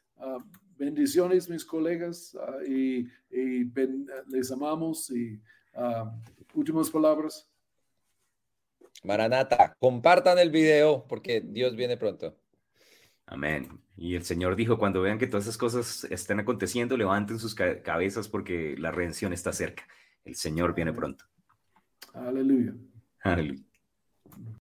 bendiciones, 0.78 1.50
mis 1.50 1.66
colegas, 1.66 2.38
y, 2.68 3.08
y 3.32 3.72
les 4.28 4.52
amamos. 4.52 5.10
Y 5.10 5.42
últimas 6.54 6.90
palabras. 6.90 7.50
Maranata, 9.04 9.76
compartan 9.80 10.38
el 10.38 10.52
video 10.52 11.06
porque 11.08 11.42
Dios 11.42 11.76
viene 11.76 11.98
pronto. 11.98 12.38
Amén. 13.34 13.68
Y 13.98 14.14
el 14.14 14.24
Señor 14.24 14.56
dijo, 14.56 14.78
cuando 14.78 15.02
vean 15.02 15.18
que 15.18 15.26
todas 15.26 15.46
esas 15.46 15.58
cosas 15.58 16.04
estén 16.12 16.40
aconteciendo, 16.40 16.96
levanten 16.96 17.40
sus 17.40 17.56
cabezas 17.56 18.28
porque 18.28 18.76
la 18.78 18.92
redención 18.92 19.34
está 19.34 19.52
cerca. 19.52 19.88
El 20.24 20.36
Señor 20.36 20.76
viene 20.76 20.94
pronto. 20.94 21.26
Aleluya. 22.14 22.76
Aleluya. 23.22 23.64